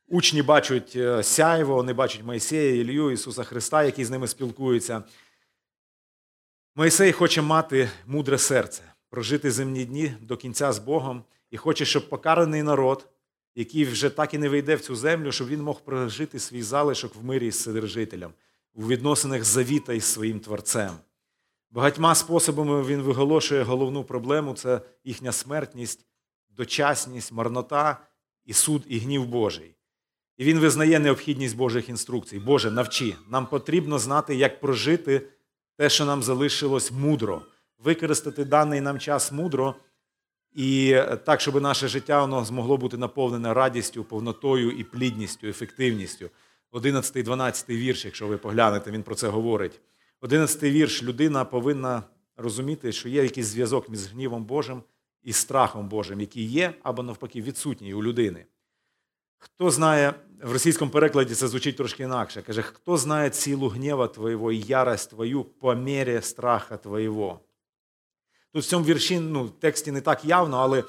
Учні 0.07 0.41
бачать 0.41 0.93
е, 0.95 1.23
сяйво, 1.23 1.75
вони 1.75 1.93
бачать 1.93 2.23
Моїсея, 2.23 2.75
Ілью, 2.75 3.11
Ісуса 3.11 3.43
Христа, 3.43 3.83
який 3.83 4.05
з 4.05 4.09
ними 4.09 4.27
спілкується. 4.27 5.03
Моїсей 6.78 7.11
хоче 7.11 7.41
мати 7.41 7.89
мудре 8.07 8.38
серце, 8.38 8.82
прожити 9.09 9.51
земні 9.51 9.86
дні 9.86 10.13
до 10.21 10.38
кінця 10.38 10.71
з 10.73 10.80
Богом 10.80 11.23
і 11.51 11.57
хоче, 11.57 11.86
щоб 11.86 12.09
покараний 12.09 12.63
народ, 12.63 13.07
який 13.55 13.86
вже 13.86 14.09
так 14.09 14.34
і 14.34 14.38
не 14.38 14.49
вийде 14.49 14.75
в 14.75 14.82
цю 14.82 14.95
землю, 14.95 15.32
щоб 15.32 15.47
він 15.47 15.61
мог 15.61 15.82
прожити 15.82 16.39
свій 16.39 16.61
залишок 16.61 17.15
в 17.15 17.23
мирі 17.23 17.51
з 17.51 17.59
Сидержителем, 17.59 18.32
у 18.73 18.88
відносинах 18.88 19.43
завіта 19.43 19.93
із 19.93 20.03
своїм 20.03 20.39
Творцем. 20.39 20.91
Багатьма 21.71 22.15
способами 22.15 22.84
він 22.84 23.01
виголошує 23.01 23.63
головну 23.63 24.03
проблему 24.03 24.53
це 24.53 24.82
їхня 25.03 25.32
смертність, 25.32 26.05
дочасність, 26.49 27.32
марнота 27.32 27.97
і 28.45 28.53
суд, 28.53 28.84
і 28.88 28.99
гнів 28.99 29.25
Божий. 29.25 29.75
І 30.38 30.43
він 30.43 30.59
визнає 30.59 30.99
необхідність 30.99 31.57
Божих 31.57 31.89
інструкцій. 31.89 32.39
Боже, 32.39 32.71
навчи, 32.71 33.15
нам 33.30 33.47
потрібно 33.47 33.99
знати, 33.99 34.36
як 34.36 34.59
прожити 34.59 35.28
те, 35.78 35.89
що 35.89 36.05
нам 36.05 36.23
залишилось 36.23 36.91
мудро, 36.91 37.41
використати 37.80 38.45
даний 38.45 38.82
нам 38.82 38.99
час 38.99 39.32
мудро 39.32 39.75
і 40.53 40.97
так, 41.25 41.41
щоб 41.41 41.61
наше 41.61 41.88
життя 41.88 42.21
воно 42.21 42.45
змогло 42.45 42.78
бути 42.78 42.97
наповнене 42.97 43.53
радістю, 43.53 44.03
повнотою 44.03 44.71
і 44.71 44.84
плідністю, 44.84 45.47
ефективністю. 45.47 46.30
11, 46.71 47.25
12 47.25 47.69
вірш, 47.69 48.05
якщо 48.05 48.28
ви 48.28 48.38
поглянете, 48.38 48.91
він 48.91 49.03
про 49.03 49.15
це 49.15 49.28
говорить. 49.28 49.80
11 50.21 50.63
вірш 50.63 51.03
людина 51.03 51.45
повинна 51.45 52.03
розуміти, 52.38 52.91
що 52.91 53.09
є 53.09 53.23
якийсь 53.23 53.47
зв'язок 53.47 53.89
між 53.89 54.07
гнівом 54.07 54.45
Божим 54.45 54.84
і 55.23 55.34
страхом 55.34 55.89
Божим, 55.89 56.21
який 56.21 56.43
є 56.43 56.73
або 56.84 57.03
навпаки 57.03 57.41
відсутній 57.41 57.93
у 57.93 58.03
людини. 58.03 58.45
Хто 59.38 59.71
знає, 59.71 60.13
в 60.43 60.51
російському 60.51 60.91
перекладі 60.91 61.35
це 61.35 61.47
звучить 61.47 61.77
трошки 61.77 62.03
інакше. 62.03 62.41
Каже, 62.41 62.61
хто 62.61 62.97
знає 62.97 63.29
цілу 63.29 63.67
гнєва 63.67 64.07
Твоєго 64.07 64.51
і 64.51 64.61
ярость 64.61 65.09
Твою 65.09 65.43
по 65.43 65.75
мірі 65.75 66.21
страха 66.21 66.77
Твоєго. 66.77 67.39
Тут 68.53 68.63
в 68.63 68.67
цьому 68.67 68.85
вірші, 68.85 69.19
ну, 69.19 69.43
в 69.43 69.51
тексті 69.51 69.91
не 69.91 70.01
так 70.01 70.25
явно, 70.25 70.57
але 70.57 70.83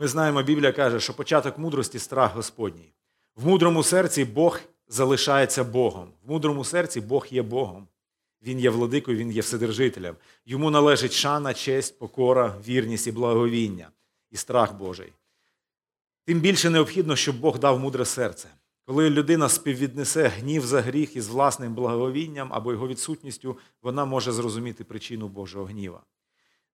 ми 0.00 0.08
знаємо, 0.08 0.42
Біблія 0.42 0.72
каже, 0.72 1.00
що 1.00 1.14
початок 1.14 1.58
мудрості 1.58 1.98
страх 1.98 2.34
Господній. 2.34 2.92
В 3.36 3.46
мудрому 3.46 3.82
серці 3.82 4.24
Бог 4.24 4.60
залишається 4.88 5.64
Богом. 5.64 6.12
В 6.24 6.30
мудрому 6.30 6.64
серці 6.64 7.00
Бог 7.00 7.26
є 7.30 7.42
Богом. 7.42 7.88
Він 8.42 8.60
є 8.60 8.70
владикою, 8.70 9.18
Він 9.18 9.32
є 9.32 9.40
вседержителем. 9.40 10.16
Йому 10.46 10.70
належить 10.70 11.12
шана, 11.12 11.54
честь, 11.54 11.98
покора, 11.98 12.54
вірність 12.68 13.06
і 13.06 13.12
благовіння, 13.12 13.90
і 14.30 14.36
страх 14.36 14.74
Божий. 14.74 15.12
Тим 16.28 16.40
більше 16.40 16.70
необхідно, 16.70 17.16
щоб 17.16 17.40
Бог 17.40 17.58
дав 17.58 17.80
мудре 17.80 18.04
серце. 18.04 18.48
Коли 18.86 19.10
людина 19.10 19.48
співвіднесе 19.48 20.28
гнів 20.28 20.66
за 20.66 20.80
гріх 20.80 21.16
із 21.16 21.28
власним 21.28 21.74
благовінням 21.74 22.48
або 22.52 22.72
його 22.72 22.88
відсутністю, 22.88 23.58
вона 23.82 24.04
може 24.04 24.32
зрозуміти 24.32 24.84
причину 24.84 25.28
Божого 25.28 25.64
гніва. 25.64 26.02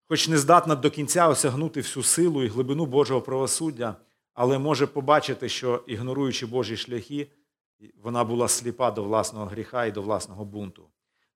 Хоч 0.09 0.29
не 0.29 0.39
здатна 0.39 0.75
до 0.75 0.91
кінця 0.91 1.29
осягнути 1.29 1.81
всю 1.81 2.05
силу 2.05 2.45
і 2.45 2.49
глибину 2.49 2.87
Божого 2.87 3.21
правосуддя, 3.21 3.97
але 4.33 4.59
може 4.59 4.87
побачити, 4.87 5.49
що, 5.49 5.85
ігноруючи 5.87 6.47
Божі 6.47 6.77
шляхи, 6.77 7.31
вона 8.03 8.25
була 8.25 8.49
сліпа 8.49 8.91
до 8.91 9.05
власного 9.05 9.47
гріха 9.47 9.87
і 9.87 9.93
до 9.93 10.03
власного 10.03 10.45
бунту. 10.45 10.89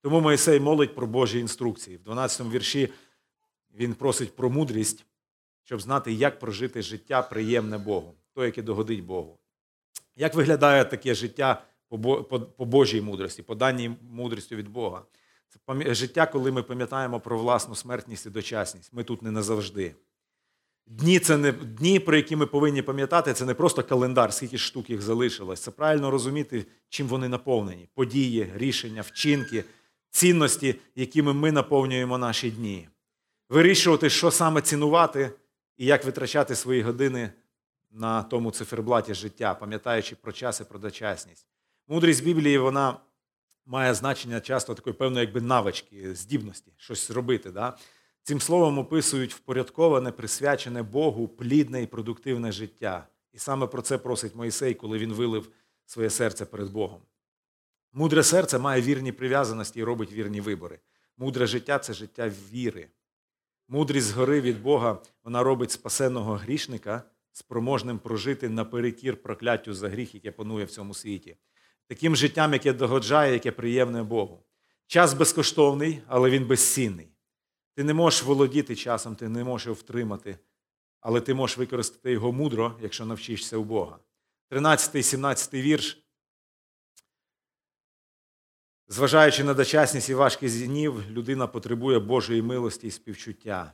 Тому 0.03 0.21
Моїсей 0.21 0.61
молить 0.61 0.95
про 0.95 1.07
Божі 1.07 1.39
інструкції. 1.39 1.97
В 1.97 2.03
12 2.03 2.47
му 2.47 2.51
вірші 2.53 2.89
він 3.75 3.95
просить 3.95 4.37
про 4.37 4.51
мудрість, 4.51 5.05
щоб 5.69 5.81
знати, 5.81 6.13
як 6.13 6.39
прожити 6.39 6.83
життя 6.83 7.23
приємне 7.23 7.79
Богу, 7.79 8.15
то, 8.35 8.45
яке 8.45 8.63
догодить 8.63 9.05
Богу. 9.05 9.39
Як 10.17 10.35
виглядає 10.35 10.85
таке 10.85 11.15
життя 11.15 11.63
по 12.57 12.65
Божій 12.65 13.01
мудрості, 13.01 13.43
по 13.43 13.55
даній 13.55 13.97
мудрості 14.11 14.57
від 14.57 14.69
Бога? 14.69 15.03
Це 15.49 15.95
життя, 15.95 16.27
коли 16.27 16.53
ми 16.53 16.63
пам'ятаємо 16.63 17.21
про 17.21 17.39
власну 17.39 17.75
смертність 17.75 18.27
і 18.27 18.31
дочасність. 18.31 18.93
Ми 18.93 19.05
тут 19.05 19.23
не 19.23 19.31
назавжди. 19.31 19.95
Дні, 20.87 21.19
це 21.19 21.37
не 21.37 21.53
дні, 21.53 22.01
про 22.01 22.17
які 22.17 22.37
ми 22.37 22.47
повинні 22.47 22.83
пам'ятати, 22.83 23.33
це 23.33 23.45
не 23.45 23.55
просто 23.55 23.83
календар, 23.83 24.33
скільки 24.33 24.59
штук 24.59 24.91
їх 24.91 25.03
залишилось. 25.03 25.61
Це 25.61 25.71
правильно 25.71 26.11
розуміти, 26.11 26.67
чим 26.89 27.07
вони 27.07 27.29
наповнені: 27.29 27.89
події, 27.95 28.53
рішення, 28.55 29.03
вчинки, 29.03 29.65
цінності, 30.11 30.75
якими 30.97 31.33
ми 31.33 31.53
наповнюємо 31.53 32.19
наші 32.19 32.51
дні. 32.51 32.89
Вирішувати, 33.49 34.11
що 34.11 34.31
саме 34.31 34.63
цінувати 34.63 35.33
і 35.79 35.87
як 35.87 36.05
витрачати 36.05 36.55
свої 36.55 36.83
години 36.83 37.31
на 37.91 38.23
тому 38.23 38.51
циферблаті 38.51 39.15
життя, 39.15 39.55
пам'ятаючи 39.55 40.17
про 40.17 40.33
час 40.33 40.61
і 40.61 40.65
про 40.65 40.79
дочасність. 40.79 41.47
Мудрість 41.89 42.25
Біблії 42.25 42.59
вона 42.59 43.01
має 43.67 43.95
значення 43.95 44.41
часто 44.41 44.75
такої 44.75 44.95
певної 44.95 45.27
якби 45.27 45.41
навички, 45.41 46.15
здібності, 46.15 46.73
щось 46.77 47.11
робити. 47.11 47.51
Да? 47.51 47.77
Цим 48.23 48.41
словом 48.41 48.79
описують 48.79 49.35
впорядковане, 49.35 50.13
присвячене 50.13 50.83
Богу, 50.83 51.29
плідне 51.29 51.83
і 51.83 51.87
продуктивне 51.87 52.53
життя, 52.53 53.09
І 53.33 53.39
саме 53.39 53.67
про 53.67 53.83
це 53.83 53.99
просить 53.99 54.35
Моїсей, 54.35 54.75
коли 54.75 54.99
він 54.99 55.13
вилив 55.13 55.51
своє 55.87 56.11
серце 56.11 56.45
перед 56.45 56.71
Богом. 56.71 57.01
Мудре 57.93 58.23
серце 58.23 58.59
має 58.59 58.83
вірні 58.83 59.13
прив'язаності 59.13 59.81
і 59.81 59.85
робить 59.85 60.13
вірні 60.13 60.41
вибори. 60.41 60.79
Мудре 61.17 61.47
життя 61.47 61.79
це 61.79 61.93
життя 61.93 62.33
віри. 62.53 62.89
Мудрість 63.69 64.07
згори 64.07 64.41
від 64.41 64.63
Бога 64.63 64.99
вона 65.25 65.43
робить 65.43 65.71
спасеного 65.71 66.35
грішника 66.35 67.03
спроможним 67.33 67.99
прожити 67.99 68.49
наперекір 68.49 69.23
прокляттю 69.23 69.75
за 69.75 69.89
гріх, 69.89 70.15
яке 70.15 70.31
панує 70.33 70.65
в 70.65 70.71
цьому 70.71 70.95
світі. 70.95 71.37
Таким 71.87 72.17
життям, 72.17 72.53
яке 72.53 72.73
догоджає, 72.73 73.33
яке 73.33 73.53
приємне 73.53 74.03
Богу. 74.03 74.45
Час 74.87 75.15
безкоштовний, 75.15 76.03
але 76.07 76.31
він 76.31 76.47
безцінний. 76.47 77.09
Ти 77.75 77.85
не 77.85 77.95
можеш 77.95 78.23
володіти 78.23 78.77
часом, 78.77 79.17
ти 79.17 79.29
не 79.29 79.45
можеш 79.45 79.67
його 79.67 79.75
втримати, 79.75 80.39
але 81.01 81.21
ти 81.21 81.35
можеш 81.35 81.59
використати 81.59 82.13
його 82.13 82.33
мудро, 82.33 82.79
якщо 82.83 83.07
навчишся 83.07 83.57
у 83.57 83.65
Бога. 83.65 83.99
13 84.51 84.95
і 84.95 85.03
17 85.03 85.55
вірш. 85.55 86.08
Зважаючи 88.89 89.45
на 89.45 89.55
дочасність 89.55 90.09
і 90.09 90.15
важкість 90.15 90.67
днів, 90.67 91.11
людина 91.11 91.47
потребує 91.47 91.99
Божої 91.99 92.43
милості 92.43 92.87
і 92.87 92.91
співчуття. 92.91 93.73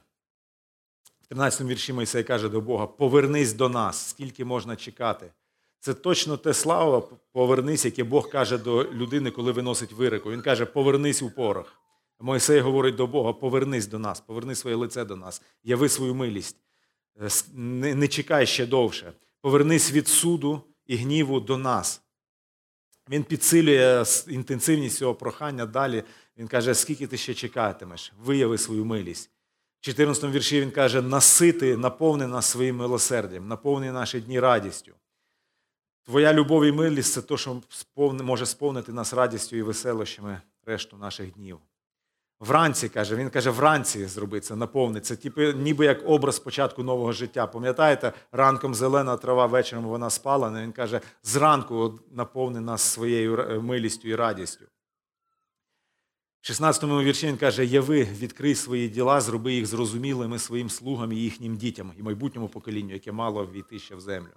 В 1.23 1.27
13 1.27 1.67
вірші 1.67 1.93
Мойсей 1.93 2.25
каже 2.25 2.49
до 2.49 2.61
Бога: 2.61 2.87
Повернись 2.87 3.53
до 3.53 3.69
нас, 3.69 4.09
скільки 4.09 4.45
можна 4.45 4.77
чекати. 4.77 5.33
Це 5.81 5.95
точно 5.95 6.37
те 6.37 6.55
слава, 6.55 7.01
повернись, 7.33 7.85
яке 7.85 8.05
Бог 8.05 8.31
каже 8.31 8.59
до 8.59 8.85
людини, 8.85 9.31
коли 9.31 9.53
виносить 9.53 9.93
вирику. 9.93 10.31
Він 10.31 10.43
каже, 10.43 10.67
повернись 10.67 11.23
у 11.23 11.31
порох. 11.31 11.73
Мойсей 12.21 12.61
говорить 12.61 12.97
до 12.97 13.07
Бога: 13.07 13.33
повернись 13.33 13.87
до 13.87 13.99
нас, 13.99 14.21
поверни 14.21 14.55
своє 14.55 14.77
лице 14.77 15.05
до 15.05 15.17
нас, 15.17 15.43
яви 15.62 15.89
свою 15.89 16.15
милість, 16.15 16.57
Е, 17.21 17.29
не, 17.55 17.95
не 17.95 18.09
чекай 18.09 18.47
ще 18.47 18.67
довше. 18.67 19.12
Повернись 19.41 19.93
від 19.93 20.09
суду 20.09 20.61
і 20.87 20.97
гніву 20.97 21.41
до 21.41 21.59
нас. 21.59 22.03
Він 23.11 23.25
підсилює 23.25 24.05
інтенсивність 24.29 24.97
цього 24.97 25.15
прохання 25.15 25.67
далі. 25.67 26.05
Він 26.39 26.49
каже, 26.49 26.75
скільки 26.75 27.07
ти 27.07 27.17
ще 27.17 27.35
чекатимеш, 27.35 28.13
вияви 28.25 28.59
свою 28.59 28.85
милість. 28.85 29.31
В 29.81 29.85
14 29.85 30.25
вірші 30.25 30.61
він 30.61 30.71
каже, 30.71 31.03
насити, 31.03 31.77
наповни 31.77 32.27
нас 32.27 32.47
своїм 32.47 32.77
милосердям, 32.77 33.49
наповни 33.49 33.93
наші 33.93 34.21
дні 34.21 34.41
радістю. 34.41 34.93
Твоя 36.05 36.33
любов 36.33 36.65
і 36.65 36.73
милість 36.73 37.13
це 37.13 37.23
те, 37.23 37.37
що 37.37 37.63
може 37.97 38.47
сповнити 38.47 38.93
нас 38.93 39.13
радістю 39.13 39.57
і 39.57 39.63
веселощами 39.63 40.41
решту 40.67 40.97
наших 40.97 41.33
днів. 41.33 41.59
Вранці 42.45 42.89
каже, 42.89 43.17
він 43.17 43.31
каже, 43.31 43.51
вранці 43.51 44.07
зроби 44.07 44.41
це, 44.41 44.57
наповни. 44.57 45.01
Типу, 45.01 45.41
ніби 45.41 45.85
як 45.85 46.09
образ 46.09 46.39
початку 46.39 46.83
нового 46.83 47.13
життя. 47.13 47.47
Пам'ятаєте, 47.47 48.13
ранком 48.33 48.75
зелена 48.75 49.17
трава, 49.17 49.47
вечором 49.47 49.85
вона 49.85 50.11
спала. 50.11 50.49
але 50.49 50.63
Він 50.63 50.73
каже, 50.73 51.01
зранку 51.23 52.01
наповни 52.11 52.61
нас 52.61 52.83
своєю 52.83 53.63
милістю 53.63 54.09
і 54.09 54.15
радістю. 54.15 54.65
В 56.41 56.51
16-му 56.51 57.03
вірші 57.03 57.27
він 57.27 57.37
каже: 57.37 57.65
Яви, 57.65 58.05
відкрий 58.05 58.55
свої 58.55 58.89
діла, 58.89 59.21
зроби 59.21 59.53
їх 59.53 59.67
зрозумілими 59.67 60.39
своїм 60.39 60.71
слугам 60.71 61.13
і 61.13 61.17
їхнім 61.17 61.57
дітям 61.57 61.93
і 61.99 62.03
майбутньому 62.03 62.49
поколінню, 62.49 62.93
яке 62.93 63.13
мало 63.13 63.47
війти 63.47 63.79
ще 63.79 63.95
в 63.95 64.01
землю. 64.01 64.33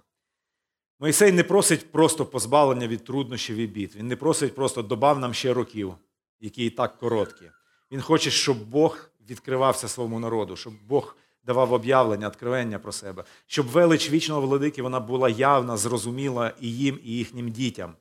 Мойсей 1.00 1.32
не 1.32 1.44
просить 1.44 1.92
просто 1.92 2.26
позбавлення 2.26 2.88
від 2.88 3.04
труднощів 3.04 3.56
і 3.56 3.66
бід. 3.66 3.96
Він 3.96 4.08
не 4.08 4.16
просить 4.16 4.54
просто 4.54 4.82
добав 4.82 5.18
нам 5.18 5.34
ще 5.34 5.54
років, 5.54 5.94
які 6.40 6.66
і 6.66 6.70
так 6.70 6.98
короткі. 6.98 7.50
Він 7.92 8.00
хоче, 8.00 8.30
щоб 8.30 8.68
Бог 8.68 9.10
відкривався 9.30 9.88
своєму 9.88 10.20
народу, 10.20 10.56
щоб 10.56 10.72
Бог 10.88 11.16
давав 11.44 11.72
об'явлення, 11.72 12.28
откровення 12.28 12.78
про 12.78 12.92
себе, 12.92 13.24
щоб 13.46 13.66
велич 13.66 14.10
вічного 14.10 14.40
владики 14.40 14.82
вона 14.82 15.00
була 15.00 15.28
явна, 15.28 15.76
зрозуміла 15.76 16.52
і 16.60 16.72
їм, 16.72 17.00
і 17.04 17.10
їхнім 17.10 17.50
дітям. 17.50 17.94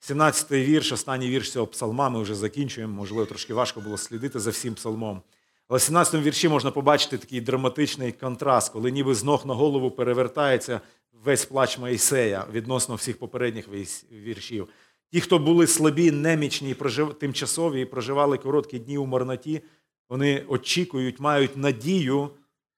17-й 0.00 0.64
вірш, 0.64 0.92
останній 0.92 1.28
вірш 1.28 1.52
цього 1.52 1.66
псалма, 1.66 2.08
ми 2.08 2.22
вже 2.22 2.34
закінчуємо, 2.34 2.94
можливо, 2.94 3.26
трошки 3.26 3.54
важко 3.54 3.80
було 3.80 3.98
слідити 3.98 4.40
за 4.40 4.50
всім 4.50 4.74
псалмом. 4.74 5.22
Але 5.68 5.78
в 5.78 5.82
17-му 5.82 6.22
вірші 6.22 6.48
можна 6.48 6.70
побачити 6.70 7.18
такий 7.18 7.40
драматичний 7.40 8.12
контраст, 8.12 8.72
коли 8.72 8.90
ніби 8.90 9.14
з 9.14 9.24
ног 9.24 9.46
на 9.46 9.54
голову 9.54 9.90
перевертається 9.90 10.80
весь 11.24 11.44
плач 11.44 11.78
Моїсея 11.78 12.46
відносно 12.52 12.94
всіх 12.94 13.18
попередніх 13.18 13.68
віршів. 14.12 14.68
Ті, 15.12 15.20
хто 15.20 15.38
були 15.38 15.66
слабі, 15.66 16.10
немічні, 16.10 16.76
тимчасові 17.20 17.80
і 17.80 17.84
проживали 17.84 18.38
короткі 18.38 18.78
дні 18.78 18.98
у 18.98 19.06
марноті, 19.06 19.62
вони 20.08 20.44
очікують, 20.48 21.20
мають 21.20 21.56
надію 21.56 22.30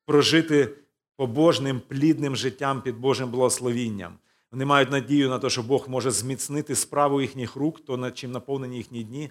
прожити 0.06 0.68
побожним, 1.16 1.80
плідним 1.88 2.36
життям 2.36 2.82
під 2.82 2.96
Божим 2.96 3.30
благословінням. 3.30 4.18
Вони 4.52 4.64
мають 4.64 4.90
надію 4.90 5.28
на 5.28 5.38
те, 5.38 5.50
що 5.50 5.62
Бог 5.62 5.88
може 5.88 6.10
зміцнити 6.10 6.74
справу 6.74 7.20
їхніх 7.20 7.56
рук, 7.56 7.84
то 7.84 7.96
над 7.96 8.18
чим 8.18 8.32
наповнені 8.32 8.76
їхні 8.76 9.04
дні, 9.04 9.30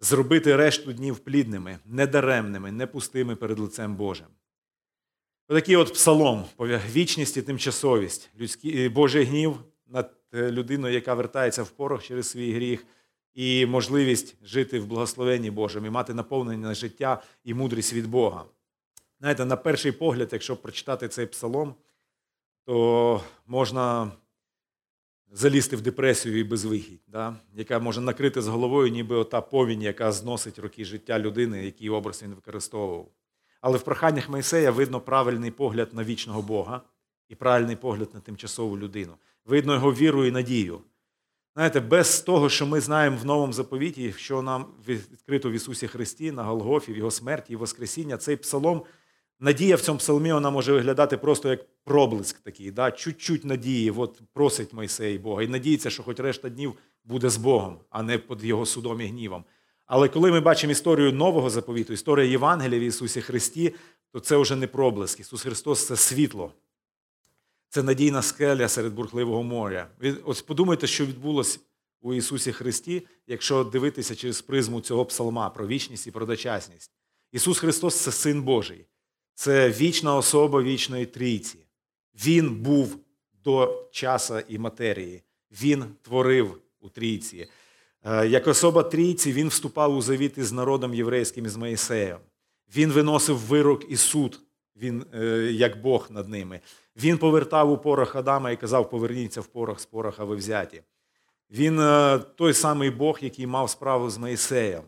зробити 0.00 0.56
решту 0.56 0.92
днів 0.92 1.18
плідними, 1.18 1.78
недаремними, 1.84 2.72
не 2.72 2.86
пустими 2.86 3.36
перед 3.36 3.58
лицем 3.58 3.96
Божим. 3.96 4.26
Отакий 5.48 5.76
от 5.76 5.92
псалом, 5.92 6.44
вічність 6.92 7.36
і 7.36 7.42
тимчасовість, 7.42 8.30
людський, 8.40 8.88
Божий 8.88 9.24
гнів 9.24 9.56
над 9.86 10.10
Е, 10.23 10.23
людиною, 10.34 10.94
яка 10.94 11.14
вертається 11.14 11.62
в 11.62 11.70
порох 11.70 12.02
через 12.02 12.30
свій 12.30 12.52
гріх, 12.52 12.86
і 13.34 13.66
можливість 13.66 14.36
жити 14.46 14.80
в 14.80 14.86
благословенні 14.86 15.50
Божому 15.50 15.86
і 15.86 15.90
мати 15.90 16.14
наповнення 16.14 16.74
життя 16.74 17.22
і 17.44 17.54
мудрість 17.54 17.92
від 17.92 18.06
Бога. 18.06 18.44
Знаєте, 19.20 19.44
на 19.44 19.56
перший 19.56 19.92
погляд, 19.92 20.28
якщо 20.32 20.56
прочитати 20.56 21.08
цей 21.08 21.26
псалом, 21.26 21.74
то 22.64 23.22
можна 23.46 24.12
залізти 25.32 25.76
в 25.76 25.80
депресію 25.80 26.38
і 26.38 26.44
безвихідь, 26.44 27.02
да? 27.06 27.36
яка 27.54 27.78
може 27.78 28.00
накрити 28.00 28.42
з 28.42 28.46
головою, 28.46 28.90
ніби 28.90 29.16
ота 29.16 29.40
повінь, 29.40 29.82
яка 29.82 30.12
зносить 30.12 30.58
роки 30.58 30.84
життя 30.84 31.18
людини, 31.18 31.64
який 31.64 31.90
образ 31.90 32.22
він 32.22 32.34
використовував. 32.34 33.08
Але 33.60 33.78
в 33.78 33.82
проханнях 33.82 34.28
Мойсея 34.28 34.70
видно 34.70 35.00
правильний 35.00 35.50
погляд 35.50 35.94
на 35.94 36.04
вічного 36.04 36.42
Бога 36.42 36.80
і 37.28 37.34
правильний 37.34 37.76
погляд 37.76 38.08
на 38.14 38.20
тимчасову 38.20 38.78
людину 38.78 39.16
видно 39.44 39.74
його 39.74 39.92
віру 39.92 40.24
і 40.24 40.30
надію. 40.30 40.80
Знаєте, 41.54 41.80
без 41.80 42.20
того, 42.20 42.48
що 42.48 42.66
ми 42.66 42.80
знаємо 42.80 43.16
в 43.16 43.26
новому 43.26 43.52
заповіті, 43.52 44.14
що 44.16 44.42
нам 44.42 44.66
відкрито 44.88 45.50
в 45.50 45.52
Ісусі 45.52 45.88
Христі, 45.88 46.32
на 46.32 46.42
Голгофі, 46.42 46.92
в 46.92 46.96
Його 46.96 47.10
смерті 47.10 47.52
і 47.52 47.56
Воскресіння, 47.56 48.16
цей 48.16 48.36
псалом, 48.36 48.82
надія 49.40 49.76
в 49.76 49.80
цьому 49.80 49.98
псалмі 49.98 50.32
вона 50.32 50.50
може 50.50 50.72
виглядати 50.72 51.16
просто 51.16 51.48
як 51.48 51.60
проблиск 51.84 52.40
такий, 52.40 52.70
да? 52.70 52.90
чуть-чуть 52.90 53.44
надії, 53.44 53.90
от 53.90 54.22
просить 54.32 54.72
Мойсей 54.72 55.18
Бога, 55.18 55.42
і 55.42 55.48
надіється, 55.48 55.90
що 55.90 56.02
хоч 56.02 56.20
решта 56.20 56.48
днів 56.48 56.74
буде 57.04 57.30
з 57.30 57.36
Богом, 57.36 57.78
а 57.90 58.02
не 58.02 58.18
під 58.18 58.44
Його 58.44 58.66
судом 58.66 59.00
і 59.00 59.06
гнівом. 59.06 59.44
Але 59.86 60.08
коли 60.08 60.30
ми 60.30 60.40
бачимо 60.40 60.70
історію 60.70 61.12
нового 61.12 61.50
заповіту, 61.50 61.92
історію 61.92 62.30
Євангелія 62.30 62.80
в 62.80 62.82
Ісусі 62.82 63.20
Христі, 63.20 63.74
то 64.12 64.20
це 64.20 64.36
вже 64.36 64.56
не 64.56 64.66
проблиск. 64.66 65.20
Ісус 65.20 65.42
Христос 65.42 65.86
це 65.86 65.96
світло. 65.96 66.52
Це 67.74 67.82
надійна 67.82 68.22
скеля 68.22 68.68
серед 68.68 68.94
бурхливого 68.94 69.42
моря. 69.42 69.88
Ось 70.24 70.42
подумайте, 70.42 70.86
що 70.86 71.06
відбулося 71.06 71.58
у 72.00 72.14
Ісусі 72.14 72.52
Христі, 72.52 73.02
якщо 73.26 73.64
дивитися 73.64 74.14
через 74.14 74.42
призму 74.42 74.80
цього 74.80 75.04
псалма 75.04 75.50
про 75.50 75.66
вічність 75.66 76.06
і 76.06 76.10
про 76.10 76.26
дочасність. 76.26 76.90
Ісус 77.32 77.58
Христос 77.58 78.00
це 78.00 78.12
Син 78.12 78.42
Божий, 78.42 78.86
це 79.34 79.70
вічна 79.70 80.16
особа 80.16 80.62
вічної 80.62 81.06
трійці. 81.06 81.58
Він 82.26 82.54
був 82.54 82.98
до 83.44 83.88
часу 83.92 84.38
і 84.48 84.58
матерії. 84.58 85.22
Він 85.62 85.84
творив 86.02 86.58
у 86.80 86.88
трійці. 86.88 87.48
Е, 88.02 88.28
як 88.28 88.46
особа 88.46 88.82
трійці, 88.82 89.32
він 89.32 89.48
вступав 89.48 89.96
у 89.96 90.02
завіт 90.02 90.38
із 90.38 90.52
народом 90.52 90.94
єврейським 90.94 91.46
із 91.46 91.56
Моїсеєм. 91.56 92.18
Він 92.76 92.92
виносив 92.92 93.38
вирок 93.38 93.84
і 93.88 93.96
суд, 93.96 94.40
він 94.76 95.06
е, 95.14 95.26
як 95.52 95.82
Бог 95.82 96.06
над 96.10 96.28
ними. 96.28 96.60
Він 96.96 97.18
повертав 97.18 97.70
у 97.70 97.78
порох 97.78 98.16
Адама 98.16 98.50
і 98.50 98.56
казав: 98.56 98.90
поверніться 98.90 99.40
в 99.40 99.46
порох 99.46 99.80
з 99.80 99.86
пороха 99.86 100.24
ви 100.24 100.36
взяті. 100.36 100.82
Він 101.50 101.80
е, 101.80 102.18
той 102.18 102.54
самий 102.54 102.90
Бог, 102.90 103.18
який 103.20 103.46
мав 103.46 103.70
справу 103.70 104.10
з 104.10 104.18
Моїсеєм. 104.18 104.82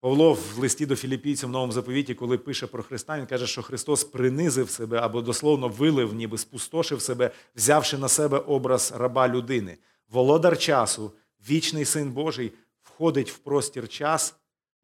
Павло 0.00 0.32
в 0.32 0.58
листі 0.58 0.86
до 0.86 0.96
філіппійців 0.96 1.48
в 1.48 1.52
новому 1.52 1.72
заповіті, 1.72 2.14
коли 2.14 2.38
пише 2.38 2.66
про 2.66 2.82
Христа, 2.82 3.18
він 3.18 3.26
каже, 3.26 3.46
що 3.46 3.62
Христос 3.62 4.04
принизив 4.04 4.70
себе 4.70 4.98
або 4.98 5.22
дословно 5.22 5.68
вилив, 5.68 6.14
ніби 6.14 6.38
спустошив 6.38 7.02
себе, 7.02 7.30
взявши 7.56 7.98
на 7.98 8.08
себе 8.08 8.38
образ 8.38 8.92
раба 8.96 9.28
людини. 9.28 9.76
Володар 10.10 10.58
часу, 10.58 11.12
вічний 11.50 11.84
син 11.84 12.12
Божий, 12.12 12.52
входить 12.82 13.30
в 13.30 13.38
простір 13.38 13.88
час, 13.88 14.34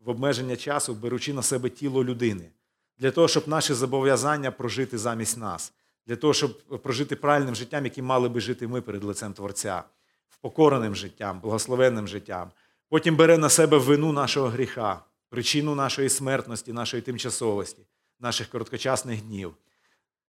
в 0.01 0.11
обмеження 0.11 0.57
часу, 0.57 0.95
беручи 0.95 1.33
на 1.33 1.43
себе 1.43 1.71
тіло 1.71 2.05
людини, 2.05 2.51
для 2.99 3.11
того, 3.11 3.29
щоб 3.29 3.49
наші 3.49 3.75
зобов'язання 3.75 4.51
прожити 4.51 4.99
замість 4.99 5.39
нас 5.39 5.73
для 6.07 6.17
того, 6.17 6.35
щоб 6.35 6.59
прожити 6.83 7.17
правильним 7.17 7.55
життям, 7.55 7.85
яким 7.85 8.05
мали 8.05 8.29
би 8.29 8.41
жити 8.41 8.69
ми 8.69 8.81
перед 8.81 9.05
лицем 9.05 9.33
Творця, 9.33 9.83
впокореним 10.29 10.95
життям, 10.95 11.41
благословенним 11.41 12.09
життям. 12.09 12.51
Потім 12.89 13.17
бере 13.17 13.39
на 13.39 13.49
себе 13.49 13.79
вину 13.79 14.13
нашого 14.13 14.49
гріха, 14.49 15.05
причину 15.29 15.75
нашої 15.75 16.09
смертності, 16.09 16.73
нашої 16.73 17.03
тимчасовості, 17.03 17.83
наших 18.21 18.49
короткочасних 18.49 19.23
днів. 19.23 19.55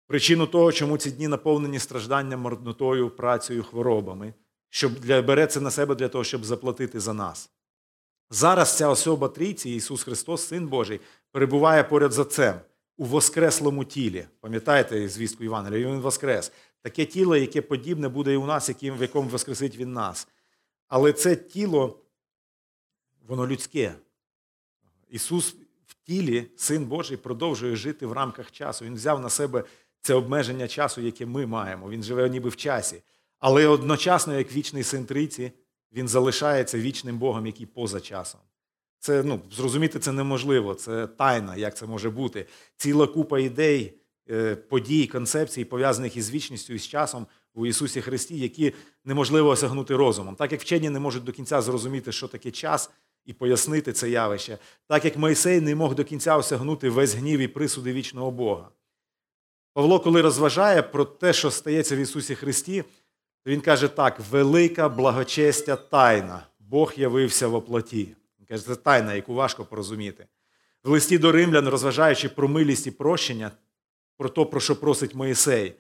причину 0.07 0.47
того, 0.47 0.73
чому 0.73 0.99
ці 0.99 1.11
дні 1.11 1.29
наповнені 1.29 1.79
стражданням, 1.79 2.41
марнотою, 2.41 3.11
працею, 3.11 3.63
хворобами, 3.65 4.35
щоб 4.71 4.93
для, 4.93 5.23
бере 5.23 5.47
це 5.47 5.61
на 5.61 5.71
себе 5.71 5.95
для 5.95 6.09
того, 6.09 6.25
щоб 6.25 6.45
заплатити 6.45 7.01
за 7.01 7.15
нас. 7.15 7.51
Зараз 8.31 8.77
ця 8.77 8.89
особа 8.89 9.29
трійці, 9.29 9.71
Ісус 9.71 10.03
Христос, 10.03 10.49
Син 10.49 10.67
Божий, 10.67 11.01
перебуває 11.33 11.85
поряд 11.85 12.13
з 12.13 12.19
Отцем 12.19 12.61
у 12.97 13.05
воскреслому 13.05 13.85
тілі. 13.85 14.27
Пам'ятаєте 14.41 15.09
звістку 15.09 15.45
Євангелія? 15.45 15.89
Він 15.89 16.01
воскрес. 16.01 16.53
Таке 16.83 17.05
тіло, 17.05 17.37
яке 17.37 17.63
подібне 17.63 18.09
буде 18.09 18.33
і 18.33 18.37
у 18.37 18.47
нас, 18.47 18.69
яким, 18.69 18.97
в 18.97 19.03
якому 19.03 19.29
воскресить 19.29 19.77
Він 19.77 19.93
нас. 19.93 20.29
Але 20.89 21.13
це 21.13 21.37
тіло, 21.37 21.99
воно 23.27 23.47
людське. 23.47 23.95
Ісус 25.09 25.57
в 25.87 25.95
тілі, 25.95 26.47
Син 26.57 26.85
Божий, 26.85 27.17
продовжує 27.17 27.77
жити 27.77 28.07
в 28.07 28.13
рамках 28.13 28.53
часу. 28.53 28.85
Він 28.85 28.95
взяв 28.95 29.21
на 29.21 29.31
себе 29.31 29.65
це 30.01 30.15
обмеження 30.15 30.69
часу, 30.69 31.01
яке 31.01 31.27
ми 31.27 31.47
маємо. 31.47 31.91
Він 31.91 32.03
живе 32.03 32.29
ніби 32.29 32.49
в 32.49 32.57
часі. 32.57 33.03
Але 33.39 33.67
одночасно, 33.67 34.39
як 34.39 34.53
вічний 34.53 34.83
син 34.83 35.07
Трійці, 35.07 35.53
він 35.93 36.09
залишається 36.09 36.79
вічним 36.79 37.19
Богом, 37.19 37.47
який 37.47 37.67
поза 37.67 38.01
часом. 38.01 38.41
Це 38.99 39.23
ну, 39.23 39.41
зрозуміти 39.53 39.99
це 39.99 40.13
неможливо, 40.13 40.75
це 40.75 41.07
тайна, 41.07 41.57
як 41.57 41.77
це 41.77 41.87
може 41.87 42.11
бути. 42.11 42.47
Ціла 42.77 43.07
купа 43.07 43.39
ідей, 43.39 43.95
е, 44.31 44.57
подій, 44.57 45.07
концепцій, 45.07 45.65
пов'язаних 45.65 46.17
із 46.17 46.31
вічністю 46.31 46.75
і 46.75 46.79
з 46.79 46.89
часом 46.89 47.27
у 47.55 47.67
Ісусі 47.67 48.01
Христі, 48.01 48.39
які 48.39 48.73
неможливо 49.05 49.49
осягнути 49.49 49.97
розумом. 49.97 50.35
Так 50.35 50.53
як 50.53 50.61
вчені 50.61 50.91
не 50.91 51.01
можуть 51.01 51.25
до 51.25 51.33
кінця 51.33 51.61
зрозуміти, 51.61 52.13
що 52.13 52.29
таке 52.29 52.51
час, 52.51 52.91
і 53.27 53.33
пояснити 53.33 53.93
це 53.93 54.11
явище, 54.11 54.59
так 54.87 55.05
як 55.05 55.17
Мойсей 55.17 55.61
не 55.61 55.75
мог 55.75 55.95
до 55.95 56.05
кінця 56.05 56.37
осягнути 56.37 56.91
весь 56.91 57.15
гнів 57.15 57.41
і 57.41 57.49
присуди 57.49 57.93
вічного 57.93 58.31
Бога. 58.31 58.69
Павло, 59.75 60.01
коли 60.01 60.23
розважає 60.23 60.83
про 60.83 61.05
те, 61.05 61.33
що 61.33 61.51
стається 61.51 61.97
в 61.97 61.99
Ісусі 61.99 62.35
Христі, 62.35 62.85
то 63.45 63.51
він 63.51 63.61
каже 63.61 63.89
так: 63.89 64.21
велика 64.31 64.89
благочестя 64.89 65.77
тайна. 65.77 66.47
Бог 66.59 66.93
явився 66.97 67.49
в 67.49 67.55
оплоті. 67.55 68.09
Каже, 68.49 68.65
це 68.65 68.77
тайна, 68.77 69.15
яку 69.15 69.35
важко 69.35 69.65
порозуміти. 69.65 70.27
В 70.85 70.91
листі 70.91 71.19
до 71.19 71.33
римлян, 71.33 71.69
розважаючи 71.69 72.29
про 72.29 72.49
милість 72.49 72.87
і 72.87 72.91
прощення, 72.91 73.51
про 74.17 74.29
те, 74.29 74.45
про 74.45 74.61
що 74.61 74.81
просить 74.81 75.15
Моїсей, 75.15 75.75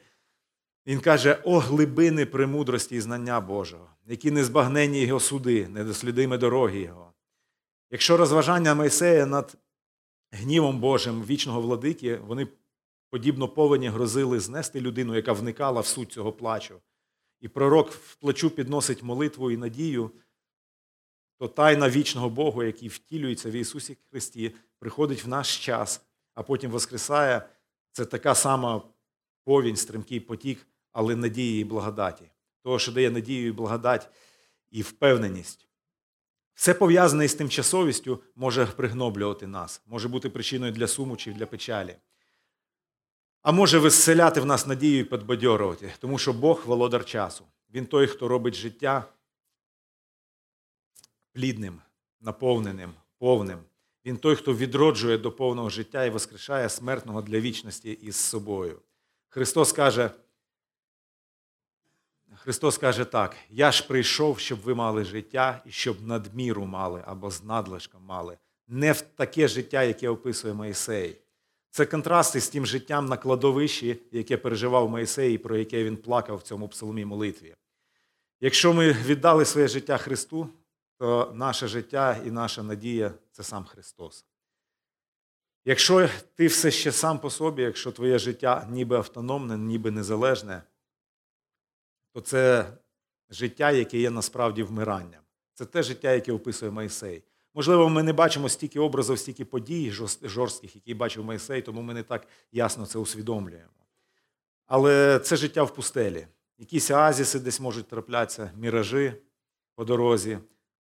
він 0.86 1.00
каже: 1.00 1.38
о 1.44 1.58
глибини 1.58 2.26
премудрості 2.26 2.96
і 2.96 3.00
знання 3.00 3.40
Божого, 3.40 3.90
які 4.06 4.30
незбагненні 4.30 5.00
його 5.00 5.20
суди, 5.20 5.68
недослідими 5.68 6.38
дороги 6.38 6.80
Його. 6.80 7.12
Якщо 7.90 8.16
розважання 8.16 8.74
Мойсея 8.74 9.26
над 9.26 9.56
гнівом 10.30 10.80
Божим 10.80 11.24
вічного 11.24 11.60
владики, 11.60 12.16
вони 12.16 12.48
подібно 13.10 13.48
повені 13.48 13.88
грозили 13.88 14.40
знести 14.40 14.80
людину, 14.80 15.16
яка 15.16 15.32
вникала 15.32 15.80
в 15.80 15.86
суть 15.86 16.12
цього 16.12 16.32
плачу. 16.32 16.80
І 17.40 17.48
пророк 17.48 17.90
в 17.90 18.14
плачу 18.14 18.50
підносить 18.50 19.02
молитву 19.02 19.50
і 19.50 19.56
надію, 19.56 20.10
то 21.38 21.48
тайна 21.48 21.90
вічного 21.90 22.30
Богу, 22.30 22.62
який 22.62 22.88
втілюється 22.88 23.50
в 23.50 23.52
Ісусі 23.52 23.96
Христі, 24.10 24.54
приходить 24.78 25.24
в 25.24 25.28
наш 25.28 25.64
час, 25.64 26.02
а 26.34 26.42
потім 26.42 26.70
воскресає. 26.70 27.48
Це 27.92 28.04
така 28.04 28.34
сама 28.34 28.82
повінь, 29.44 29.76
стримкий 29.76 30.20
потік, 30.20 30.66
але 30.92 31.16
надії 31.16 31.60
і 31.60 31.64
благодаті. 31.64 32.24
Того, 32.62 32.78
що 32.78 32.92
дає 32.92 33.10
надію 33.10 33.48
і 33.48 33.52
благодать 33.52 34.10
і 34.70 34.82
впевненість. 34.82 35.68
Все 36.54 36.74
пов'язане 36.74 37.24
із 37.24 37.34
тимчасовістю 37.34 38.22
може 38.36 38.66
пригноблювати 38.66 39.46
нас, 39.46 39.82
може 39.86 40.08
бути 40.08 40.30
причиною 40.30 40.72
для 40.72 40.86
суму 40.86 41.16
чи 41.16 41.32
для 41.32 41.46
печалі. 41.46 41.96
А 43.42 43.52
може 43.52 43.78
виселяти 43.78 44.40
в 44.40 44.46
нас 44.46 44.66
надію 44.66 45.00
і 45.00 45.04
підбадьорувати, 45.04 45.92
тому 45.98 46.18
що 46.18 46.32
Бог 46.32 46.62
володар 46.66 47.04
часу. 47.04 47.44
Він 47.74 47.86
той, 47.86 48.06
хто 48.06 48.28
робить 48.28 48.54
життя 48.54 49.04
плідним, 51.32 51.80
наповненим, 52.20 52.94
повним. 53.18 53.58
Він 54.04 54.16
той, 54.16 54.36
хто 54.36 54.54
відроджує 54.54 55.18
до 55.18 55.32
повного 55.32 55.70
життя 55.70 56.04
і 56.04 56.10
воскрешає 56.10 56.68
смертного 56.68 57.22
для 57.22 57.40
вічності 57.40 57.90
із 57.90 58.16
собою. 58.16 58.80
Христос 59.28 59.72
каже, 59.72 60.10
Христос 62.34 62.78
каже 62.78 63.04
так: 63.04 63.36
Я 63.50 63.72
ж 63.72 63.88
прийшов, 63.88 64.38
щоб 64.38 64.60
ви 64.60 64.74
мали 64.74 65.04
життя 65.04 65.62
і 65.66 65.70
щоб 65.70 66.06
надміру 66.06 66.66
мали 66.66 67.02
або 67.06 67.30
з 67.30 67.44
надлишком 67.44 68.02
мали. 68.04 68.38
Не 68.68 68.92
в 68.92 69.00
таке 69.00 69.48
життя, 69.48 69.82
яке 69.82 70.08
описує 70.08 70.54
Моїсей. 70.54 71.16
Це 71.70 71.86
контрасти 71.86 72.40
з 72.40 72.48
тим 72.48 72.66
життям 72.66 73.06
на 73.06 73.16
кладовищі, 73.16 74.00
яке 74.12 74.36
переживав 74.36 74.90
Моїсей 74.90 75.34
і 75.34 75.38
про 75.38 75.56
яке 75.56 75.84
він 75.84 75.96
плакав 75.96 76.36
в 76.36 76.42
цьому 76.42 76.68
псалмі 76.68 77.04
молитві. 77.04 77.54
Якщо 78.40 78.72
ми 78.72 78.92
віддали 78.92 79.44
своє 79.44 79.68
життя 79.68 79.98
Христу, 79.98 80.48
то 80.98 81.32
наше 81.34 81.68
життя 81.68 82.20
і 82.26 82.30
наша 82.30 82.62
надія 82.62 83.14
це 83.32 83.42
сам 83.42 83.64
Христос. 83.64 84.26
Якщо 85.64 86.08
ти 86.34 86.46
все 86.46 86.70
ще 86.70 86.92
сам 86.92 87.18
по 87.18 87.30
собі, 87.30 87.62
якщо 87.62 87.92
твоє 87.92 88.18
життя 88.18 88.66
ніби 88.70 88.96
автономне, 88.96 89.58
ніби 89.58 89.90
незалежне, 89.90 90.62
то 92.12 92.20
це 92.20 92.72
життя, 93.30 93.70
яке 93.70 93.98
є 93.98 94.10
насправді 94.10 94.62
вмиранням. 94.62 95.22
Це 95.54 95.66
те 95.66 95.82
життя, 95.82 96.12
яке 96.12 96.32
описує 96.32 96.70
Моїсей. 96.70 97.22
Можливо, 97.54 97.88
ми 97.88 98.02
не 98.02 98.12
бачимо 98.12 98.48
стільки 98.48 98.80
образів, 98.80 99.18
стільки 99.18 99.44
подій 99.44 99.90
жорстких, 100.22 100.76
які 100.76 100.94
бачив 100.94 101.24
Моїсей, 101.24 101.62
тому 101.62 101.82
ми 101.82 101.94
не 101.94 102.02
так 102.02 102.26
ясно 102.52 102.86
це 102.86 102.98
усвідомлюємо. 102.98 103.68
Але 104.66 105.18
це 105.18 105.36
життя 105.36 105.62
в 105.62 105.74
пустелі. 105.74 106.26
Якісь 106.58 106.90
оазіси 106.90 107.40
десь 107.40 107.60
можуть 107.60 107.88
траплятися, 107.88 108.52
міражі 108.56 109.12
по 109.74 109.84
дорозі. 109.84 110.38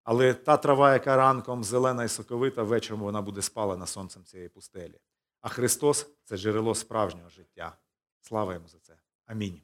Але 0.08 0.34
та 0.34 0.58
трава, 0.58 0.94
яка 0.94 1.18
ранком 1.18 1.64
зелена 1.64 2.04
і 2.04 2.08
соковита, 2.08 2.64
вечором 2.64 3.02
вона 3.02 3.22
буде 3.22 3.42
спалена 3.42 3.86
сонцем 3.86 4.24
цієї 4.24 4.50
пустелі. 4.50 5.00
А 5.42 5.50
Христос 5.50 6.10
це 6.24 6.38
джерело 6.38 6.76
справжнього 6.76 7.30
життя. 7.30 7.78
Слава 8.22 8.54
йому 8.54 8.68
за 8.68 8.80
це. 8.80 8.98
Амінь. 9.26 9.62